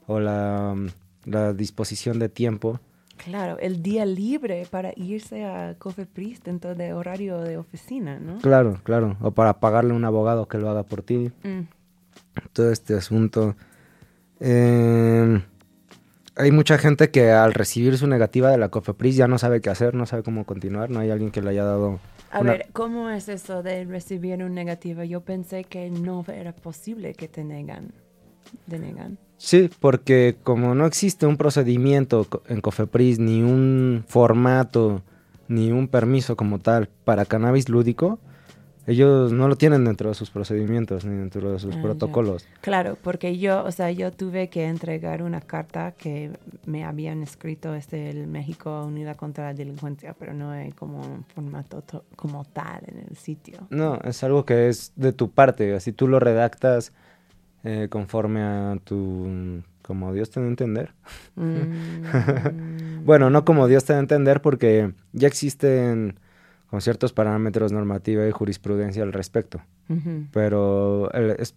o 0.05 0.19
la, 0.19 0.75
la 1.25 1.53
disposición 1.53 2.19
de 2.19 2.29
tiempo 2.29 2.79
Claro, 3.23 3.57
el 3.59 3.83
día 3.83 4.05
libre 4.05 4.65
para 4.69 4.93
irse 4.95 5.43
a 5.43 5.75
Cofepris 5.77 6.41
dentro 6.41 6.73
de 6.73 6.93
horario 6.93 7.39
de 7.41 7.57
oficina, 7.57 8.17
¿no? 8.17 8.37
Claro, 8.39 8.79
claro. 8.83 9.17
O 9.21 9.31
para 9.31 9.59
pagarle 9.59 9.91
a 9.91 9.95
un 9.95 10.05
abogado 10.05 10.47
que 10.47 10.57
lo 10.57 10.69
haga 10.69 10.83
por 10.83 11.01
ti. 11.01 11.31
Mm. 11.43 11.61
Todo 12.53 12.71
este 12.71 12.93
asunto. 12.93 13.55
Eh, 14.39 15.41
hay 16.37 16.51
mucha 16.51 16.77
gente 16.77 17.11
que 17.11 17.31
al 17.31 17.53
recibir 17.53 17.97
su 17.97 18.07
negativa 18.07 18.49
de 18.49 18.57
la 18.57 18.69
Cofepris 18.69 19.17
ya 19.17 19.27
no 19.27 19.37
sabe 19.37 19.59
qué 19.59 19.69
hacer, 19.69 19.93
no 19.93 20.05
sabe 20.05 20.23
cómo 20.23 20.45
continuar, 20.45 20.89
no 20.89 20.99
hay 20.99 21.09
alguien 21.11 21.31
que 21.31 21.41
le 21.41 21.49
haya 21.49 21.65
dado... 21.65 21.99
A 22.31 22.41
ver, 22.41 22.67
¿cómo 22.71 23.09
es 23.09 23.27
eso 23.27 23.63
de 23.63 23.83
recibir 23.83 24.41
un 24.43 24.53
negativa? 24.53 25.03
Yo 25.03 25.21
pensé 25.21 25.65
que 25.65 25.89
no 25.89 26.23
era 26.27 26.53
posible 26.53 27.15
que 27.15 27.27
te 27.27 27.43
negan, 27.43 27.91
denegan. 28.67 29.17
Sí, 29.37 29.69
porque 29.79 30.35
como 30.43 30.75
no 30.75 30.85
existe 30.85 31.25
un 31.25 31.37
procedimiento 31.37 32.27
en 32.47 32.59
Cofepris, 32.59 33.19
ni 33.19 33.41
un 33.41 34.03
formato, 34.07 35.01
ni 35.47 35.71
un 35.71 35.87
permiso 35.87 36.35
como 36.35 36.59
tal 36.59 36.89
para 37.05 37.25
cannabis 37.25 37.69
lúdico, 37.69 38.19
ellos 38.89 39.31
no 39.31 39.47
lo 39.47 39.55
tienen 39.55 39.85
dentro 39.85 40.09
de 40.09 40.15
sus 40.15 40.31
procedimientos 40.31 41.05
ni 41.05 41.15
dentro 41.15 41.51
de 41.51 41.59
sus 41.59 41.75
ah, 41.75 41.81
protocolos. 41.81 42.47
Claro, 42.61 42.97
porque 43.01 43.37
yo, 43.37 43.63
o 43.63 43.71
sea, 43.71 43.91
yo 43.91 44.11
tuve 44.11 44.49
que 44.49 44.65
entregar 44.65 45.21
una 45.21 45.41
carta 45.41 45.91
que 45.91 46.31
me 46.65 46.83
habían 46.83 47.21
escrito 47.21 47.75
este 47.75 48.09
el 48.09 48.25
México 48.25 48.83
Unida 48.83 49.13
contra 49.13 49.45
la 49.45 49.53
Delincuencia, 49.53 50.15
pero 50.17 50.33
no 50.33 50.49
hay 50.49 50.71
como 50.71 51.01
un 51.01 51.23
formato 51.23 51.83
como 52.15 52.45
tal 52.45 52.81
en 52.87 53.05
el 53.07 53.15
sitio. 53.15 53.67
No, 53.69 53.99
es 54.03 54.23
algo 54.23 54.43
que 54.43 54.69
es 54.69 54.91
de 54.95 55.13
tu 55.13 55.29
parte, 55.29 55.75
así 55.75 55.93
tú 55.93 56.07
lo 56.07 56.19
redactas 56.19 56.91
eh, 57.63 57.87
conforme 57.89 58.41
a 58.41 58.77
tu 58.83 59.61
como 59.81 60.13
Dios 60.13 60.29
te 60.29 60.39
da 60.39 60.45
a 60.45 60.49
entender. 60.49 60.93
Mm, 61.35 63.03
Bueno, 63.05 63.29
no 63.29 63.43
como 63.43 63.67
Dios 63.67 63.85
te 63.85 63.93
da 63.93 63.99
a 63.99 64.01
entender, 64.01 64.41
porque 64.41 64.93
ya 65.13 65.27
existen 65.27 66.19
con 66.69 66.81
ciertos 66.81 67.11
parámetros 67.11 67.71
normativa 67.71 68.27
y 68.27 68.31
jurisprudencia 68.31 69.01
al 69.01 69.13
respecto. 69.13 69.61
Pero 70.31 71.11
es, 71.11 71.55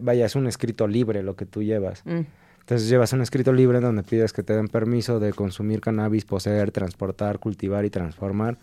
vaya, 0.00 0.26
es 0.26 0.34
un 0.34 0.48
escrito 0.48 0.88
libre 0.88 1.22
lo 1.22 1.36
que 1.36 1.46
tú 1.46 1.62
llevas. 1.62 2.04
Mm. 2.04 2.22
Entonces 2.60 2.88
llevas 2.88 3.12
un 3.12 3.20
escrito 3.20 3.52
libre 3.52 3.80
donde 3.80 4.02
pides 4.02 4.32
que 4.32 4.42
te 4.42 4.54
den 4.54 4.68
permiso 4.68 5.20
de 5.20 5.32
consumir 5.32 5.80
cannabis, 5.80 6.24
poseer, 6.24 6.72
transportar, 6.72 7.38
cultivar 7.38 7.84
y 7.84 7.90
transformar 7.90 8.58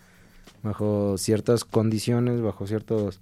bajo 0.62 1.16
ciertas 1.18 1.64
condiciones, 1.64 2.40
bajo 2.40 2.66
ciertos, 2.66 3.20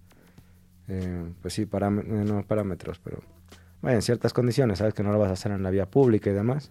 eh, 0.88 1.24
pues 1.42 1.54
sí, 1.54 1.66
paráme- 1.66 2.02
eh, 2.02 2.24
no 2.24 2.42
parámetros, 2.44 2.98
pero 3.02 3.20
vaya, 3.82 3.96
en 3.96 4.02
ciertas 4.02 4.32
condiciones, 4.32 4.78
sabes 4.78 4.94
que 4.94 5.02
no 5.02 5.12
lo 5.12 5.18
vas 5.18 5.30
a 5.30 5.34
hacer 5.34 5.52
en 5.52 5.62
la 5.62 5.70
vía 5.70 5.86
pública 5.86 6.30
y 6.30 6.32
demás. 6.34 6.70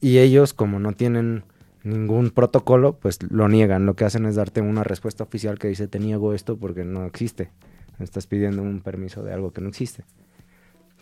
Y 0.00 0.18
ellos, 0.18 0.54
como 0.54 0.78
no 0.78 0.92
tienen 0.92 1.44
ningún 1.82 2.30
protocolo, 2.30 2.98
pues 2.98 3.18
lo 3.30 3.48
niegan. 3.48 3.86
Lo 3.86 3.94
que 3.94 4.04
hacen 4.04 4.26
es 4.26 4.34
darte 4.36 4.60
una 4.60 4.84
respuesta 4.84 5.24
oficial 5.24 5.58
que 5.58 5.68
dice 5.68 5.88
te 5.88 5.98
niego 5.98 6.34
esto 6.34 6.56
porque 6.56 6.84
no 6.84 7.04
existe. 7.04 7.50
Me 7.98 8.04
estás 8.04 8.26
pidiendo 8.26 8.62
un 8.62 8.80
permiso 8.80 9.22
de 9.22 9.32
algo 9.32 9.52
que 9.52 9.60
no 9.60 9.68
existe. 9.68 10.04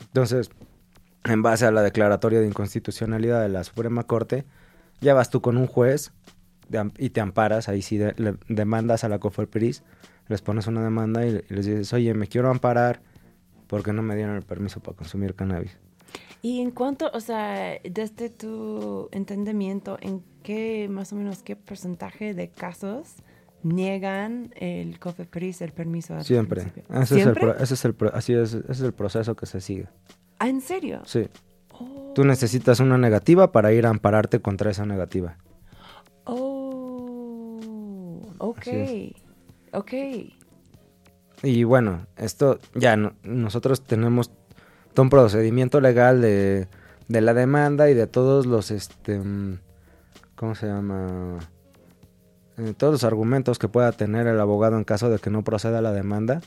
Entonces, 0.01 0.51
en 1.25 1.43
base 1.43 1.67
a 1.67 1.71
la 1.71 1.83
declaratoria 1.83 2.41
de 2.41 2.47
inconstitucionalidad 2.47 3.43
de 3.43 3.49
la 3.49 3.65
Suprema 3.65 4.05
Corte, 4.05 4.45
ya 5.01 5.15
vas 5.15 5.31
tú 5.31 5.41
con 5.41 5.57
un 5.57 5.67
juez 5.67 6.13
y 6.99 7.11
te 7.11 7.21
amparas, 7.21 7.69
ahí 7.69 7.83
sí 7.83 7.99
de- 7.99 8.15
le 8.17 8.35
demandas 8.49 9.05
a 9.05 9.09
la 9.09 9.19
COFEPRIS, 9.19 9.83
les 10.29 10.43
pones 10.43 10.67
una 10.67 10.83
demanda 10.83 11.27
y, 11.27 11.43
les 11.49 11.67
dices, 11.67 11.93
oye, 11.93 12.15
me 12.15 12.27
quiero 12.29 12.51
amparar 12.51 13.01
porque 13.67 13.93
no 13.93 14.03
me 14.03 14.17
dieron 14.17 14.37
el 14.37 14.43
permiso 14.43 14.81
para 14.81 14.97
consumir 14.97 15.35
cannabis. 15.35 15.77
Y 16.41 16.61
en 16.61 16.71
cuanto, 16.71 17.11
o 17.13 17.21
sea, 17.21 17.79
desde 17.83 18.31
tu 18.31 19.09
entendimiento, 19.11 19.99
¿en 20.01 20.23
qué, 20.43 20.89
más 20.89 21.13
o 21.13 21.17
menos, 21.17 21.43
qué 21.43 21.57
porcentaje 21.57 22.33
de 22.33 22.49
casos 22.49 23.17
niegan 23.63 24.55
el 24.55 25.01
COFEPRIS 25.01 25.63
el 25.63 25.73
permiso? 25.73 26.23
Siempre. 26.23 26.63
Ese 26.91 27.21
es 27.21 27.27
el 27.27 27.35
¿Siempre? 27.35 27.55
ese 27.61 27.75
es 27.75 27.85
el 27.85 27.97
así 28.13 28.35
es, 28.35 28.55
ese 28.55 28.71
es 28.71 28.81
el 28.81 28.93
proceso 28.93 29.35
que 29.35 29.47
se 29.47 29.61
sigue. 29.61 29.89
Ah, 30.39 30.49
¿En 30.49 30.61
serio? 30.61 31.03
Sí. 31.05 31.29
Oh. 31.73 32.13
Tú 32.15 32.25
necesitas 32.25 32.79
una 32.79 32.97
negativa 32.99 33.51
para 33.51 33.73
ir 33.73 33.85
a 33.87 33.91
ampararte 33.91 34.41
contra 34.41 34.71
esa 34.71 34.87
negativa. 34.87 35.37
Oh, 36.25 37.59
ok, 38.39 38.59
Así 38.59 39.17
ok. 39.73 39.93
Y 41.43 41.65
bueno, 41.65 42.07
esto 42.17 42.59
ya 42.75 42.97
no- 42.97 43.13
nosotros 43.23 43.83
tenemos 43.83 44.31
todo 44.95 45.05
un 45.05 45.11
procedimiento 45.11 45.81
legal 45.81 46.21
de, 46.21 46.67
de 47.09 47.21
la 47.21 47.35
demanda 47.35 47.89
y 47.91 47.95
de 47.95 48.07
todos 48.07 48.47
los, 48.47 48.71
este, 48.71 49.19
mm, 49.19 49.59
¿cómo 50.35 50.55
se 50.55 50.67
llama? 50.67 51.39
Eh, 52.57 52.75
todos 52.77 52.93
los 52.93 53.05
argumentos 53.05 53.59
que 53.59 53.69
pueda 53.69 53.93
tener 53.93 54.27
el 54.27 54.41
abogado 54.41 54.77
en 54.77 54.85
caso 54.85 55.09
de 55.11 55.19
que 55.21 55.31
no 55.31 55.45
proceda 55.45 55.81
la 55.81 55.93
demanda 55.93 56.41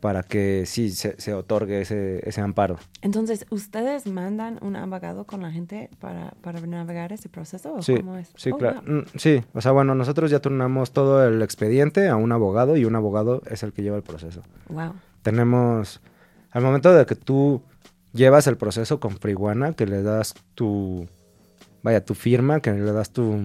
para 0.00 0.22
que 0.22 0.64
sí 0.66 0.90
se, 0.90 1.20
se 1.20 1.34
otorgue 1.34 1.82
ese, 1.82 2.26
ese 2.28 2.40
amparo. 2.40 2.78
Entonces, 3.02 3.46
¿ustedes 3.50 4.06
mandan 4.06 4.58
un 4.62 4.74
abogado 4.76 5.24
con 5.24 5.42
la 5.42 5.52
gente 5.52 5.90
para, 6.00 6.32
para 6.40 6.60
navegar 6.62 7.12
ese 7.12 7.28
proceso? 7.28 7.74
¿O 7.74 7.82
Sí, 7.82 7.96
cómo 7.96 8.16
es? 8.16 8.32
sí, 8.36 8.50
Oh, 8.52 8.56
claro. 8.58 8.82
wow. 8.86 8.94
Mm, 8.96 9.04
Sí, 9.16 9.42
o 9.52 9.60
sea, 9.60 9.72
bueno, 9.72 9.94
nosotros 9.94 10.30
ya 10.30 10.40
turnamos 10.40 10.92
todo 10.92 11.26
el 11.26 11.42
expediente 11.42 12.08
a 12.08 12.16
un 12.16 12.32
abogado 12.32 12.76
y 12.76 12.84
un 12.86 12.96
abogado 12.96 13.42
es 13.50 13.62
el 13.62 13.72
que 13.72 13.82
lleva 13.82 13.96
el 13.98 14.02
proceso. 14.02 14.42
Wow. 14.68 14.94
tenemos, 15.22 16.00
al 16.50 16.62
momento 16.62 16.92
de 16.94 17.04
que 17.06 17.14
tú 17.14 17.62
llevas 18.12 18.46
el 18.46 18.56
proceso 18.56 18.98
con 19.00 19.16
Friguana, 19.18 19.74
que 19.74 19.86
le 19.86 20.02
das 20.02 20.34
tu, 20.54 21.06
vaya, 21.82 22.04
tu 22.04 22.14
firma, 22.14 22.60
que 22.60 22.72
le 22.72 22.90
das 22.92 23.10
tu, 23.10 23.36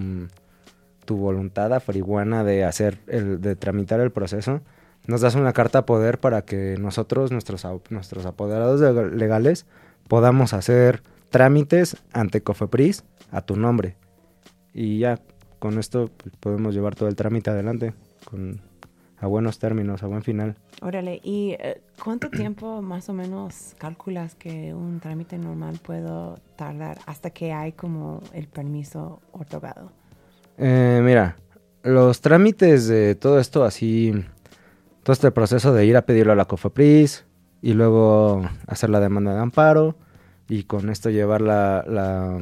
tu 1.05 1.17
voluntad 1.17 1.73
a 1.73 1.79
Friguana 1.81 2.43
de 2.43 2.63
hacer, 2.63 2.99
el, 3.07 3.41
de 3.41 3.55
tramitar 3.55 3.99
el 3.99 4.11
proceso, 4.11 4.61
nos 5.07 5.21
das 5.21 5.35
una 5.35 5.53
carta 5.53 5.79
a 5.79 5.85
poder 5.85 6.19
para 6.19 6.43
que 6.43 6.77
nosotros, 6.79 7.31
nuestros, 7.31 7.65
nuestros 7.89 8.25
apoderados 8.25 8.79
de- 8.79 9.11
legales, 9.11 9.65
podamos 10.07 10.53
hacer 10.53 11.03
trámites 11.29 11.97
ante 12.13 12.41
Cofepris 12.41 13.03
a 13.31 13.41
tu 13.41 13.55
nombre. 13.55 13.95
Y 14.73 14.99
ya, 14.99 15.19
con 15.59 15.79
esto 15.79 16.09
pues, 16.17 16.35
podemos 16.37 16.73
llevar 16.73 16.95
todo 16.95 17.09
el 17.09 17.15
trámite 17.15 17.49
adelante, 17.49 17.93
con, 18.25 18.61
a 19.17 19.27
buenos 19.27 19.57
términos, 19.59 20.03
a 20.03 20.07
buen 20.07 20.21
final. 20.23 20.55
Órale, 20.81 21.19
¿y 21.23 21.55
eh, 21.59 21.81
cuánto 22.03 22.29
tiempo 22.29 22.81
más 22.81 23.07
o 23.09 23.13
menos 23.13 23.75
calculas 23.77 24.35
que 24.35 24.73
un 24.73 24.99
trámite 24.99 25.37
normal 25.37 25.79
puedo 25.81 26.37
tardar 26.57 26.99
hasta 27.05 27.29
que 27.29 27.53
hay 27.53 27.71
como 27.71 28.21
el 28.33 28.47
permiso 28.47 29.21
otorgado? 29.31 29.91
Eh, 30.57 31.01
mira, 31.03 31.37
los 31.83 32.21
trámites 32.21 32.87
de 32.87 33.15
todo 33.15 33.39
esto, 33.39 33.63
así, 33.63 34.13
todo 35.05 35.13
este 35.13 35.29
proceso 35.29 35.71
de 35.71 35.85
ir 35.85 35.95
a 35.97 36.07
pedirlo 36.07 36.33
a 36.33 36.35
la 36.35 36.45
COFEPRIS 36.45 37.25
y 37.61 37.73
luego 37.73 38.41
hacer 38.65 38.89
la 38.89 38.99
demanda 38.99 39.35
de 39.35 39.39
amparo 39.39 39.95
y 40.49 40.63
con 40.63 40.89
esto 40.89 41.11
llevar 41.11 41.41
la, 41.41 41.85
la 41.87 42.39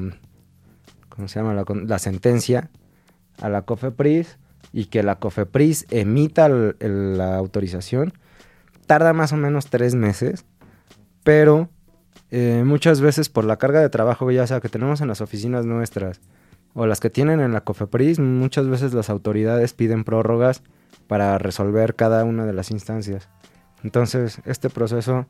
¿cómo 1.10 1.28
se 1.28 1.42
llama? 1.42 1.62
La, 1.86 2.00
sentencia 2.00 2.70
a 3.42 3.50
la 3.50 3.64
COFEPRIS 3.64 4.38
y 4.72 4.86
que 4.86 5.04
la 5.04 5.20
COFEPRIS 5.20 5.88
emita 5.92 6.48
la 6.48 7.36
autorización, 7.36 8.14
tarda 8.88 9.12
más 9.12 9.34
o 9.34 9.36
menos 9.36 9.66
tres 9.66 9.94
meses, 9.94 10.46
pero 11.26 11.68
eh, 12.32 12.64
muchas 12.66 13.02
veces 13.02 13.28
por 13.28 13.44
la 13.44 13.58
carga 13.58 13.82
de 13.82 13.90
trabajo, 13.90 14.32
ya 14.32 14.48
sea 14.48 14.62
que 14.62 14.70
tenemos 14.70 15.02
en 15.02 15.10
las 15.10 15.20
oficinas 15.20 15.66
nuestras, 15.66 16.22
o 16.74 16.88
las 16.88 17.02
que 17.02 17.10
tienen 17.10 17.42
en 17.42 17.52
la 17.52 17.66
COFEPRIS, 17.66 18.20
muchas 18.20 18.70
veces 18.70 18.94
las 18.94 19.10
autoridades 19.10 19.74
piden 19.74 20.06
prórrogas 20.06 20.64
para 21.08 21.38
resolver 21.38 21.96
cada 21.96 22.24
una 22.24 22.46
de 22.46 22.54
las 22.54 22.72
instancias. 22.72 23.30
Entonces, 23.84 24.40
este 24.46 24.70
proceso, 24.70 25.26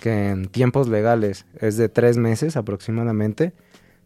que 0.00 0.30
en 0.30 0.46
tiempos 0.46 0.88
legales 0.88 1.46
es 1.60 1.76
de 1.76 1.88
tres 1.88 2.16
meses 2.16 2.56
aproximadamente, 2.56 3.52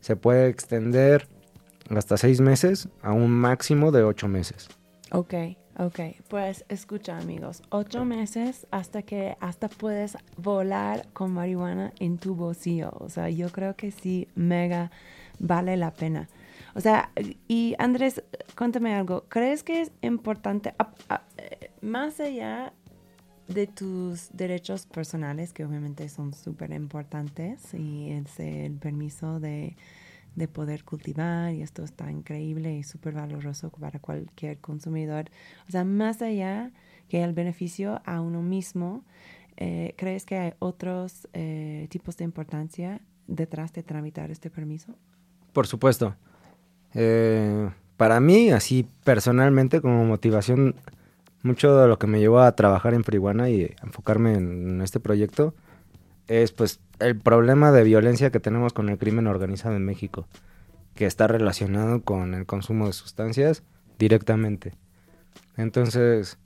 se 0.00 0.16
puede 0.16 0.48
extender 0.48 1.28
hasta 1.88 2.16
seis 2.16 2.40
meses 2.40 2.88
a 3.02 3.12
un 3.12 3.30
máximo 3.30 3.90
de 3.90 4.02
ocho 4.04 4.28
meses. 4.28 4.68
Ok, 5.12 5.34
ok. 5.78 6.00
Pues 6.28 6.64
escucha 6.68 7.18
amigos, 7.18 7.62
ocho 7.70 8.04
meses 8.04 8.66
hasta 8.70 9.02
que 9.02 9.36
hasta 9.40 9.68
puedes 9.68 10.16
volar 10.36 11.08
con 11.12 11.32
marihuana 11.32 11.92
en 11.98 12.18
tu 12.18 12.34
bolsillo. 12.34 12.92
O 12.94 13.08
sea, 13.08 13.28
yo 13.28 13.50
creo 13.50 13.74
que 13.74 13.90
sí, 13.90 14.28
mega 14.34 14.90
vale 15.38 15.76
la 15.76 15.90
pena. 15.90 16.28
O 16.74 16.80
sea, 16.80 17.10
y 17.48 17.74
Andrés, 17.78 18.22
cuéntame 18.56 18.94
algo. 18.94 19.24
¿Crees 19.28 19.62
que 19.62 19.80
es 19.82 19.92
importante, 20.02 20.74
más 21.80 22.20
allá 22.20 22.72
de 23.48 23.66
tus 23.66 24.30
derechos 24.32 24.86
personales, 24.86 25.52
que 25.52 25.64
obviamente 25.64 26.08
son 26.08 26.32
súper 26.34 26.72
importantes, 26.72 27.74
y 27.74 28.10
es 28.10 28.38
el 28.38 28.78
permiso 28.78 29.40
de, 29.40 29.76
de 30.36 30.48
poder 30.48 30.84
cultivar, 30.84 31.52
y 31.52 31.62
esto 31.62 31.82
está 31.82 32.10
increíble 32.10 32.76
y 32.76 32.84
súper 32.84 33.14
valoroso 33.14 33.70
para 33.70 33.98
cualquier 33.98 34.58
consumidor. 34.58 35.30
O 35.68 35.70
sea, 35.72 35.84
más 35.84 36.22
allá 36.22 36.70
que 37.08 37.24
el 37.24 37.32
beneficio 37.32 38.00
a 38.04 38.20
uno 38.20 38.40
mismo, 38.40 39.04
eh, 39.56 39.94
¿crees 39.98 40.24
que 40.24 40.38
hay 40.38 40.52
otros 40.60 41.28
eh, 41.32 41.88
tipos 41.90 42.16
de 42.16 42.24
importancia 42.24 43.00
detrás 43.26 43.72
de 43.72 43.82
tramitar 43.82 44.30
este 44.30 44.48
permiso? 44.48 44.94
Por 45.52 45.66
supuesto. 45.66 46.14
Eh, 46.94 47.70
para 47.96 48.20
mí, 48.20 48.50
así 48.50 48.86
personalmente, 49.04 49.80
como 49.80 50.04
motivación, 50.04 50.74
mucho 51.42 51.76
de 51.76 51.88
lo 51.88 51.98
que 51.98 52.06
me 52.06 52.20
llevó 52.20 52.40
a 52.40 52.54
trabajar 52.56 52.94
en 52.94 53.04
Frihuana 53.04 53.50
y 53.50 53.74
enfocarme 53.82 54.34
en 54.34 54.80
este 54.82 55.00
proyecto 55.00 55.54
es 56.30 56.52
pues 56.52 56.78
el 57.00 57.18
problema 57.18 57.72
de 57.72 57.82
violencia 57.82 58.30
que 58.30 58.38
tenemos 58.38 58.72
con 58.72 58.88
el 58.88 58.98
crimen 58.98 59.26
organizado 59.26 59.74
en 59.74 59.84
México, 59.84 60.28
que 60.94 61.06
está 61.06 61.26
relacionado 61.26 62.02
con 62.02 62.34
el 62.34 62.46
consumo 62.46 62.86
de 62.86 62.92
sustancias 62.92 63.64
directamente. 63.98 64.72
Entonces, 65.56 66.38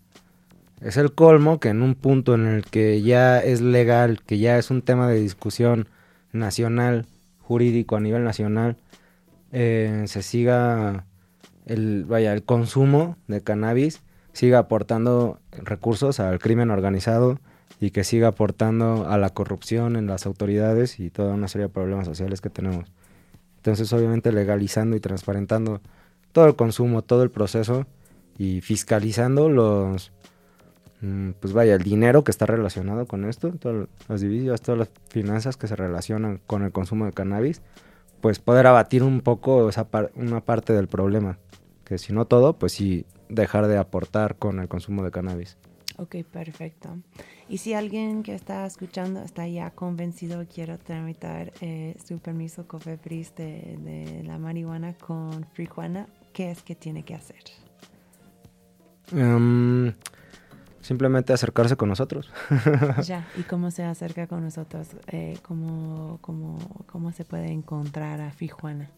es 0.80 0.96
el 0.96 1.12
colmo 1.12 1.60
que 1.60 1.68
en 1.68 1.82
un 1.82 1.94
punto 1.94 2.34
en 2.34 2.46
el 2.46 2.64
que 2.64 3.02
ya 3.02 3.40
es 3.40 3.60
legal, 3.60 4.22
que 4.22 4.38
ya 4.38 4.58
es 4.58 4.70
un 4.70 4.80
tema 4.80 5.06
de 5.06 5.20
discusión 5.20 5.86
nacional, 6.32 7.06
jurídico 7.42 7.96
a 7.96 8.00
nivel 8.00 8.24
nacional, 8.24 8.78
eh, 9.56 10.02
se 10.08 10.22
siga 10.22 11.06
el, 11.64 12.06
vaya, 12.06 12.32
el 12.32 12.42
consumo 12.42 13.16
de 13.28 13.40
cannabis, 13.40 14.02
siga 14.32 14.58
aportando 14.58 15.38
recursos 15.52 16.18
al 16.18 16.40
crimen 16.40 16.72
organizado 16.72 17.38
y 17.78 17.92
que 17.92 18.02
siga 18.02 18.28
aportando 18.28 19.06
a 19.08 19.16
la 19.16 19.30
corrupción 19.30 19.94
en 19.94 20.08
las 20.08 20.26
autoridades 20.26 20.98
y 20.98 21.08
toda 21.08 21.34
una 21.34 21.46
serie 21.46 21.68
de 21.68 21.72
problemas 21.72 22.04
sociales 22.04 22.40
que 22.40 22.50
tenemos. 22.50 22.90
Entonces, 23.58 23.92
obviamente, 23.92 24.32
legalizando 24.32 24.96
y 24.96 25.00
transparentando 25.00 25.80
todo 26.32 26.46
el 26.46 26.56
consumo, 26.56 27.02
todo 27.02 27.22
el 27.22 27.30
proceso 27.30 27.86
y 28.36 28.60
fiscalizando 28.60 29.48
los, 29.48 30.10
mm, 31.00 31.30
pues 31.38 31.52
vaya, 31.52 31.74
el 31.76 31.82
dinero 31.84 32.24
que 32.24 32.32
está 32.32 32.44
relacionado 32.44 33.06
con 33.06 33.24
esto, 33.24 33.52
todas 33.52 33.86
las 34.08 34.20
divisas, 34.20 34.60
todas 34.62 34.80
las 34.80 34.90
finanzas 35.10 35.56
que 35.56 35.68
se 35.68 35.76
relacionan 35.76 36.40
con 36.48 36.64
el 36.64 36.72
consumo 36.72 37.04
de 37.04 37.12
cannabis, 37.12 37.62
pues 38.24 38.38
poder 38.38 38.66
abatir 38.66 39.02
un 39.02 39.20
poco 39.20 39.68
esa 39.68 39.86
par- 39.90 40.10
una 40.14 40.40
parte 40.40 40.72
del 40.72 40.88
problema. 40.88 41.38
Que 41.84 41.98
si 41.98 42.14
no 42.14 42.24
todo, 42.24 42.54
pues 42.58 42.72
sí 42.72 43.04
dejar 43.28 43.66
de 43.66 43.76
aportar 43.76 44.36
con 44.36 44.60
el 44.60 44.66
consumo 44.66 45.04
de 45.04 45.10
cannabis. 45.10 45.58
Ok, 45.98 46.16
perfecto. 46.32 46.88
Y 47.50 47.58
si 47.58 47.74
alguien 47.74 48.22
que 48.22 48.34
está 48.34 48.64
escuchando 48.64 49.20
está 49.20 49.46
ya 49.46 49.72
convencido 49.72 50.40
y 50.40 50.46
quiere 50.46 50.78
tramitar 50.78 51.52
eh, 51.60 51.96
su 52.02 52.18
permiso 52.18 52.66
COFEPRIS 52.66 53.34
de, 53.34 53.76
de 53.78 54.22
la 54.24 54.38
marihuana 54.38 54.94
con 54.94 55.44
Frijuana, 55.52 56.06
¿qué 56.32 56.50
es 56.50 56.62
que 56.62 56.74
tiene 56.74 57.02
que 57.02 57.14
hacer? 57.14 57.42
Em, 59.12 59.92
simplemente 60.84 61.32
acercarse 61.32 61.76
con 61.76 61.88
nosotros. 61.88 62.30
ya, 63.04 63.26
¿y 63.38 63.42
cómo 63.42 63.70
se 63.70 63.82
acerca 63.84 64.26
con 64.26 64.44
nosotros? 64.44 64.88
Eh, 65.08 65.38
¿cómo, 65.42 66.18
cómo, 66.20 66.58
cómo 66.86 67.10
se 67.12 67.24
puede 67.24 67.50
encontrar 67.50 68.20
a 68.20 68.30
Frijuana? 68.30 68.90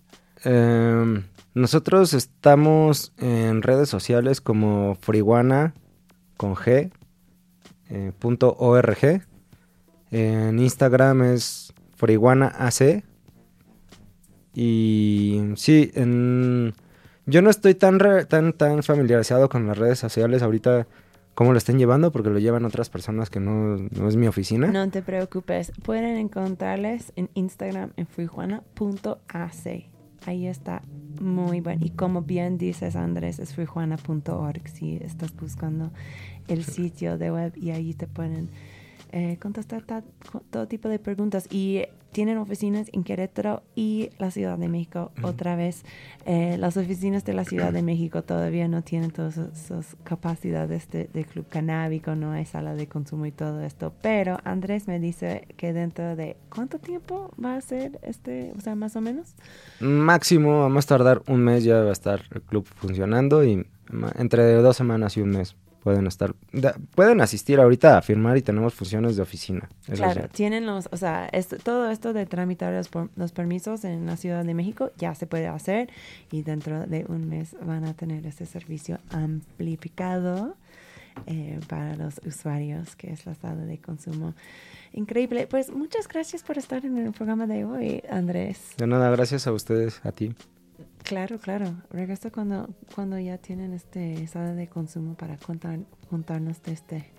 Em, 0.45 1.23
nosotros 1.55 2.13
estamos 2.13 3.13
en 3.19 3.63
redes 3.63 3.89
sociales 3.89 4.41
como 4.41 4.97
Frijuana 5.01 5.73
con 6.37 6.55
G 6.57 6.91
eh, 7.89 8.13
punto 8.19 8.55
org. 8.59 9.23
En 10.11 10.59
Instagram 10.59 11.23
es 11.23 11.73
Frijuana 11.95 12.49
AC. 12.49 13.03
Y 14.55 15.41
sí, 15.57 15.91
en- 15.95 16.75
yo 17.27 17.43
no 17.43 17.51
estoy 17.51 17.75
tan, 17.75 17.99
re- 17.99 18.25
tan, 18.25 18.53
tan 18.53 18.83
familiarizado 18.83 19.49
con 19.49 19.67
las 19.67 19.77
redes 19.77 19.99
sociales 19.99 20.43
ahorita, 20.43 20.87
cómo 21.37 21.53
lo 21.53 21.59
estén 21.59 21.79
llevando, 21.79 22.11
porque 22.11 22.31
lo 22.31 22.39
llevan 22.39 22.65
otras 22.65 22.89
personas 22.89 23.29
que 23.29 23.41
no, 23.41 23.77
no 23.77 24.09
es 24.09 24.17
mi 24.17 24.27
oficina. 24.27 24.69
No 24.69 24.89
te 24.91 25.03
preocupes, 25.03 25.71
pueden 25.85 26.17
encontrarles 26.17 27.13
en 27.15 27.29
Instagram 27.35 27.93
en 27.97 28.07
frijuana.ac. 28.07 29.85
Ahí 30.25 30.47
está 30.47 30.83
muy 31.21 31.61
bueno. 31.61 31.85
Y 31.85 31.91
como 31.91 32.23
bien 32.23 32.57
dices, 32.57 32.97
Andrés, 32.97 33.39
es 33.39 33.55
frijuana.org 33.55 34.69
si 34.69 34.97
estás 34.97 35.37
buscando 35.37 35.93
el 36.49 36.65
sitio 36.65 37.19
de 37.19 37.31
web 37.31 37.53
y 37.55 37.71
ahí 37.71 37.93
te 37.93 38.07
pueden 38.07 38.49
eh, 39.13 39.39
contestar 39.41 39.83
ta- 39.83 40.05
co- 40.31 40.43
todo 40.51 40.67
tipo 40.69 40.89
de 40.89 40.99
preguntas. 40.99 41.47
Y 41.51 41.83
tienen 42.13 42.39
oficinas 42.39 42.89
en 42.95 43.05
Querétaro 43.05 43.63
y 43.75 44.09
la 44.19 44.31
Ciudad 44.31 44.57
de 44.57 44.69
México. 44.69 45.13
Otra 45.23 45.55
vez, 45.55 45.85
eh, 46.25 46.57
las 46.59 46.79
oficinas 46.79 47.27
de 47.27 47.35
la 47.35 47.45
Ciudad 47.45 47.75
de 47.75 47.83
México 47.83 48.23
todavía 48.23 48.69
no 48.69 48.81
tienen 48.83 49.11
todas 49.11 49.37
esas 49.37 49.97
capacidades 50.03 50.89
de, 50.91 51.11
de 51.13 51.25
club 51.27 51.47
canábico, 51.51 52.15
no 52.15 52.33
hay 52.33 52.47
sala 52.47 52.75
de 52.75 52.87
consumo 52.87 53.27
y 53.27 53.33
todo 53.33 53.61
esto. 53.61 53.93
Pero 54.01 54.39
Andrés 54.45 54.89
me 54.89 54.99
dice 54.99 55.47
que 55.59 55.75
dentro 55.75 56.17
de 56.17 56.39
cuánto 56.49 56.79
tiempo 56.79 57.31
va 57.43 57.57
a 57.57 57.61
ser 57.61 57.99
este, 58.03 58.53
o 58.57 58.61
sea, 58.63 58.75
más 58.77 58.97
o 58.97 59.03
menos. 59.03 59.35
Máximo, 59.81 60.61
vamos 60.61 60.87
a 60.87 60.89
tardar 60.89 61.23
un 61.29 61.41
mes, 61.45 61.65
ya 61.65 61.81
va 61.83 61.91
a 61.91 61.93
estar 61.93 62.23
el 62.35 62.41
club 62.41 62.65
funcionando 62.65 63.45
y 63.45 63.67
entre 64.19 64.55
dos 64.55 64.77
semanas 64.77 65.17
y 65.19 65.21
un 65.21 65.31
mes 65.31 65.55
pueden 65.87 66.09
estar, 66.09 66.35
da- 66.53 66.75
pueden 66.97 67.21
asistir 67.21 67.61
ahorita 67.61 67.97
a 67.97 68.03
firmar 68.03 68.37
y 68.37 68.43
tenemos 68.43 68.75
funciones 68.75 69.15
de 69.15 69.23
oficina. 69.23 69.69
Claro, 69.95 70.29
tienen 70.33 70.67
los, 70.67 70.89
o 70.91 70.97
sea, 70.97 71.29
esto- 71.29 71.59
todo 71.59 71.89
esto 71.93 72.13
de 72.13 72.27
tramitar 72.27 72.73
los, 72.73 72.89
por- 72.89 73.09
los 73.15 73.31
permisos 73.31 73.85
en 73.85 74.05
la 74.05 74.17
Ciudad 74.17 74.45
de 74.45 74.53
México 74.53 74.91
ya 74.99 75.15
se 75.15 75.29
puede 75.29 75.47
hacer 75.47 75.89
y 76.33 76.43
dentro 76.43 76.87
de 76.89 77.05
un 77.09 77.29
mes 77.29 77.55
van 77.65 77.85
a 77.85 77.95
tener 77.95 78.27
este 78.27 78.47
servicio 78.47 78.99
amplificado 79.11 80.57
eh, 81.27 81.61
para 81.69 81.95
los 81.95 82.21
usuarios, 82.27 82.97
que 82.97 83.13
es 83.13 83.25
la 83.25 83.37
sala 83.37 83.65
de 83.65 83.79
consumo. 83.79 84.35
Increíble. 84.93 85.47
Pues 85.47 85.71
muchas 85.71 86.09
gracias 86.09 86.43
por 86.43 86.59
estar 86.59 86.85
en 86.85 86.99
el 86.99 87.13
programa 87.13 87.47
de 87.47 87.65
hoy, 87.65 88.03
Andrés. 88.11 88.73
De 88.77 88.89
nada, 88.89 89.09
gracias 89.11 89.47
a 89.47 89.53
ustedes, 89.53 90.01
a 90.05 90.11
ti. 90.11 90.35
Claro, 91.07 91.39
claro. 91.39 91.73
Regreso 91.91 92.33
cuando, 92.33 92.69
cuando 92.97 93.17
ya 93.17 93.39
tienen 93.39 93.73
este 93.73 94.27
sala 94.27 94.55
de 94.55 94.67
consumo 94.67 95.15
para 95.15 95.37
contar, 95.37 95.79
contarnos 96.11 96.61
de 96.65 96.73
este 96.73 97.13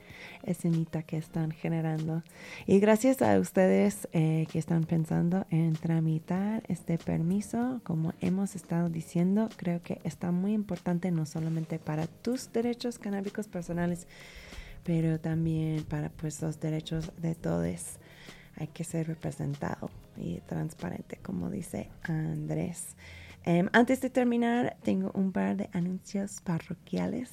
escenita 0.43 1.03
que 1.03 1.15
están 1.15 1.51
generando. 1.51 2.21
Y 2.65 2.81
gracias 2.81 3.21
a 3.21 3.39
ustedes 3.39 4.09
eh, 4.11 4.45
que 4.51 4.59
están 4.59 4.83
pensando 4.83 5.45
en 5.51 5.71
tramitar 5.71 6.63
este 6.67 6.97
permiso, 6.97 7.79
como 7.85 8.13
hemos 8.19 8.57
estado 8.57 8.89
diciendo, 8.89 9.47
creo 9.55 9.81
que 9.81 10.01
está 10.03 10.31
muy 10.31 10.51
importante 10.51 11.09
no 11.09 11.25
solamente 11.25 11.79
para 11.79 12.07
tus 12.07 12.51
derechos 12.51 12.99
canábicos 12.99 13.47
personales, 13.47 14.05
pero 14.83 15.17
también 15.17 15.85
para 15.85 16.09
pues 16.09 16.41
los 16.41 16.59
derechos 16.59 17.09
de 17.21 17.35
todos. 17.35 17.99
Hay 18.57 18.67
que 18.67 18.83
ser 18.83 19.07
representado 19.07 19.89
y 20.17 20.39
transparente, 20.41 21.19
como 21.21 21.49
dice 21.49 21.89
Andrés. 22.03 22.97
Em, 23.49 23.69
antes 23.71 24.01
de 24.01 24.09
terminar, 24.09 24.75
tengo 24.83 25.09
un 25.13 25.31
par 25.31 25.55
de 25.55 25.69
anuncios 25.71 26.41
parroquiales. 26.41 27.31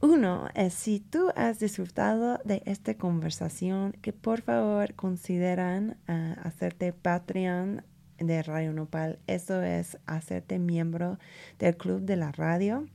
Uno 0.00 0.48
es 0.56 0.74
si 0.74 0.98
tú 0.98 1.30
has 1.36 1.60
disfrutado 1.60 2.40
de 2.44 2.64
esta 2.66 2.94
conversación, 2.94 3.92
que 4.02 4.12
por 4.12 4.40
favor 4.40 4.94
consideran 4.94 5.98
ah, 6.08 6.34
hacerte 6.42 6.92
Patreon 6.92 7.84
de 8.18 8.42
Radio 8.42 8.72
Nopal. 8.72 9.20
Eso 9.28 9.62
es 9.62 9.98
hacerte 10.06 10.58
miembro 10.58 11.20
del 11.60 11.76
club 11.76 12.00
de 12.00 12.16
la 12.16 12.32
radio. 12.32 12.88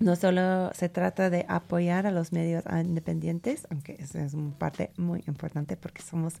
No 0.00 0.16
solo 0.16 0.74
se 0.74 0.88
trata 0.88 1.30
de 1.30 1.46
apoyar 1.48 2.04
a 2.04 2.10
los 2.10 2.32
medios 2.32 2.64
independientes, 2.84 3.64
aunque 3.70 3.96
eso 4.00 4.18
es 4.18 4.34
una 4.34 4.58
parte 4.58 4.90
muy 4.96 5.22
importante 5.28 5.76
porque 5.76 6.02
somos 6.02 6.34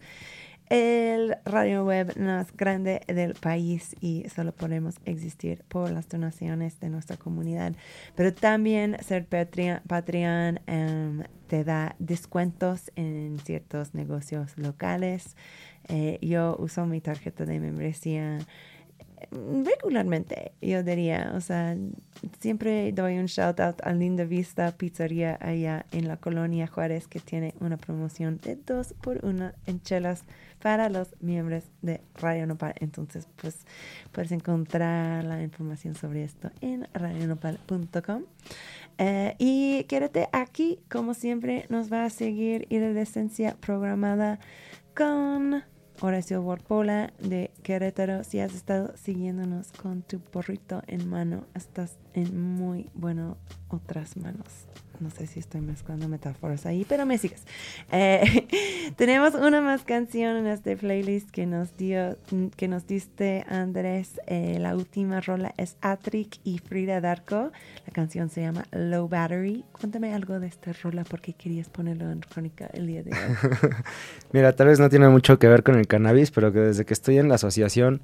el 0.68 1.36
radio 1.44 1.84
web 1.84 2.16
más 2.18 2.52
grande 2.56 3.02
del 3.06 3.34
país 3.34 3.94
y 4.00 4.28
solo 4.28 4.52
podemos 4.52 4.96
existir 5.04 5.64
por 5.68 5.90
las 5.90 6.08
donaciones 6.08 6.80
de 6.80 6.88
nuestra 6.88 7.16
comunidad. 7.16 7.72
Pero 8.14 8.34
también 8.34 8.96
ser 9.00 9.26
Patreon, 9.26 10.60
em, 10.66 11.22
te 11.46 11.62
da 11.62 11.94
descuentos 11.98 12.90
en 12.96 13.38
ciertos 13.44 13.94
negocios 13.94 14.56
locales. 14.58 15.36
Eh, 15.88 16.18
yo 16.20 16.56
uso 16.58 16.84
mi 16.86 17.00
tarjeta 17.00 17.44
de 17.44 17.60
membresía 17.60 18.38
regularmente, 19.30 20.52
yo 20.60 20.82
diría. 20.82 21.32
O 21.34 21.40
sea, 21.40 21.76
siempre 22.40 22.92
doy 22.92 23.18
un 23.18 23.26
shout 23.26 23.60
out 23.60 23.80
a 23.82 23.92
Linda 23.92 24.24
Vista 24.24 24.72
Pizzería 24.76 25.38
allá 25.40 25.86
en 25.92 26.08
la 26.08 26.16
colonia 26.16 26.66
Juárez 26.66 27.08
que 27.08 27.20
tiene 27.20 27.54
una 27.60 27.76
promoción 27.76 28.38
de 28.38 28.56
dos 28.56 28.94
por 29.00 29.24
uno 29.24 29.52
en 29.66 29.80
chelas 29.82 30.24
para 30.60 30.88
los 30.88 31.14
miembros 31.20 31.64
de 31.82 32.00
Radio 32.14 32.46
Nopal. 32.46 32.74
Entonces, 32.80 33.28
pues 33.36 33.66
puedes 34.12 34.32
encontrar 34.32 35.24
la 35.24 35.42
información 35.42 35.94
sobre 35.94 36.24
esto 36.24 36.50
en 36.60 36.88
radionopal.com. 36.94 38.24
Eh, 38.98 39.34
y 39.38 39.84
quédate 39.84 40.28
aquí, 40.32 40.80
como 40.90 41.14
siempre, 41.14 41.66
nos 41.68 41.92
va 41.92 42.04
a 42.04 42.10
seguir 42.10 42.66
Iridescencia 42.70 43.56
programada 43.60 44.38
con 44.94 45.62
Horacio 46.00 46.42
Warpola 46.42 47.12
de 47.18 47.50
Querétaro. 47.62 48.22
Si 48.22 48.38
has 48.40 48.54
estado 48.54 48.94
siguiéndonos 48.96 49.72
con 49.72 50.02
tu 50.02 50.20
porrito 50.20 50.82
en 50.86 51.08
mano, 51.08 51.44
estás 51.54 51.96
en 52.12 52.38
muy 52.38 52.90
bueno 52.94 53.38
otras 53.68 54.16
manos. 54.16 54.66
No 55.00 55.10
sé 55.10 55.26
si 55.26 55.40
estoy 55.40 55.60
mezclando 55.60 56.08
metáforas 56.08 56.66
ahí, 56.66 56.84
pero 56.88 57.06
me 57.06 57.18
sigues. 57.18 57.42
Eh, 57.92 58.46
tenemos 58.96 59.34
una 59.34 59.60
más 59.60 59.82
canción 59.82 60.36
en 60.36 60.46
este 60.46 60.76
playlist 60.76 61.30
que 61.30 61.46
nos 61.46 61.76
dio, 61.76 62.16
que 62.56 62.68
nos 62.68 62.86
diste 62.86 63.44
Andrés. 63.48 64.20
Eh, 64.26 64.58
la 64.60 64.74
última 64.74 65.20
rola 65.20 65.54
es 65.56 65.76
Atric 65.80 66.38
y 66.44 66.58
Frida 66.58 67.00
Darko. 67.00 67.52
La 67.86 67.92
canción 67.92 68.30
se 68.30 68.42
llama 68.42 68.64
Low 68.72 69.08
Battery. 69.08 69.64
Cuéntame 69.72 70.14
algo 70.14 70.40
de 70.40 70.46
esta 70.46 70.72
rola 70.72 71.04
porque 71.04 71.32
querías 71.32 71.68
ponerlo 71.68 72.10
en 72.10 72.20
crónica 72.20 72.68
el 72.72 72.86
día 72.86 73.02
de 73.02 73.10
hoy. 73.12 73.70
Mira, 74.32 74.54
tal 74.54 74.68
vez 74.68 74.80
no 74.80 74.88
tiene 74.88 75.08
mucho 75.08 75.38
que 75.38 75.48
ver 75.48 75.62
con 75.62 75.76
el 75.76 75.86
cannabis, 75.86 76.30
pero 76.30 76.52
que 76.52 76.60
desde 76.60 76.84
que 76.84 76.94
estoy 76.94 77.18
en 77.18 77.28
la 77.28 77.36
asociación, 77.36 78.02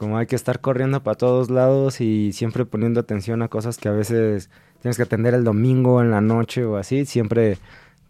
como 0.00 0.16
hay 0.16 0.26
que 0.26 0.36
estar 0.36 0.60
corriendo 0.60 1.02
para 1.02 1.16
todos 1.16 1.50
lados 1.50 2.00
y 2.00 2.32
siempre 2.32 2.64
poniendo 2.64 3.00
atención 3.00 3.42
a 3.42 3.48
cosas 3.48 3.76
que 3.76 3.88
a 3.88 3.92
veces 3.92 4.48
tienes 4.80 4.96
que 4.96 5.02
atender 5.02 5.34
el 5.34 5.44
domingo 5.44 6.00
en 6.00 6.10
la 6.10 6.20
noche 6.20 6.64
o 6.64 6.76
así, 6.76 7.06
siempre 7.06 7.58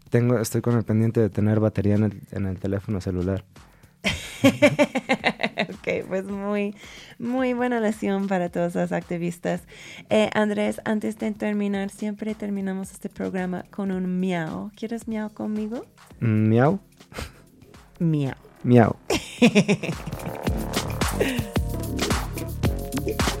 tengo, 0.09 0.39
estoy 0.39 0.61
con 0.61 0.77
el 0.77 0.83
pendiente 0.83 1.19
de 1.19 1.29
tener 1.29 1.59
batería 1.59 1.95
en 1.95 2.03
el, 2.03 2.21
en 2.31 2.45
el 2.45 2.59
teléfono 2.59 3.01
celular. 3.01 3.43
ok, 4.43 6.07
pues 6.07 6.25
muy, 6.25 6.75
muy 7.19 7.53
buena 7.53 7.79
lección 7.79 8.27
para 8.27 8.49
todos 8.49 8.75
los 8.75 8.91
activistas. 8.91 9.61
Eh, 10.09 10.29
Andrés, 10.33 10.81
antes 10.85 11.17
de 11.19 11.31
terminar, 11.31 11.89
siempre 11.89 12.35
terminamos 12.35 12.91
este 12.91 13.09
programa 13.09 13.63
con 13.69 13.91
un 13.91 14.19
miau. 14.19 14.71
¿Quieres 14.75 15.07
miau 15.07 15.29
conmigo? 15.29 15.85
Mm, 16.19 16.49
Miau, 16.49 16.79
Miau. 18.63 18.95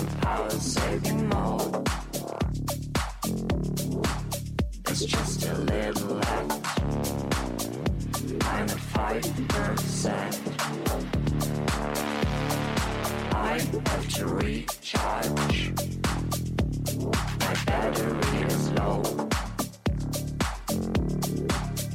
want 0.00 0.20
power 0.20 0.50
saving 0.50 1.28
more. 1.28 1.82
It's 4.88 5.04
just 5.04 5.46
a 5.46 5.54
little 5.54 6.16
left. 6.16 6.66
I'm 8.44 8.64
at 8.64 8.80
five 8.94 9.22
percent. 9.48 10.40
I 13.32 13.58
have 13.86 14.08
to 14.14 14.26
recharge. 14.26 15.72
My 17.40 17.54
battery 17.66 18.42
is 18.46 18.70
low. 18.72 19.02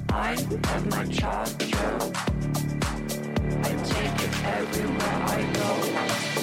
I 0.10 0.36
have 0.68 0.86
my 0.91 1.06
charger. 1.08 1.99
I 3.64 3.72
take 3.91 4.18
it 4.26 4.36
everywhere 4.45 5.20
I 5.28 5.49
go. 5.53 6.35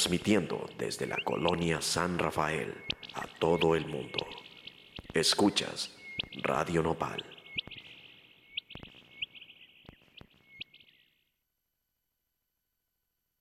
transmitiendo 0.00 0.66
desde 0.78 1.06
la 1.06 1.18
colonia 1.26 1.82
San 1.82 2.18
Rafael 2.18 2.72
a 3.12 3.26
todo 3.38 3.74
el 3.74 3.86
mundo. 3.86 4.24
Escuchas 5.12 5.94
Radio 6.42 6.82
Nopal. 6.82 7.29